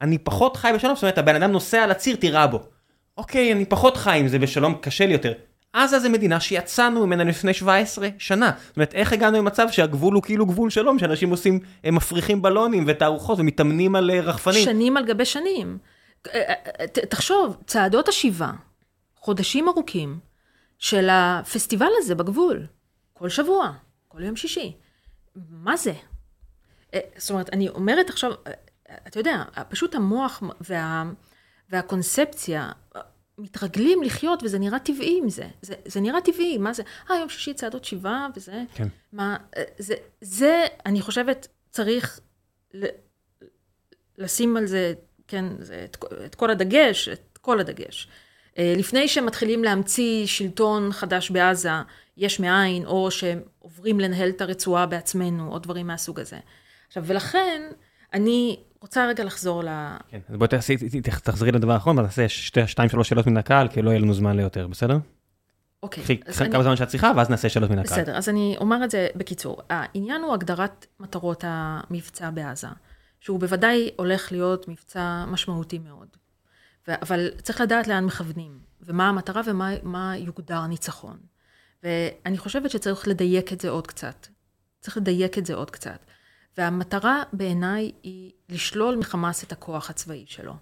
[0.00, 2.60] אני פחות חי בשלום, זאת אומרת, הבן אדם נוסע על הציר, תירה בו.
[3.16, 5.32] אוקיי, אני פחות חי עם זה בשלום, קשה לי יותר.
[5.76, 8.50] עזה זה מדינה שיצאנו ממנה לפני 17 שנה.
[8.66, 12.84] זאת אומרת, איך הגענו למצב שהגבול הוא כאילו גבול שלום, שאנשים עושים, הם מפריחים בלונים
[12.86, 14.64] ותערוכות ומתאמנים על אה, רחפנים.
[14.64, 15.78] שנים על גבי שנים.
[16.34, 18.50] אה, אה, תחשוב, צעדות השיבה,
[19.16, 20.18] חודשים ארוכים,
[20.78, 22.66] של הפסטיבל הזה בגבול.
[23.12, 23.72] כל שבוע,
[24.08, 24.76] כל יום שישי.
[25.50, 25.92] מה זה?
[27.16, 28.32] זאת אומרת, אני אומרת עכשיו,
[29.06, 31.04] אתה יודע, פשוט המוח וה,
[31.70, 32.70] והקונספציה
[33.38, 35.46] מתרגלים לחיות, וזה נראה טבעי עם זה.
[35.62, 36.82] זה, זה נראה טבעי, מה זה?
[37.10, 38.62] אה, יום שישי צעדות שבעה, וזה...
[38.74, 38.88] כן.
[39.12, 39.36] מה,
[39.78, 42.20] זה, זה, אני חושבת, צריך
[42.74, 42.86] ל,
[44.18, 44.92] לשים על זה,
[45.28, 45.96] כן, זה, את,
[46.26, 48.08] את כל הדגש, את כל הדגש.
[48.58, 51.70] אה, לפני שמתחילים להמציא שלטון חדש בעזה,
[52.16, 56.38] יש מאין, או שעוברים לנהל את הרצועה בעצמנו, או דברים מהסוג הזה.
[56.86, 57.62] עכשיו, ולכן,
[58.12, 59.68] אני רוצה רגע לחזור ל...
[60.08, 60.48] כן, אז בואי
[61.22, 64.66] תחזרי לדבר האחרון, ונעשה שתיים שלוש שאלות מן הקהל, כי לא יהיה לנו זמן ליותר,
[64.66, 64.98] בסדר?
[65.82, 66.04] אוקיי.
[66.04, 68.00] קחי כמה זמן שאת צריכה, ואז נעשה שאלות מן הקהל.
[68.00, 69.62] בסדר, אז אני אומר את זה בקיצור.
[69.70, 72.68] העניין הוא הגדרת מטרות המבצע בעזה,
[73.20, 76.08] שהוא בוודאי הולך להיות מבצע משמעותי מאוד.
[77.02, 81.16] אבל צריך לדעת לאן מכוונים, ומה המטרה ומה יוגדר ניצחון.
[81.82, 84.26] ואני חושבת שצריך לדייק את זה עוד קצת.
[84.80, 85.98] צריך לדייק את זה עוד קצת.
[86.56, 90.54] והמטרה בעיניי היא לשלול מחמאס את הכוח הצבאי שלו.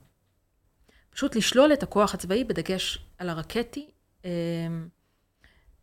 [1.10, 3.90] פשוט לשלול את הכוח הצבאי בדגש על הרקטי
[4.24, 4.30] אה,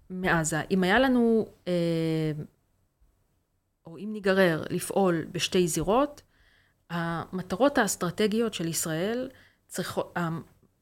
[0.10, 0.62] מעזה.
[0.72, 2.32] אם היה לנו, אה,
[3.86, 6.22] או אם ניגרר לפעול בשתי זירות,
[6.90, 9.30] המטרות האסטרטגיות של ישראל
[9.68, 10.30] צריכות, אה,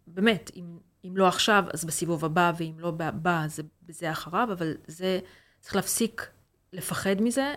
[0.07, 4.77] באמת, אם, אם לא עכשיו, אז בסיבוב הבא, ואם לא בא, זה בזה אחריו, אבל
[4.87, 5.19] זה,
[5.59, 6.29] צריך להפסיק
[6.73, 7.53] לפחד מזה.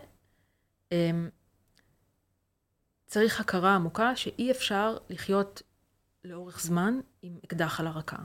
[0.93, 1.11] אה,
[3.13, 5.63] צריך הכרה עמוקה שאי אפשר לחיות
[6.25, 8.17] לאורך זמן עם אקדח על הרקה.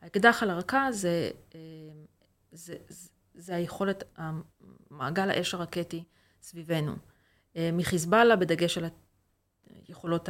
[0.00, 1.60] האקדח על הרקה זה, אה,
[2.52, 4.18] זה, זה, זה היכולת,
[4.90, 6.04] מעגל האש הרקטי
[6.42, 6.96] סביבנו.
[7.56, 8.84] אה, מחיזבאללה, בדגש על
[9.86, 10.28] היכולות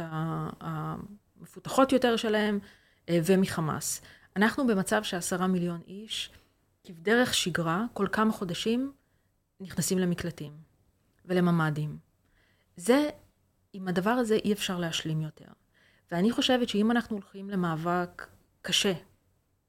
[0.59, 2.59] המפותחות יותר שלהם,
[3.09, 4.01] אה, ומחמאס.
[4.35, 6.31] אנחנו במצב שעשרה מיליון איש,
[6.83, 8.93] כבדרך שגרה, כל כמה חודשים
[9.59, 10.53] נכנסים למקלטים
[11.25, 11.97] ולממ"דים.
[12.77, 13.09] זה
[13.73, 15.45] עם הדבר הזה אי אפשר להשלים יותר.
[16.11, 18.27] ואני חושבת שאם אנחנו הולכים למאבק
[18.61, 18.93] קשה,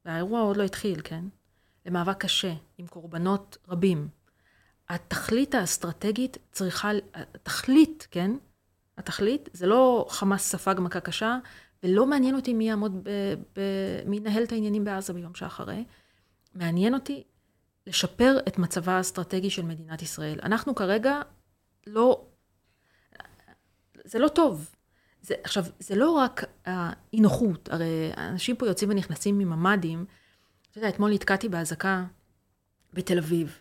[0.05, 1.25] והאירוע עוד לא התחיל, כן?
[1.87, 4.09] למאבק קשה, עם קורבנות רבים,
[4.89, 8.31] התכלית האסטרטגית צריכה, התכלית, כן?
[8.99, 11.39] התכלית, זה לא חמאס ספג מכה קשה,
[11.83, 13.11] ולא מעניין אותי מי יעמוד, ב,
[13.57, 13.61] ב,
[14.07, 15.85] מי ינהל את העניינים בעזה ביום שאחרי.
[16.55, 17.25] מעניין אותי
[17.87, 20.39] לשפר את מצבה האסטרטגי של מדינת ישראל.
[20.43, 21.21] אנחנו כרגע
[21.87, 22.30] לא
[24.11, 24.75] זה לא טוב.
[25.23, 30.05] זה, עכשיו, זה לא רק האי נוחות, הרי אנשים פה יוצאים ונכנסים מממ"דים.
[30.71, 32.05] אתה יודע, אתמול נתקעתי באזעקה
[32.93, 33.59] בתל אביב,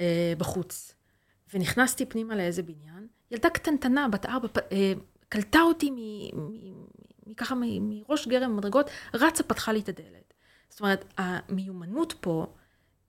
[0.00, 0.94] אה, בחוץ,
[1.54, 4.92] ונכנסתי פנימה לאיזה בניין, ילדה קטנטנה, בת ארבע, אה,
[5.28, 5.90] קלטה אותי
[7.26, 10.34] מככה, מראש גרם המדרגות, רצה, פתחה לי את הדלת.
[10.68, 12.46] זאת אומרת, המיומנות פה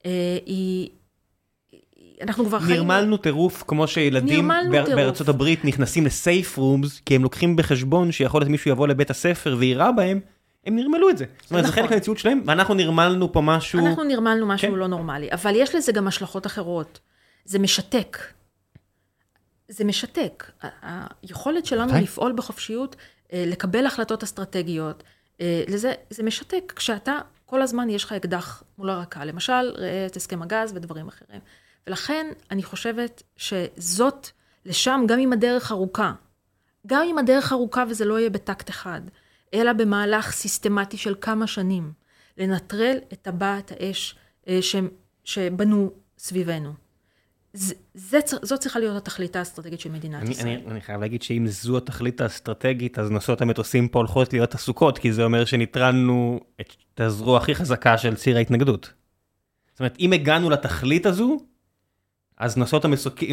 [0.05, 0.89] אה, היא
[2.23, 2.77] אנחנו כבר חיים...
[2.77, 4.51] נרמלנו טירוף כמו שילדים
[4.95, 9.55] בארצות הברית נכנסים לסייף רומס, כי הם לוקחים בחשבון שיכול להיות מישהו יבוא לבית הספר
[9.59, 10.19] ויירה בהם,
[10.65, 11.25] הם נרמלו את זה.
[11.41, 11.93] זאת אומרת, זה חלק נכון.
[11.93, 13.87] מהמציאות שלהם, ואנחנו נרמלנו פה משהו...
[13.87, 14.75] אנחנו נרמלנו משהו כן.
[14.75, 16.99] לא נורמלי, אבל יש לזה גם השלכות אחרות.
[17.45, 18.17] זה משתק.
[19.67, 20.51] זה משתק.
[20.81, 22.95] היכולת שלנו לפעול בחופשיות,
[23.33, 25.03] אה, לקבל החלטות אסטרטגיות,
[25.41, 29.25] אה, לזה, זה משתק כשאתה, כל הזמן יש לך אקדח מול הרקה.
[29.25, 31.39] למשל, ראה את הסכם הגז ודברים אחרים.
[31.87, 34.27] ולכן אני חושבת שזאת
[34.65, 36.13] לשם, גם אם הדרך ארוכה,
[36.87, 39.01] גם אם הדרך ארוכה וזה לא יהיה בטקט אחד,
[39.53, 41.91] אלא במהלך סיסטמטי של כמה שנים,
[42.37, 44.15] לנטרל את טבעת האש
[44.47, 44.75] אה, ש,
[45.23, 46.73] שבנו סביבנו.
[47.53, 50.47] זה, זה, זאת צריכה להיות התכלית האסטרטגית של מדינת אני, ישראל.
[50.47, 54.97] אני, אני חייב להגיד שאם זו התכלית האסטרטגית, אז נושאות המטוסים פה הולכות להיות עסוקות,
[54.97, 58.93] כי זה אומר שניטרלנו את הזרוע הכי חזקה של ציר ההתנגדות.
[59.71, 61.37] זאת אומרת, אם הגענו לתכלית הזו,
[62.41, 62.85] אז נושאות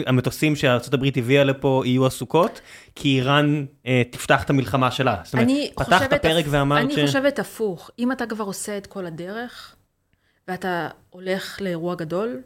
[0.06, 2.60] המטוסים שארה"ב הביאה לפה יהיו עסוקות,
[2.94, 5.16] כי איראן אה, תפתח את המלחמה שלה.
[5.24, 6.98] זאת אומרת, פתחת פרק ואמרת אני ש...
[6.98, 9.76] אני חושבת הפוך, אם אתה כבר עושה את כל הדרך,
[10.48, 12.40] ואתה הולך לאירוע גדול,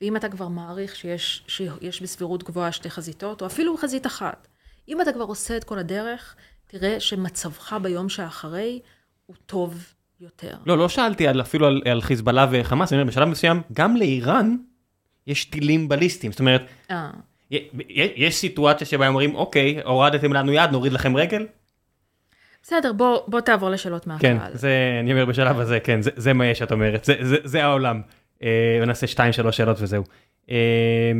[0.00, 4.48] ואם אתה כבר מעריך שיש, שיש בסבירות גבוהה שתי חזיתות, או אפילו חזית אחת,
[4.88, 6.34] אם אתה כבר עושה את כל הדרך,
[6.66, 8.80] תראה שמצבך ביום שאחרי
[9.26, 10.56] הוא טוב יותר.
[10.66, 14.56] לא, לא שאלתי על, אפילו על, על חיזבאללה וחמאס, אני אומר, בשלב מסוים, גם לאיראן
[15.26, 17.10] יש טילים בליסטיים, זאת אומרת, אה.
[17.96, 21.46] יש סיטואציה שבה אומרים, אוקיי, הורדתם לנו יד, נוריד לכם רגל?
[22.62, 24.38] בסדר, בוא, בוא תעבור לשאלות מהקהל.
[24.38, 27.36] כן, זה, אני אומר בשלב הזה, כן, זה, זה מה יש, את אומרת, זה, זה,
[27.44, 28.00] זה העולם.
[28.42, 29.06] אה, ונעשה
[29.48, 30.04] 2-3 שאלות וזהו.
[30.50, 31.12] אה,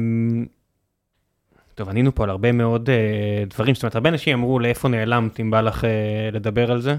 [1.74, 5.40] טוב, ענינו פה על הרבה מאוד אה, דברים, זאת אומרת, הרבה אנשים אמרו לאיפה נעלמת,
[5.40, 5.90] אם בא לך אה,
[6.32, 6.96] לדבר על זה?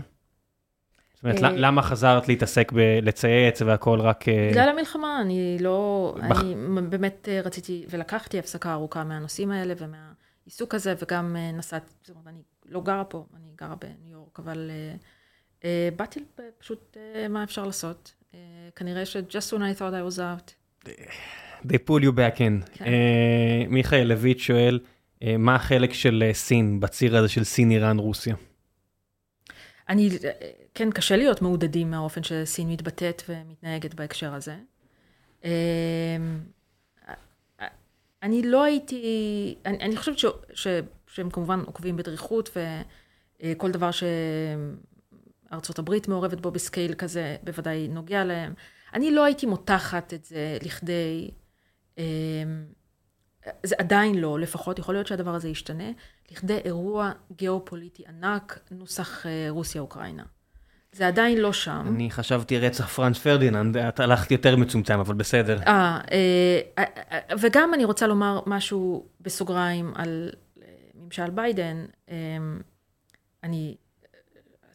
[1.17, 4.29] זאת אומרת, אה, למה חזרת להתעסק בלצייץ והכל רק...
[4.29, 6.15] אה, בגלל המלחמה, אני לא...
[6.29, 6.41] בח...
[6.41, 6.55] אני
[6.89, 12.41] באמת אה, רציתי, ולקחתי הפסקה ארוכה מהנושאים האלה ומהעיסוק הזה, וגם נסעתי, זאת אומרת, אני
[12.69, 14.71] לא גרה פה, אני גרה בניו יורק, אבל
[15.65, 16.19] אה, באתי
[16.57, 18.13] פשוט אה, מה אפשר לעשות.
[18.33, 18.39] אה,
[18.75, 20.53] כנראה ש- just when I thought I was out.
[21.65, 22.69] They pull you back in.
[22.73, 22.85] כן.
[22.85, 24.79] אה, מיכאל לויט שואל,
[25.23, 28.35] אה, מה החלק של סין בציר הזה של סין, איראן, רוסיה?
[29.89, 30.09] אני,
[30.77, 34.55] כן, קשה להיות מעודדים מהאופן שסין מתבטאת ומתנהגת בהקשר הזה.
[35.45, 36.17] אה,
[38.23, 40.67] אני לא הייתי, אני, אני חושבת ש, ש,
[41.07, 42.57] שהם כמובן עוקבים בדריכות,
[43.43, 43.89] וכל דבר
[45.51, 48.53] שארצות הברית מעורבת בו ב scale כזה, בוודאי נוגע להם.
[48.93, 51.31] אני לא הייתי מותחת את זה לכדי,
[51.97, 52.03] אה,
[53.63, 55.91] זה עדיין לא, לפחות, יכול להיות שהדבר הזה ישתנה,
[56.31, 60.23] לכדי אירוע גיאופוליטי ענק, נוסח אה, רוסיה-אוקראינה.
[60.91, 61.83] זה עדיין לא שם.
[61.87, 65.59] אני חשבתי רצח פרנץ פרדיננד, את הלכת יותר מצומצם, אבל בסדר.
[65.67, 65.99] אה,
[66.77, 66.83] אה,
[67.39, 70.29] וגם אני רוצה לומר משהו בסוגריים על
[70.61, 71.85] אה, ממשל ביידן.
[72.09, 72.15] אה,
[73.43, 73.75] אני,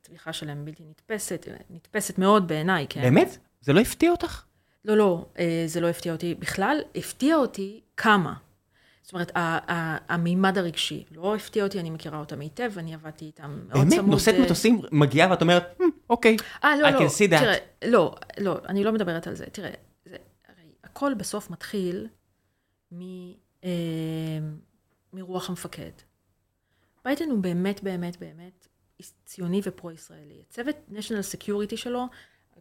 [0.00, 3.02] התמיכה שלהם בלתי נתפסת, נתפסת מאוד בעיניי, כן.
[3.02, 3.38] באמת?
[3.60, 4.42] זה לא הפתיע אותך?
[4.84, 8.34] לא, לא, אה, זה לא הפתיע אותי בכלל, הפתיע אותי כמה.
[9.02, 9.32] זאת אומרת,
[10.08, 13.90] המימד הרגשי, לא הפתיע אותי, אני מכירה אותם היטב, אני עבדתי איתם מאוד צמוד.
[13.90, 14.08] באמת?
[14.08, 15.78] נושאת מטוסים מגיעה ואת אומרת,
[16.12, 17.40] אוקיי, אה, לא, I לא, can see that.
[17.40, 19.46] תראה, לא, לא, אני לא מדברת על זה.
[19.46, 19.70] תראה,
[20.04, 20.16] זה,
[20.48, 22.08] הרי הכל בסוף מתחיל
[22.92, 23.00] מ,
[23.64, 23.70] אה,
[25.12, 25.90] מרוח המפקד.
[27.04, 28.68] ביידן הוא באמת, באמת, באמת
[29.24, 30.42] ציוני ופרו-ישראלי.
[30.50, 32.06] צוות national security שלו,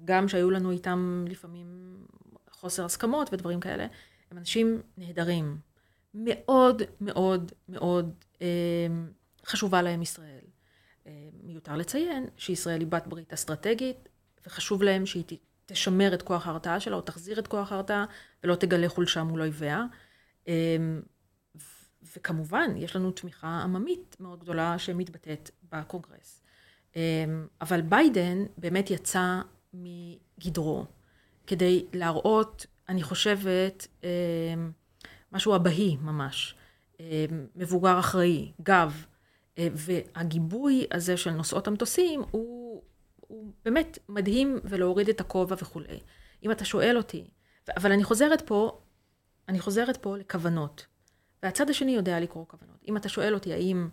[0.05, 1.97] גם שהיו לנו איתם לפעמים
[2.51, 3.87] חוסר הסכמות ודברים כאלה,
[4.31, 5.57] הם אנשים נהדרים.
[6.13, 8.47] מאוד מאוד מאוד אה,
[9.45, 10.45] חשובה להם ישראל.
[11.43, 14.09] מיותר לציין שישראל היא בת ברית אסטרטגית,
[14.45, 15.23] וחשוב להם שהיא
[15.65, 18.05] תשמר את כוח ההרתעה שלה, או תחזיר את כוח ההרתעה,
[18.43, 19.83] ולא תגלה חולשה מול אויביה.
[20.47, 20.77] אה,
[22.15, 26.41] וכמובן, יש לנו תמיכה עממית מאוד גדולה שמתבטאת בקונגרס.
[26.95, 27.25] אה,
[27.61, 29.41] אבל ביידן באמת יצא
[29.73, 30.85] מגדרו
[31.47, 34.09] כדי להראות, אני חושבת, אה,
[35.31, 36.55] משהו אבהי ממש,
[37.55, 39.05] מבוגר אחראי, גב,
[39.73, 42.81] והגיבוי הזה של נושאות המטוסים הוא,
[43.19, 45.99] הוא באמת מדהים ולהוריד את הכובע וכולי.
[46.43, 47.27] אם אתה שואל אותי,
[47.77, 48.81] אבל אני חוזרת פה,
[49.49, 50.85] אני חוזרת פה לכוונות,
[51.43, 52.77] והצד השני יודע לקרוא כוונות.
[52.87, 53.89] אם אתה שואל אותי האם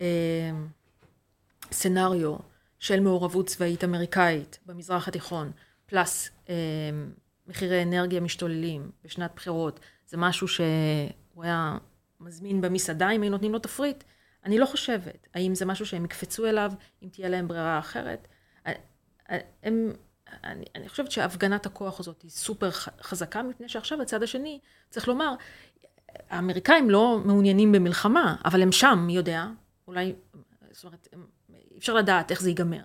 [0.00, 0.50] אה,
[1.72, 2.36] סנאריו
[2.78, 5.52] של מעורבות צבאית אמריקאית במזרח התיכון,
[5.86, 6.54] פלוס אה,
[7.46, 11.78] מחירי אנרגיה משתוללים בשנת בחירות, זה משהו שהוא היה
[12.20, 14.04] מזמין במסעדה אם היו נותנים לו תפריט?
[14.44, 15.26] אני לא חושבת.
[15.34, 16.72] האם זה משהו שהם יקפצו אליו
[17.02, 18.28] אם תהיה להם ברירה אחרת?
[19.62, 19.92] הם,
[20.44, 22.70] אני, אני חושבת שהפגנת הכוח הזאת היא סופר
[23.02, 24.58] חזקה, מפני שעכשיו הצד השני,
[24.90, 25.34] צריך לומר,
[26.30, 29.46] האמריקאים לא מעוניינים במלחמה, אבל הם שם, מי יודע?
[29.88, 30.12] אולי,
[30.70, 31.08] זאת אומרת,
[31.72, 32.82] אי אפשר לדעת איך זה ייגמר.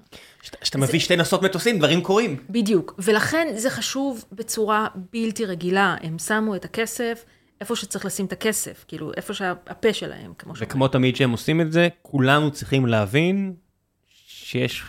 [0.61, 2.45] כשאתה מביא שתי נושאות מטוסים, דברים קורים.
[2.49, 5.95] בדיוק, ולכן זה חשוב בצורה בלתי רגילה.
[6.01, 7.25] הם שמו את הכסף
[7.61, 10.69] איפה שצריך לשים את הכסף, כאילו, איפה שהפה שלהם, כמו שאומרים.
[10.69, 13.53] וכמו תמיד שהם עושים את זה, כולנו צריכים להבין
[14.27, 14.83] שיש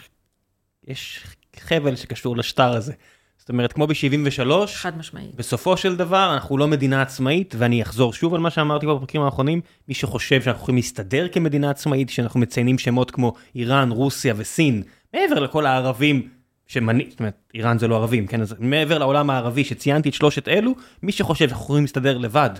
[0.86, 1.24] יש
[1.56, 2.92] חבל שקשור לשטר הזה.
[3.38, 5.34] זאת אומרת, כמו ב-73, חד משמעית.
[5.34, 9.60] בסופו של דבר אנחנו לא מדינה עצמאית, ואני אחזור שוב על מה שאמרתי בפרקים האחרונים,
[9.88, 14.82] מי שחושב שאנחנו יכולים להסתדר כמדינה עצמאית, שאנחנו מציינים שמות כמו איראן, רוסיה וסין,
[15.14, 16.28] מעבר לכל הערבים
[16.70, 18.40] שמנהיג, זאת אומרת, איראן זה לא ערבים, כן?
[18.40, 22.50] אז מעבר לעולם הערבי שציינתי את שלושת אלו, מי שחושב שאנחנו יכולים להסתדר לבד,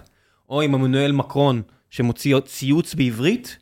[0.49, 3.59] או עם עמנואל מקרון שמוציא ציוץ בעברית,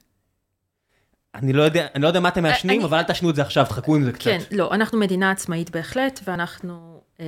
[1.34, 3.64] אני לא יודע, אני לא יודע מה אתם מעשנים, אבל אל תעשנו את זה עכשיו,
[3.64, 4.24] תחכו עם זה קצת.
[4.24, 7.00] כן, לא, אנחנו מדינה עצמאית בהחלט, ואנחנו...
[7.20, 7.26] אה,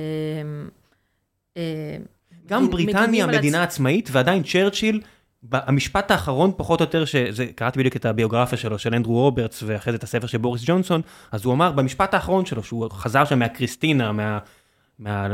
[1.57, 1.97] אה,
[2.45, 5.01] גם בריטניה מדינה עצמאית, ועדיין צ'רצ'יל,
[5.51, 9.97] המשפט האחרון פחות או יותר, שקראתי בדיוק את הביוגרפיה שלו, של אנדרו רוברטס, ואחרי זה
[9.97, 11.01] את הספר של בוריס ג'ונסון,
[11.31, 14.39] אז הוא אמר במשפט האחרון שלו, שהוא חזר שם מהקריסטינה, מה...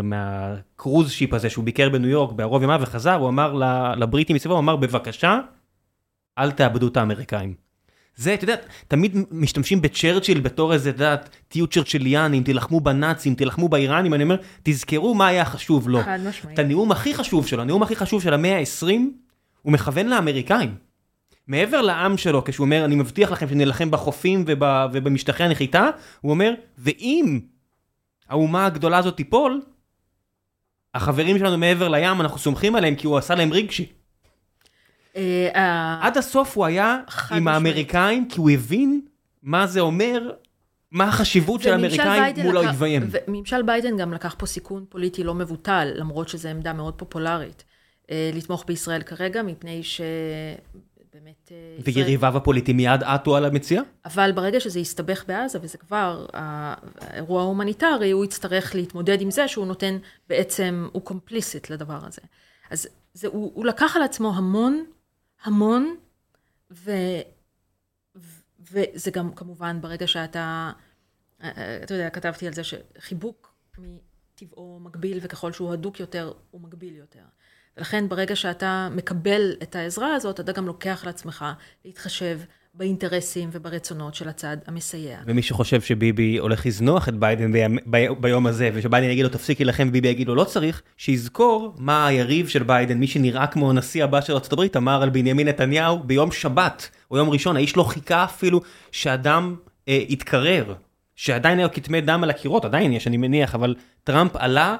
[0.03, 3.53] מהקרוז שיפ הזה שהוא ביקר בניו יורק בערוב ימיו וחזר, הוא אמר
[3.97, 5.39] לבריטים מסביבו, הוא אמר בבקשה,
[6.37, 7.53] אל תאבדו את האמריקאים.
[8.15, 8.55] זה, אתה יודע,
[8.87, 11.15] תמיד משתמשים בצ'רצ'יל בתור איזה, יודע,
[11.47, 16.03] תהיו צ'רצ'יליאנים, תילחמו בנאצים, תילחמו באיראנים, אני אומר, תזכרו מה היה חשוב לו.
[16.03, 16.59] חד משמעית.
[16.59, 19.26] את הנאום הכי חשוב שלו, הנאום הכי חשוב של המאה ה-20,
[19.61, 20.75] הוא מכוון לאמריקאים.
[21.47, 24.45] מעבר לעם שלו, כשהוא אומר, אני מבטיח לכם שנלחם בחופים
[24.93, 25.89] ובמשטחי הנחיתה,
[26.21, 27.39] הוא אומר, ואם
[28.29, 29.61] האומה הגדולה הזאת תיפול,
[30.93, 33.91] החברים שלנו מעבר לים, אנחנו סומכים עליהם כי הוא עשה להם רגשי.
[35.15, 36.97] אה, עד הסוף הוא היה
[37.31, 39.01] עם האמריקאים, כי הוא הבין
[39.43, 40.31] מה זה אומר,
[40.91, 43.07] מה החשיבות של האמריקאים מול האויביהם.
[43.11, 47.76] וממשל ביידן גם לקח פה סיכון פוליטי לא מבוטל, למרות שזו עמדה מאוד פופולרית, אה,
[48.11, 50.01] לתמוך בישראל כרגע, מפני ש...
[51.13, 51.51] באמת...
[51.51, 53.81] אה, ויריביו הפוליטיים מיד עטו על המציאה?
[54.05, 59.67] אבל ברגע שזה יסתבך בעזה, וזה כבר האירוע ההומניטרי, הוא יצטרך להתמודד עם זה שהוא
[59.67, 59.97] נותן
[60.29, 62.21] בעצם, הוא complicit לדבר הזה.
[62.69, 64.85] אז זה, הוא, הוא לקח על עצמו המון
[65.43, 65.95] המון,
[66.71, 66.91] ו,
[68.71, 70.71] וזה גם כמובן ברגע שאתה,
[71.83, 77.23] אתה יודע, כתבתי על זה שחיבוק מטבעו מגביל, וככל שהוא הדוק יותר, הוא מגביל יותר.
[77.77, 81.45] ולכן ברגע שאתה מקבל את העזרה הזאת, אתה גם לוקח לעצמך
[81.85, 82.39] להתחשב
[82.73, 85.19] באינטרסים וברצונות של הצד המסייע.
[85.25, 87.51] ומי שחושב שביבי הולך לזנוח את ביידן
[87.85, 92.07] ביום, ביום הזה, ושביידן יגיד לו תפסיק להילחם וביבי יגיד לו לא צריך, שיזכור מה
[92.07, 96.31] היריב של ביידן, מי שנראה כמו הנשיא הבא של ארה"ב, אמר על בנימין נתניהו ביום
[96.31, 99.55] שבת, או יום ראשון, האיש לא חיכה אפילו שאדם
[99.87, 100.73] אה, יתקרר,
[101.15, 104.75] שעדיין היו כתמי דם על הקירות, עדיין יש אני מניח, אבל טראמפ עלה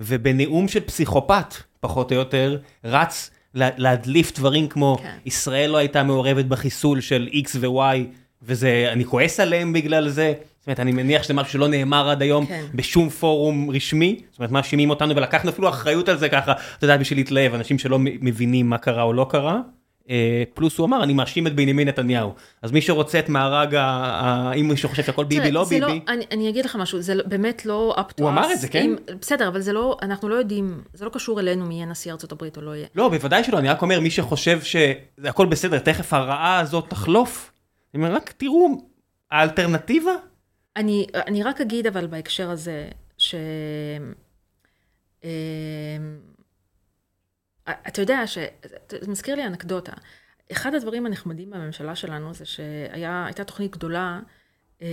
[0.00, 5.16] ובנאום של פסיכופת, פחות או יותר, רץ להדליף דברים כמו כן.
[5.26, 7.98] ישראל לא הייתה מעורבת בחיסול של X ו-Y,
[8.42, 10.32] וזה, אני כועס עליהם בגלל זה.
[10.58, 12.64] זאת אומרת, אני מניח שזה משהו שלא נאמר עד היום כן.
[12.74, 14.20] בשום פורום רשמי.
[14.30, 17.78] זאת אומרת, מאשימים אותנו ולקחנו אפילו אחריות על זה ככה, אתה יודע, בשביל להתלהב, אנשים
[17.78, 19.60] שלא מבינים מה קרה או לא קרה.
[20.10, 22.34] אה, פלוס הוא אמר, אני מאשים את בנימין נתניהו.
[22.62, 23.74] אז מי שרוצה את מארג,
[24.60, 25.80] אם מישהו חושב שהכל ביבי, לא ביבי.
[25.80, 28.22] לא, אני, אני אגיד לך משהו, זה לא- באמת לא up to us.
[28.22, 28.90] הוא אמר את זה, כן?
[29.20, 32.32] בסדר, אבל זה לא, אנחנו לא יודעים, זה לא קשור אלינו מי יהיה נשיא ארצות
[32.32, 32.86] הברית או לא יהיה.
[32.94, 37.52] לא, בוודאי שלא, אני רק אומר, מי שחושב שהכל בסדר, תכף הרעה הזאת תחלוף.
[37.94, 38.68] אני אומר, רק תראו,
[39.30, 40.12] האלטרנטיבה?
[40.76, 42.88] אני, אני רק אגיד, אבל בהקשר הזה,
[43.18, 43.34] ש...
[47.70, 48.24] אתה יודע
[48.90, 49.92] זה מזכיר לי אנקדוטה.
[50.52, 54.20] אחד הדברים הנחמדים בממשלה שלנו זה שהייתה תוכנית גדולה
[54.82, 54.86] אה,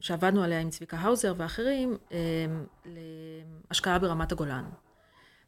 [0.00, 2.18] שעבדנו עליה עם צביקה האוזר ואחרים אה,
[3.70, 4.64] להשקעה ברמת הגולן.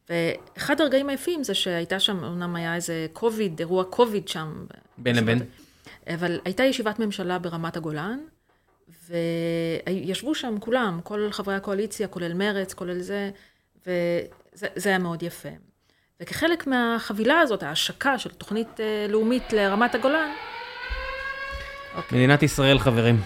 [0.09, 4.65] ואחד הרגעים היפים זה שהייתה שם, אמנם היה איזה קוביד, אירוע קוביד שם.
[4.97, 5.39] בין לבין.
[6.07, 8.19] אבל הייתה ישיבת ממשלה ברמת הגולן,
[9.07, 13.31] וישבו שם כולם, כל חברי הקואליציה, כולל מרץ, כולל זה,
[13.85, 15.49] וזה היה מאוד יפה.
[16.21, 20.29] וכחלק מהחבילה הזאת, ההשקה של תוכנית אה, לאומית לרמת הגולן...
[21.95, 22.17] אוקיי.
[22.17, 23.21] מדינת ישראל, חברים.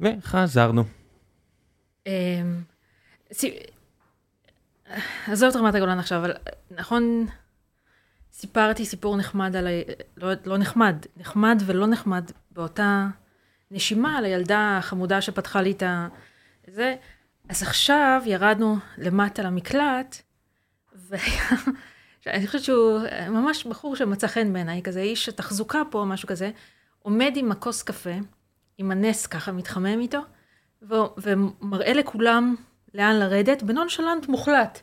[0.00, 0.84] וחזרנו.
[2.06, 2.62] אמ,
[5.26, 6.32] עזוב את רמת הגולן עכשיו, אבל
[6.70, 7.26] נכון,
[8.32, 9.70] סיפרתי סיפור נחמד על ה...
[10.16, 13.06] לא, לא נחמד, נחמד ולא נחמד באותה
[13.70, 16.08] נשימה על הילדה החמודה שפתחה לי את ה...
[16.66, 16.94] זה.
[17.48, 20.22] אז עכשיו ירדנו למטה למקלט,
[20.94, 21.50] והיה
[22.32, 26.50] אני חושבת שהוא ממש בחור שמצא חן בעיניי, כזה איש תחזוקה פה, משהו כזה,
[26.98, 28.14] עומד עם הכוס קפה,
[28.78, 30.20] עם הנס ככה, מתחמם איתו,
[30.82, 32.54] ו- ומראה לכולם
[32.94, 34.80] לאן לרדת, בנונשלנט מוחלט.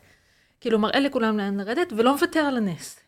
[0.61, 2.99] כאילו, מראה לכולם לאן לרדת, ולא מוותר על הנס.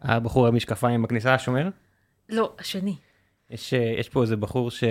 [0.00, 1.68] הבחור המשקפיים בכניסה השומר?
[2.28, 2.96] לא, השני.
[3.50, 4.84] יש, יש פה איזה בחור ש...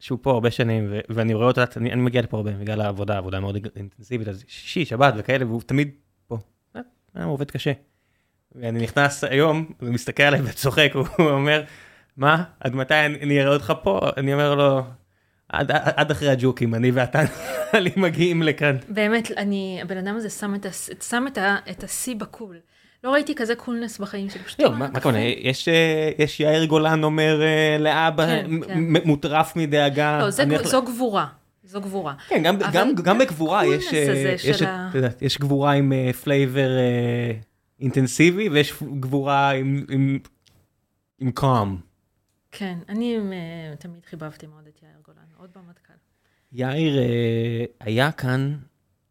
[0.00, 3.18] שהוא פה הרבה שנים, ו- ואני רואה אותו, אני, אני מגיע לפה הרבה בגלל העבודה,
[3.18, 5.90] עבודה מאוד אינטנסיבית, אז שישי, שבת וכאלה, והוא תמיד
[6.26, 6.38] פה.
[6.76, 7.72] אה, הוא עובד קשה.
[8.54, 11.62] ואני נכנס היום, הוא מסתכל עליי וצוחק, הוא אומר,
[12.16, 14.00] מה, עד מתי אני אראה אותך פה?
[14.16, 14.82] אני אומר לו,
[15.48, 17.20] עד, עד אחרי הג'וקים, אני ואתה
[17.74, 18.76] לי מגיעים לכאן.
[18.88, 20.66] באמת, אני, הבן אדם הזה שם את,
[21.02, 21.38] שם את,
[21.70, 22.56] את השיא בקול.
[23.04, 24.60] לא ראיתי כזה קולנס בחיים שלי, פשוט...
[24.60, 28.78] לא, מה הכוונה, יש, אה, יש יאיר גולן אומר אה, לאבא, כן, כן.
[29.04, 30.18] מוטרף מדאגה.
[30.18, 31.26] לא, זה, זו גבורה.
[31.64, 32.14] זו גבורה.
[32.28, 34.90] כן, גם, גם, גם בגבורה יש, אה, יש, ה-
[35.20, 35.92] יש גבורה עם
[36.24, 36.68] פלייבר
[37.80, 40.18] אינטנסיבי ויש גבורה עם, עם,
[41.18, 41.76] עם קאם.
[42.50, 45.92] כן, אני אה, תמיד חיבבתי מאוד את יאיר גולן, עוד במטכ"ל.
[46.52, 48.58] יאיר אה, היה כאן,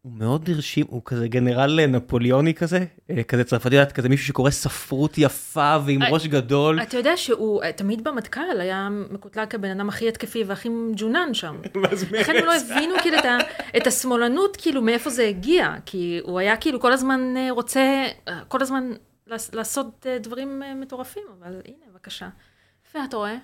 [0.02, 5.14] הוא מאוד הרשים, הוא כזה גנרל נפוליאוני כזה, אה, כזה צרפתי, כזה מישהו שקורא ספרות
[5.18, 6.82] יפה ועם אה, ראש גדול.
[6.82, 11.56] אתה יודע שהוא אה, תמיד במטכ"ל היה מקוטלג כבן אדם הכי התקפי והכי מג'ונן שם.
[12.20, 12.52] לכן הם לא.
[12.56, 13.38] הבינו כאילו את, ה,
[13.76, 17.80] את השמאלנות, כאילו מאיפה זה הגיע, כי הוא היה כאילו כל הזמן אה, רוצה,
[18.28, 18.90] אה, כל הזמן
[19.26, 22.28] לעש- לעשות אה, דברים אה, מטורפים, אבל הנה, בבקשה.
[22.94, 23.36] ואתה רואה?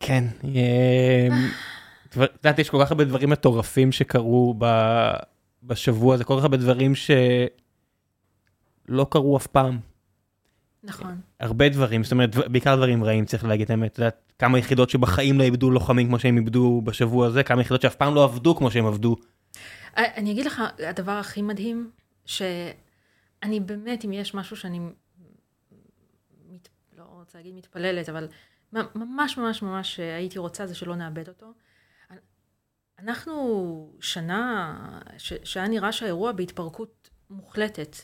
[0.00, 1.28] כן, אה,
[2.08, 5.12] את יודעת, יש כל כך הרבה דברים מטורפים שקרו ב-
[5.62, 9.78] בשבוע הזה, כל כך הרבה דברים שלא קרו אף פעם.
[10.84, 11.20] נכון.
[11.40, 13.92] הרבה דברים, זאת אומרת, בעיקר דברים רעים, צריך להגיד את האמת.
[13.92, 17.82] את יודעת, כמה יחידות שבחיים לא איבדו לוחמים כמו שהם איבדו בשבוע הזה, כמה יחידות
[17.82, 19.16] שאף פעם לא עבדו כמו שהם עבדו.
[19.96, 21.90] אה, אני אגיד לך, הדבר הכי מדהים,
[22.26, 24.78] שאני באמת, אם יש משהו שאני,
[26.50, 26.68] מת,
[26.98, 28.28] לא רוצה להגיד מתפללת, אבל
[28.72, 31.52] ממש ממש ממש הייתי רוצה זה שלא נאבד אותו.
[33.02, 35.00] אנחנו שנה,
[35.44, 37.96] שהיה נראה שהאירוע בהתפרקות מוחלטת,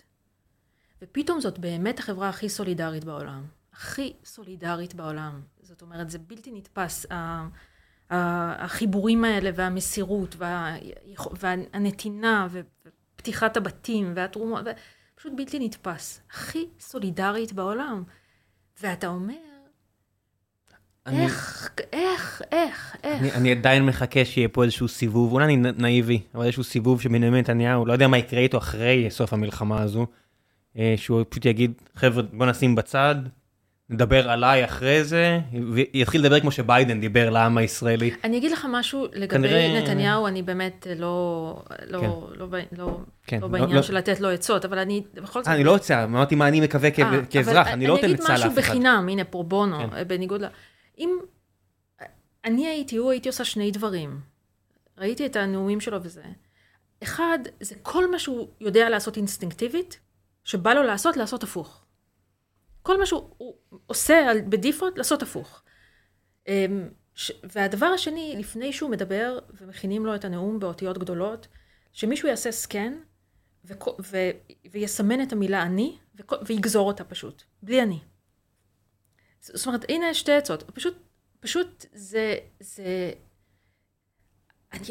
[1.03, 3.45] ופתאום זאת באמת החברה הכי סולידרית בעולם.
[3.73, 5.43] הכי סולידרית בעולם.
[5.63, 7.07] זאת אומרת, זה בלתי נתפס.
[8.11, 10.77] החיבורים האלה והמסירות וה,
[11.41, 14.65] והנתינה ופתיחת הבתים והתרומות,
[15.15, 16.21] פשוט בלתי נתפס.
[16.31, 18.05] הכי סולידרית בעולם.
[18.83, 19.48] ואתה אומר,
[21.09, 23.21] אני- איך, איך, איך, איך.
[23.21, 27.35] אני, אני עדיין מחכה שיהיה פה איזשהו סיבוב, אולי אני נאיבי, אבל איזשהו סיבוב שבנימין
[27.35, 30.07] נתניהו, לא יודע מה יקרה איתו אחרי סוף המלחמה הזו,
[30.79, 33.15] אה, שהוא פשוט יגיד, חבר'ה, בוא נשים בצד,
[33.91, 35.41] נדבר עליי אחרי זה,
[35.73, 38.11] ויתחיל לדבר כמו שביידן דיבר לעם הישראלי.
[38.25, 41.57] אני אגיד לך משהו לגבי כנראה- נתניהו, אני באמת לא,
[41.87, 42.09] לא, כן.
[42.39, 45.41] לא, ב- לא, כן, לא לא- בעניין לא- של לתת לו עצות, אבל אני בכל
[45.41, 45.49] זאת...
[45.49, 48.35] אה, אני לא רוצה, אמרתי מה אני מקווה אה, כאזרח, אני לא נותן עצה אני
[48.35, 48.71] אגיד לאף משהו אחד.
[48.71, 50.09] בחינם, הנה פרו בונו, כן.
[50.09, 50.47] בניגוד ל...
[50.99, 51.19] אם
[52.45, 54.21] אני הייתי הוא, הייתי עושה שני דברים.
[54.99, 56.23] ראיתי את הנאומים שלו וזה.
[57.03, 60.01] אחד, זה כל מה שהוא יודע לעשות אינסטינקטיבית,
[60.45, 61.85] שבא לו לעשות, לעשות הפוך.
[62.83, 63.55] כל מה שהוא הוא
[63.87, 65.63] עושה בדיפולט, לעשות הפוך.
[66.49, 66.89] אמ,
[67.55, 71.49] והדבר השני, לפני שהוא מדבר, ומכינים לו את הנאום באותיות גדולות,
[71.93, 72.93] שמישהו יעשה סקן,
[73.65, 74.31] וכו- ו-
[74.71, 78.01] ויסמן את המילה אני, וכו- ויגזור אותה פשוט, בלי אני.
[79.43, 80.63] זאת אומרת, הנה שתי עצות.
[80.63, 80.95] פשוט,
[81.41, 83.13] פשוט זה, זה...
[84.73, 84.87] אני,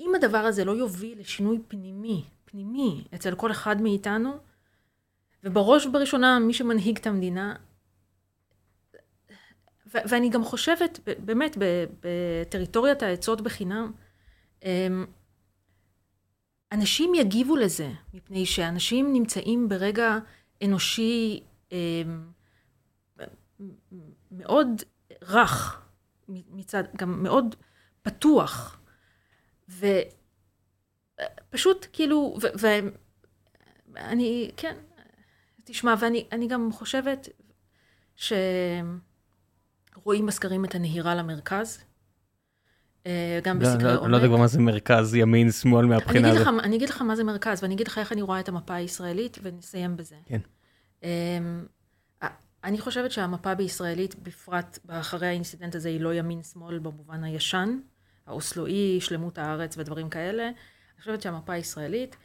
[0.00, 4.36] אם הדבר הזה לא יוביל לשינוי פנימי, פנימי, אצל כל אחד מאיתנו,
[5.44, 7.56] ובראש ובראשונה מי שמנהיג את המדינה,
[9.94, 11.56] ו- ואני גם חושבת, באמת,
[12.00, 13.92] בטריטוריית העצות בחינם,
[14.64, 15.06] אמ,
[16.72, 20.18] אנשים יגיבו לזה, מפני שאנשים נמצאים ברגע
[20.64, 21.42] אנושי
[21.72, 22.26] אמ,
[24.30, 24.82] מאוד
[25.22, 25.82] רך
[26.28, 27.54] מצד, גם מאוד
[28.02, 28.80] פתוח.
[31.48, 32.38] ופשוט כאילו,
[33.94, 34.76] ואני, כן,
[35.64, 37.28] תשמע, ואני אני גם חושבת
[38.16, 38.36] שרואים
[40.26, 41.84] בסקרים את הנהירה למרכז.
[43.06, 44.02] אה, גם לא, בסקרי לא- עומק.
[44.02, 46.46] אני לא יודע כבר מה זה מרכז, ימין, שמאל מהבחינה הזאת.
[46.62, 49.38] אני אגיד לך מה זה מרכז, ואני אגיד לך איך אני רואה את המפה הישראלית,
[49.42, 50.16] ונסיים בזה.
[50.26, 50.40] כן.
[52.64, 57.78] אני חושבת שהמפה בישראלית, בפרט אחרי האינסידנט הזה, היא לא ימין-שמאל במובן הישן,
[58.26, 60.42] האוסלואי, שלמות הארץ ודברים כאלה.
[60.44, 62.16] אני חושבת שהמפה הישראלית,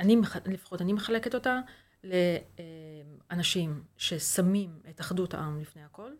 [0.00, 1.60] אני, לפחות אני מחלקת אותה
[2.04, 6.10] לאנשים ששמים את אחדות העם לפני הכל,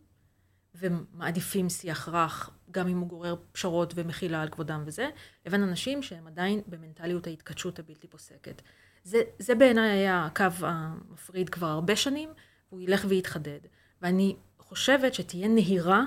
[0.74, 5.08] ומעדיפים שיח רך, גם אם הוא גורר פשרות ומחילה על כבודם וזה,
[5.46, 8.62] לבין אנשים שהם עדיין במנטליות ההתכתשות הבלתי פוסקת.
[9.04, 12.28] זה, זה בעיניי היה הקו המפריד כבר הרבה שנים,
[12.74, 13.58] והוא ילך ויתחדד.
[14.02, 16.04] ואני חושבת שתהיה נהירה,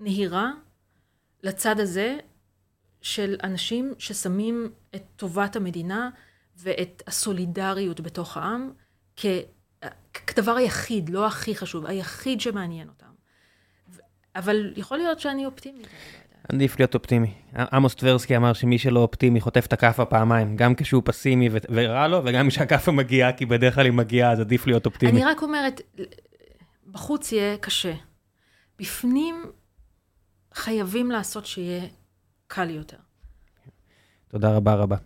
[0.00, 0.52] נהירה
[1.42, 2.18] לצד הזה
[3.02, 6.10] של אנשים ששמים את טובת המדינה
[6.56, 8.72] ואת הסולידריות בתוך העם
[9.16, 9.26] כ...
[10.26, 13.14] כדבר היחיד, לא הכי חשוב, היחיד שמעניין אותם.
[14.36, 15.88] אבל יכול להיות שאני אופטימית.
[16.48, 17.34] עדיף להיות אופטימי.
[17.72, 22.08] עמוס טברסקי אמר שמי שלא אופטימי חוטף את הכאפה פעמיים, גם כשהוא פסימי ו- ורע
[22.08, 25.12] לו, וגם כשהכאפה מגיעה, כי בדרך כלל היא מגיעה, אז עדיף להיות אופטימי.
[25.12, 25.80] אני רק אומרת,
[26.90, 27.94] בחוץ יהיה קשה.
[28.78, 29.44] בפנים
[30.54, 31.84] חייבים לעשות שיהיה
[32.46, 32.96] קל יותר.
[34.28, 34.96] תודה רבה רבה.